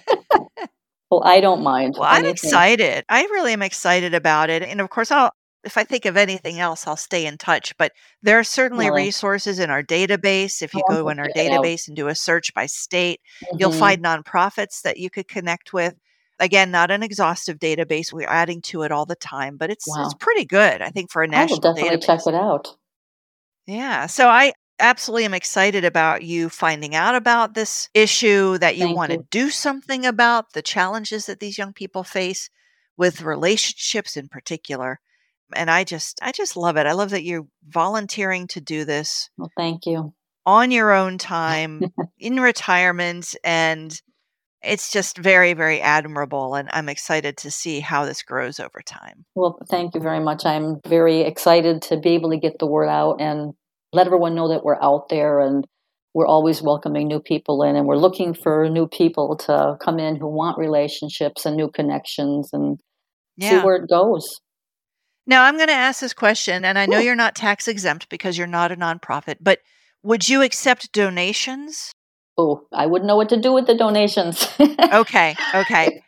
Well, 1.09 1.23
I 1.23 1.39
don't 1.39 1.63
mind. 1.63 1.95
Well, 1.97 2.03
I'm 2.03 2.25
anything. 2.25 2.49
excited. 2.49 3.05
I 3.07 3.21
really 3.23 3.53
am 3.53 3.61
excited 3.61 4.13
about 4.13 4.49
it. 4.49 4.61
And 4.61 4.81
of 4.81 4.89
course, 4.89 5.09
I'll 5.09 5.31
if 5.63 5.77
I 5.77 5.85
think 5.85 6.03
of 6.03 6.17
anything 6.17 6.59
else, 6.59 6.85
I'll 6.85 6.97
stay 6.97 7.25
in 7.25 7.37
touch. 7.37 7.73
But 7.77 7.93
there 8.21 8.37
are 8.39 8.43
certainly 8.43 8.87
Really? 8.89 9.05
resources 9.05 9.59
in 9.59 9.69
our 9.69 9.81
database. 9.81 10.61
If 10.61 10.73
you 10.73 10.81
Oh, 10.89 10.95
go 11.03 11.07
in 11.09 11.17
our 11.19 11.27
it 11.33 11.37
out. 11.37 11.63
database 11.63 11.87
and 11.87 11.95
do 11.95 12.09
a 12.09 12.15
search 12.15 12.53
by 12.53 12.65
state, 12.65 13.21
you'll 13.57 13.71
Mhm. 13.71 13.79
find 13.79 14.03
nonprofits 14.03 14.81
that 14.81 14.97
you 14.97 15.09
could 15.09 15.29
connect 15.29 15.71
with. 15.71 15.95
Again, 16.39 16.71
not 16.71 16.91
an 16.91 17.03
exhaustive 17.03 17.57
database. 17.57 18.11
We're 18.11 18.27
adding 18.27 18.61
to 18.63 18.81
it 18.83 18.91
all 18.91 19.05
the 19.05 19.15
time, 19.15 19.55
but 19.55 19.69
it's 19.69 19.87
it's 19.87 20.13
pretty 20.15 20.43
good, 20.43 20.81
I 20.81 20.89
think, 20.89 21.09
for 21.09 21.21
a 21.23 21.25
I 21.25 21.27
will 21.27 21.31
national 21.37 21.59
definitely 21.61 21.99
check 21.99 22.27
it 22.27 22.35
out. 22.35 22.75
Yeah. 23.65 24.07
So 24.07 24.27
I 24.27 24.51
absolutely 24.79 25.25
am 25.25 25.33
excited 25.33 25.85
about 25.85 26.23
you 26.23 26.49
finding 26.49 26.95
out 26.95 27.15
about 27.15 27.53
this 27.53 27.89
issue, 27.93 28.57
that 28.59 28.75
you 28.77 28.85
Thank 28.85 28.97
want 28.97 29.11
to 29.11 29.25
do 29.29 29.49
something 29.49 30.05
about 30.05 30.53
the 30.53 30.61
challenges 30.61 31.25
that 31.25 31.39
these 31.39 31.57
young 31.57 31.73
people 31.73 32.03
face 32.03 32.49
with 32.97 33.21
relationships 33.21 34.17
in 34.17 34.27
particular. 34.27 34.99
And 35.55 35.71
I 35.71 35.83
just 35.83 36.19
I 36.21 36.31
just 36.31 36.57
love 36.57 36.77
it. 36.77 36.87
I 36.87 36.91
love 36.91 37.11
that 37.11 37.23
you're 37.23 37.47
volunteering 37.67 38.47
to 38.47 38.61
do 38.61 38.83
this 38.83 39.29
Well, 39.37 39.51
thank 39.55 39.85
you. 39.85 40.13
on 40.45 40.71
your 40.71 40.91
own 40.91 41.17
time 41.17 41.83
in 42.19 42.39
retirement 42.39 43.35
and 43.43 43.99
it's 44.63 44.91
just 44.91 45.17
very 45.17 45.53
very 45.53 45.79
admirable 45.79 46.55
and 46.55 46.67
I'm 46.73 46.89
excited 46.89 47.37
to 47.37 47.51
see 47.51 47.79
how 47.79 48.05
this 48.05 48.23
grows 48.23 48.59
over 48.59 48.81
time. 48.85 49.25
Well, 49.35 49.57
thank 49.69 49.95
you 49.95 50.01
very 50.01 50.19
much. 50.19 50.45
I'm 50.45 50.81
very 50.85 51.21
excited 51.21 51.83
to 51.83 51.97
be 51.97 52.09
able 52.09 52.31
to 52.31 52.37
get 52.37 52.59
the 52.59 52.67
word 52.67 52.89
out 52.89 53.21
and 53.21 53.53
let 53.93 54.05
everyone 54.07 54.35
know 54.35 54.49
that 54.49 54.63
we're 54.63 54.81
out 54.81 55.09
there 55.09 55.39
and 55.39 55.65
we're 56.13 56.27
always 56.27 56.61
welcoming 56.61 57.07
new 57.07 57.19
people 57.19 57.63
in 57.63 57.75
and 57.75 57.85
we're 57.85 57.95
looking 57.97 58.33
for 58.33 58.69
new 58.69 58.87
people 58.87 59.37
to 59.37 59.75
come 59.83 59.99
in 59.99 60.15
who 60.15 60.27
want 60.27 60.57
relationships 60.57 61.45
and 61.45 61.55
new 61.55 61.69
connections 61.69 62.49
and 62.53 62.79
see 63.39 63.57
where 63.59 63.75
it 63.75 63.89
goes. 63.89 64.39
Now, 65.27 65.43
I'm 65.43 65.57
going 65.57 65.67
to 65.67 65.73
ask 65.73 65.99
this 65.99 66.13
question, 66.13 66.63
and 66.63 66.79
I 66.79 66.85
know 66.85 66.97
Sure. 66.97 67.01
you're 67.01 67.15
not 67.15 67.35
tax 67.35 67.67
exempt 67.67 68.07
because 68.09 68.37
you're 68.37 68.47
not 68.47 68.71
a 68.71 68.77
nonprofit, 68.77 69.35
but 69.41 69.59
would 70.01 70.27
you 70.29 70.41
accept 70.41 70.91
donations? 70.93 71.91
Oh, 72.37 72.61
I 72.71 72.85
wouldn't 72.85 73.07
know 73.07 73.17
what 73.17 73.29
to 73.29 73.37
do 73.39 73.51
with 73.51 73.67
the 73.67 73.75
donations. 73.75 74.47
Okay, 74.93 75.35
okay. 75.53 76.01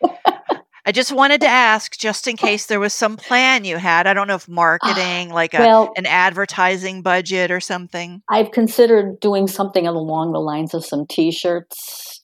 I 0.86 0.91
just 0.91 1.11
wanted 1.11 1.41
to 1.41 1.47
oh. 1.47 1.51
ask, 1.51 1.97
just 1.97 2.27
in 2.27 2.36
oh. 2.39 2.45
case 2.45 2.65
there 2.65 2.80
was 2.80 2.93
some 2.93 3.17
plan 3.17 3.65
you 3.65 3.77
had. 3.77 4.07
I 4.07 4.13
don't 4.13 4.27
know 4.27 4.36
if 4.36 4.47
ah, 4.49 4.53
marketing, 4.53 5.30
like 5.30 5.53
a 5.53 5.59
well, 5.59 5.93
an 5.95 6.05
advertising 6.05 7.01
budget 7.01 7.51
or 7.51 7.59
something. 7.59 8.21
I've 8.30 8.51
considered 8.51 9.19
doing 9.19 9.47
something 9.47 9.88
along 9.88 10.34
the 10.34 10.39
lines 10.39 10.73
of 10.73 10.86
some 10.86 11.05
T-shirts. 11.07 12.23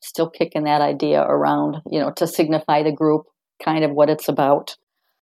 Still 0.00 0.30
kicking 0.30 0.64
that 0.64 0.80
idea 0.80 1.22
around, 1.22 1.78
you 1.90 2.00
know, 2.00 2.12
to 2.12 2.26
signify 2.26 2.82
the 2.82 2.92
group, 2.92 3.26
kind 3.62 3.84
of 3.84 3.90
what 3.90 4.10
it's 4.10 4.28
about. 4.28 4.76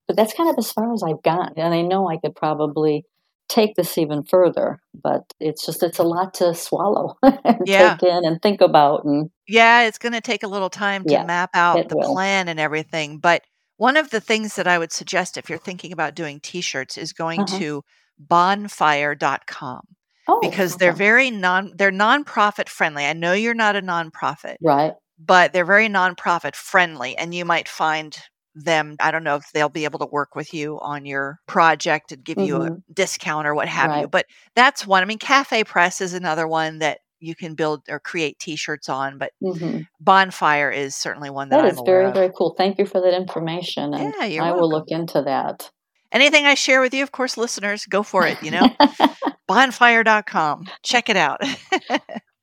But 0.06 0.16
that's 0.16 0.32
kind 0.32 0.48
of 0.48 0.56
as 0.58 0.70
far 0.70 0.92
as 0.92 1.02
I've 1.02 1.22
gotten. 1.22 1.58
and 1.58 1.74
I 1.74 1.82
know 1.82 2.08
I 2.08 2.18
could 2.18 2.36
probably 2.36 3.04
take 3.48 3.74
this 3.76 3.96
even 3.98 4.24
further. 4.24 4.80
But 4.94 5.32
it's 5.40 5.64
just 5.64 5.82
it's 5.82 5.98
a 5.98 6.02
lot 6.02 6.34
to 6.34 6.54
swallow 6.54 7.16
and 7.22 7.66
Yeah. 7.66 7.96
take 7.96 8.08
in 8.08 8.24
and 8.24 8.40
think 8.42 8.60
about, 8.60 9.04
and 9.04 9.30
Yeah, 9.46 9.82
it's 9.82 9.98
going 9.98 10.12
to 10.14 10.20
take 10.20 10.42
a 10.42 10.48
little 10.48 10.70
time 10.70 11.04
to 11.04 11.12
Yeah, 11.12 11.24
map 11.24 11.50
out 11.54 11.88
the 11.88 11.96
will. 11.96 12.12
plan 12.14 12.48
and 12.48 12.58
everything. 12.60 13.18
But 13.18 13.42
one 13.76 13.96
of 13.96 14.10
the 14.10 14.20
things 14.20 14.54
that 14.56 14.66
I 14.66 14.78
would 14.78 14.92
suggest 14.92 15.36
if 15.36 15.48
you're 15.50 15.58
thinking 15.58 15.92
about 15.92 16.14
doing 16.14 16.40
t-shirts 16.40 16.96
is 16.96 17.12
going 17.12 17.40
Uh-huh. 17.42 17.58
to 17.58 17.82
bonfire.com. 18.18 19.80
oh, 20.28 20.40
because 20.40 20.76
they're 20.76 20.92
very 20.92 21.30
non 21.30 21.72
they're 21.76 21.92
nonprofit 21.92 22.68
friendly. 22.68 23.04
I 23.04 23.12
know 23.12 23.32
you're 23.32 23.54
not 23.54 23.76
a 23.76 23.82
nonprofit, 23.82 24.56
right. 24.62 24.94
but 25.18 25.52
they're 25.52 25.64
very 25.64 25.88
nonprofit 25.88 26.54
friendly 26.56 27.16
and 27.16 27.34
you 27.34 27.44
might 27.44 27.68
find 27.68 28.16
them 28.56 28.96
I 29.00 29.10
don't 29.12 29.24
know 29.24 29.36
if 29.36 29.52
they'll 29.52 29.68
be 29.68 29.84
able 29.84 30.00
to 30.00 30.06
work 30.06 30.34
with 30.34 30.54
you 30.54 30.80
on 30.80 31.04
your 31.06 31.38
project 31.46 32.12
and 32.12 32.24
give 32.24 32.40
you 32.40 32.62
a 32.62 32.70
Mhm. 32.70 32.82
discount 32.94 33.46
or 33.46 33.54
what 33.54 33.68
have 33.68 33.94
you. 33.94 34.08
But 34.08 34.26
that's 34.56 34.86
one. 34.86 35.02
I 35.02 35.06
mean 35.06 35.18
Cafe 35.18 35.64
Press 35.64 36.00
is 36.00 36.14
another 36.14 36.48
one 36.48 36.78
that 36.80 37.00
you 37.20 37.34
can 37.34 37.54
build 37.54 37.82
or 37.88 38.00
create 38.00 38.38
t-shirts 38.38 38.88
on, 38.88 39.18
but 39.18 39.32
hmm 39.42 39.78
Bonfire 40.00 40.70
is 40.70 40.94
certainly 40.96 41.30
one 41.30 41.48
that, 41.50 41.60
That 41.60 41.66
is 41.66 41.80
very 41.86 42.06
of. 42.06 42.14
very 42.14 42.30
cool. 42.36 42.54
Thank 42.56 42.78
you 42.78 42.86
for 42.86 43.00
that 43.00 43.14
information, 43.14 43.94
and 43.94 44.14
Yeah, 44.34 44.44
I 44.44 44.52
will 44.52 44.70
look 44.70 44.90
into 44.90 45.22
that. 45.22 45.70
Anything 46.12 46.46
I 46.46 46.54
share 46.54 46.80
with 46.80 46.94
you, 46.94 47.02
of 47.02 47.12
course, 47.12 47.36
listeners, 47.36 47.86
go 47.86 48.02
for 48.02 48.26
it, 48.26 48.38
you 48.42 48.50
know? 48.50 48.70
bonfire.com. 49.48 50.66
Check 50.82 51.08
it 51.08 51.16
out. 51.16 51.40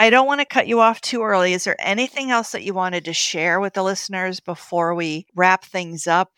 I 0.00 0.08
don't 0.08 0.26
want 0.26 0.40
to 0.40 0.46
cut 0.46 0.66
you 0.66 0.80
off 0.80 1.02
too 1.02 1.22
early. 1.22 1.52
Is 1.52 1.64
there 1.64 1.76
anything 1.78 2.30
else 2.30 2.52
that 2.52 2.62
you 2.62 2.72
wanted 2.72 3.04
to 3.04 3.12
share 3.12 3.60
with 3.60 3.74
the 3.74 3.82
listeners 3.82 4.40
before 4.40 4.94
we 4.94 5.26
wrap 5.36 5.62
things 5.62 6.06
up? 6.06 6.30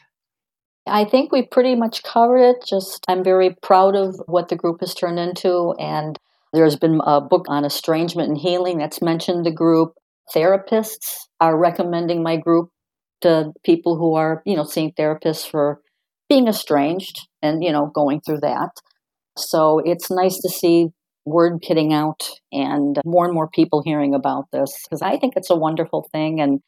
I 0.84 1.04
think 1.04 1.30
we 1.30 1.42
pretty 1.42 1.76
much 1.76 2.02
covered 2.02 2.38
it. 2.38 2.56
Just, 2.68 3.04
I'm 3.06 3.22
very 3.22 3.54
proud 3.62 3.94
of 3.94 4.20
what 4.26 4.48
the 4.48 4.56
group 4.56 4.80
has 4.80 4.94
turned 4.94 5.20
into. 5.20 5.76
And 5.78 6.18
there's 6.52 6.74
been 6.74 7.00
a 7.06 7.20
book 7.20 7.46
on 7.46 7.64
estrangement 7.64 8.30
and 8.30 8.36
healing 8.36 8.78
that's 8.78 9.00
mentioned 9.00 9.46
the 9.46 9.52
group. 9.52 9.92
Therapists 10.34 11.28
are 11.40 11.56
recommending 11.56 12.20
my 12.20 12.38
group 12.38 12.70
to 13.20 13.52
people 13.64 13.96
who 13.96 14.16
are, 14.16 14.42
you 14.44 14.56
know, 14.56 14.64
seeing 14.64 14.90
therapists 14.90 15.48
for 15.48 15.80
being 16.28 16.48
estranged 16.48 17.28
and, 17.40 17.62
you 17.62 17.70
know, 17.70 17.86
going 17.94 18.22
through 18.22 18.40
that. 18.40 18.70
So 19.38 19.78
it's 19.84 20.10
nice 20.10 20.38
to 20.38 20.48
see 20.48 20.88
word 21.25 21.61
getting 21.62 21.93
out 21.93 22.29
and 22.51 23.01
more 23.05 23.25
and 23.25 23.35
more 23.35 23.49
people 23.49 23.83
hearing 23.83 24.14
about 24.14 24.47
this 24.53 24.77
because 24.85 25.03
I 25.03 25.18
think 25.18 25.35
it's 25.37 25.51
a 25.51 25.57
wonderful 25.57 26.09
thing. 26.12 26.41
And 26.41 26.61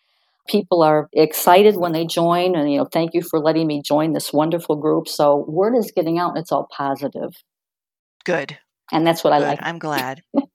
people 0.48 0.82
are 0.82 1.08
excited 1.12 1.76
when 1.76 1.92
they 1.92 2.06
join 2.06 2.54
and 2.54 2.70
you 2.70 2.78
know 2.78 2.84
thank 2.84 3.14
you 3.14 3.22
for 3.22 3.38
letting 3.38 3.66
me 3.66 3.80
join 3.82 4.12
this 4.12 4.32
wonderful 4.32 4.76
group 4.76 5.08
so 5.08 5.44
word 5.48 5.74
is 5.74 5.92
getting 5.94 6.18
out 6.18 6.30
and 6.30 6.38
it's 6.38 6.52
all 6.52 6.68
positive 6.70 7.30
Good. 8.24 8.58
and 8.92 9.06
that's 9.06 9.24
what 9.24 9.32
i 9.32 9.38
like 9.38 9.58
I'm 9.62 9.78
glad. 9.78 10.22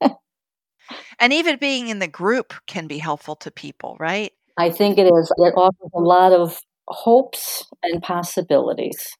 and 1.18 1.32
even 1.32 1.58
being 1.58 1.88
in 1.88 1.98
the 1.98 2.08
group 2.08 2.54
can 2.66 2.86
be 2.86 2.98
helpful 2.98 3.36
to 3.36 3.50
people, 3.50 3.96
right? 3.98 4.32
i 4.56 4.70
think 4.70 4.98
it 4.98 5.06
is 5.06 5.32
it 5.36 5.54
offers 5.56 5.90
a 5.94 6.00
lot 6.00 6.32
of 6.32 6.60
hopes 6.88 7.64
and 7.82 8.02
possibilities 8.02 9.16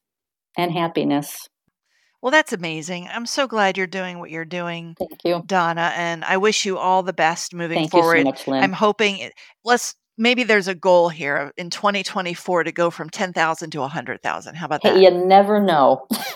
and 0.57 0.71
happiness 0.71 1.47
Well, 2.21 2.31
that's 2.31 2.53
amazing. 2.53 3.07
I'm 3.11 3.25
so 3.25 3.47
glad 3.47 3.77
you're 3.77 3.87
doing 3.87 4.19
what 4.19 4.29
you're 4.29 4.45
doing, 4.45 4.95
thank 4.99 5.23
you 5.25 5.43
Donna, 5.45 5.91
and 5.95 6.23
I 6.23 6.37
wish 6.37 6.65
you 6.65 6.77
all 6.77 7.01
the 7.03 7.13
best 7.13 7.53
moving 7.53 7.77
thank 7.79 7.93
you 7.93 8.01
forward. 8.01 8.19
so 8.19 8.23
much 8.23 8.47
lynn 8.47 8.63
I'm 8.63 8.73
hoping 8.73 9.17
it, 9.19 9.33
let's 9.65 9.95
maybe 10.17 10.43
there's 10.43 10.67
a 10.67 10.75
goal 10.75 11.09
here 11.09 11.51
in 11.57 11.69
2024 11.71 12.65
to 12.65 12.71
go 12.71 12.91
from 12.91 13.09
10,000 13.09 13.71
to 13.71 13.79
100,000. 13.79 14.55
How 14.55 14.65
about 14.67 14.81
hey, 14.83 14.93
that? 14.93 15.01
you 15.01 15.09
never 15.25 15.59
know 15.59 16.05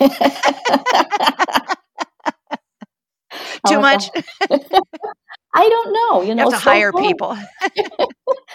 Too 3.66 3.76
oh 3.76 3.80
much? 3.80 4.10
i 5.54 5.68
don't 5.68 5.92
know 5.92 6.22
you 6.22 6.28
You 6.28 6.34
know 6.34 6.50
have 6.50 6.60
to 6.60 6.64
so 6.64 6.70
hire 6.70 6.92
far. 6.92 7.02
people. 7.02 7.36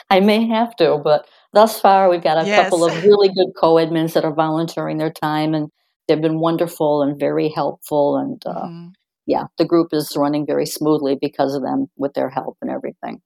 i 0.09 0.19
may 0.19 0.45
have 0.47 0.75
to 0.77 0.97
but 1.03 1.27
thus 1.53 1.79
far 1.79 2.09
we've 2.09 2.23
got 2.23 2.38
a 2.38 2.49
couple 2.55 2.84
of 2.84 3.03
really 3.03 3.29
good 3.29 3.47
co-admins 3.57 4.13
that 4.13 4.23
are 4.25 4.34
volunteering 4.34 4.97
their 4.97 5.11
time 5.11 5.53
and 5.53 5.69
they've 6.08 6.22
been 6.22 6.39
wonderful 6.39 7.02
and 7.04 7.20
very 7.20 7.49
helpful 7.49 8.18
and 8.18 8.41
uh, 8.45 8.66
Mhm. 8.66 8.93
yeah, 9.26 9.45
the 9.58 9.66
group 9.66 9.89
is 9.93 10.16
running 10.18 10.45
very 10.45 10.66
smoothly 10.66 11.16
because 11.16 11.54
of 11.56 11.62
them 11.62 11.89
with 11.97 12.14
their 12.14 12.30
help 12.30 12.58
and 12.62 12.70
everything. 12.72 13.22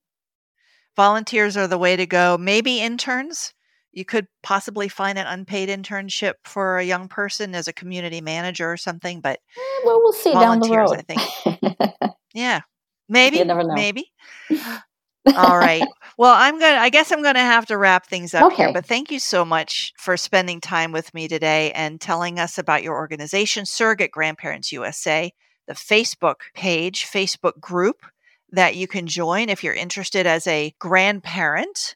Volunteers 0.95 1.57
are 1.57 1.67
the 1.67 1.77
way 1.77 1.95
to 1.95 2.05
go. 2.05 2.37
Maybe 2.37 2.79
interns. 2.79 3.53
You 3.91 4.05
could 4.05 4.27
possibly 4.43 4.87
find 4.89 5.17
an 5.17 5.25
unpaid 5.27 5.69
internship 5.69 6.33
for 6.43 6.77
a 6.77 6.83
young 6.83 7.07
person 7.07 7.55
as 7.55 7.67
a 7.67 7.73
community 7.73 8.21
manager 8.21 8.71
or 8.71 8.77
something, 8.77 9.21
but 9.21 9.39
Eh, 9.57 9.61
Well, 9.85 9.99
we'll 10.03 10.11
see 10.13 10.31
down 10.33 10.59
the 10.59 10.67
volunteers, 10.67 10.91
road. 10.91 10.99
I 10.99 11.01
think. 11.01 12.15
Yeah. 12.33 12.61
Maybe. 13.07 13.41
never 13.43 13.63
know. 13.63 13.75
Maybe. 13.75 14.11
All 15.33 15.57
right. 15.57 15.89
Well, 16.17 16.33
I'm 16.33 16.59
going 16.59 16.73
to, 16.75 16.79
I 16.79 16.89
guess 16.89 17.11
I'm 17.11 17.21
going 17.21 17.35
to 17.35 17.41
have 17.41 17.65
to 17.67 17.77
wrap 17.77 18.05
things 18.07 18.33
up 18.33 18.49
Okay. 18.49 18.53
here, 18.53 18.69
but 18.69 18.85
thank 18.85 19.11
you 19.11 19.19
so 19.19 19.43
much 19.43 19.93
for 19.97 20.15
spending 20.15 20.61
time 20.61 20.91
with 20.93 21.13
me 21.13 21.27
today 21.27 21.71
and 21.73 21.99
telling 21.99 22.39
us 22.39 22.57
about 22.57 22.83
your 22.83 22.95
organization, 22.95 23.65
Surrogate 23.65 24.11
Grandparents 24.11 24.71
USA, 24.71 25.31
the 25.67 25.73
Facebook 25.73 26.35
page, 26.53 27.05
Facebook 27.05 27.59
group 27.59 28.05
that 28.51 28.75
you 28.77 28.87
can 28.87 29.07
join 29.07 29.49
if 29.49 29.61
you're 29.63 29.73
interested 29.73 30.25
as 30.25 30.47
a 30.47 30.73
grandparent 30.79 31.95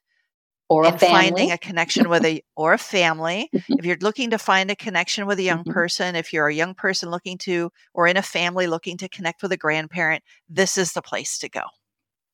Or 0.70 0.86
a 0.88 1.00
finding 1.00 1.52
a 1.52 1.58
connection 1.58 2.10
with 2.10 2.26
a 2.26 2.42
or 2.56 2.74
a 2.74 2.78
family 2.78 3.52
if 3.78 3.86
you're 3.86 3.98
looking 4.02 4.30
to 4.32 4.38
find 4.40 4.72
a 4.72 4.76
connection 4.76 5.26
with 5.28 5.40
a 5.40 5.44
young 5.44 5.66
Mhm. 5.66 5.66
person 5.66 6.16
if 6.16 6.34
you're 6.34 6.48
a 6.48 6.54
young 6.56 6.74
person 6.76 7.10
looking 7.10 7.38
to 7.40 7.72
or 7.94 8.08
in 8.08 8.18
a 8.18 8.22
family 8.22 8.68
looking 8.68 8.98
to 8.98 9.10
connect 9.10 9.42
with 9.44 9.52
a 9.52 9.58
grandparent 9.58 10.24
this 10.50 10.78
is 10.78 10.94
the 10.94 11.02
place 11.02 11.38
to 11.40 11.50
go 11.50 11.64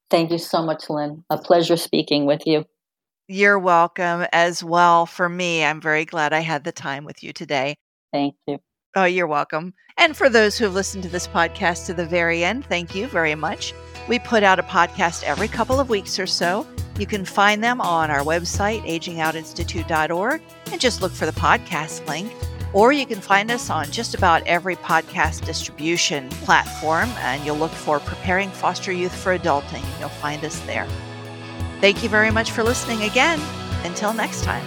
Thank 0.10 0.32
you 0.32 0.38
so 0.38 0.62
much, 0.64 0.90
Lynn. 0.90 1.24
A 1.30 1.38
pleasure 1.38 1.78
speaking 1.78 2.26
with 2.26 2.46
you. 2.46 2.66
you're 3.28 3.58
welcome 3.60 4.26
as 4.32 4.64
well 4.64 5.08
for 5.08 5.28
me 5.28 5.64
i'm 5.66 5.82
very 5.82 6.06
glad 6.06 6.32
i 6.32 6.42
had 6.42 6.64
the 6.64 6.72
time 6.72 7.04
with 7.06 7.24
you 7.24 7.34
today 7.34 7.76
Thank 8.14 8.36
you. 8.46 8.60
oh 8.96 9.06
you're 9.06 9.26
welcome 9.26 9.74
and 9.98 10.16
for 10.16 10.30
those 10.30 10.58
who 10.60 10.66
have 10.66 10.76
listened 10.76 11.02
to 11.04 11.10
this 11.10 11.28
podcast 11.28 11.88
to 11.88 11.94
the 11.96 12.06
very 12.06 12.44
end 12.44 12.66
thank 12.68 12.94
you 12.94 13.08
very 13.08 13.34
much 13.34 13.74
we 14.08 14.20
put 14.20 14.44
out 14.44 14.60
a 14.60 14.64
podcast 14.64 15.24
every 15.24 15.48
couple 15.48 15.80
of 15.80 15.90
weeks 15.90 16.20
or 16.20 16.28
so 16.28 16.68
you 17.00 17.08
can 17.08 17.26
find 17.26 17.64
them 17.64 17.82
on 17.82 18.12
our 18.12 18.22
website 18.22 18.86
agingoutinstitute.org 18.86 20.40
and 20.72 20.80
just 20.80 21.02
look 21.02 21.12
for 21.12 21.26
the 21.26 21.32
podcast 21.32 22.08
link 22.08 22.32
or 22.76 22.92
you 22.92 23.06
can 23.06 23.22
find 23.22 23.50
us 23.50 23.70
on 23.70 23.90
just 23.90 24.14
about 24.14 24.44
every 24.46 24.76
podcast 24.76 25.46
distribution 25.46 26.30
platform 26.30 27.10
and 27.20 27.44
you'll 27.46 27.56
look 27.56 27.72
for 27.72 28.02
preparing 28.02 28.50
foster 28.50 28.92
youth 28.92 29.16
for 29.16 29.36
adulting. 29.36 29.84
You'll 30.00 30.10
find 30.10 30.44
us 30.44 30.60
there. 30.62 30.86
Thank 31.80 32.04
you 32.04 32.10
very 32.10 32.32
much 32.32 32.52
for 32.52 32.64
listening 32.64 33.04
again. 33.04 33.40
Until 33.86 34.14
next 34.14 34.44
time 34.44 34.66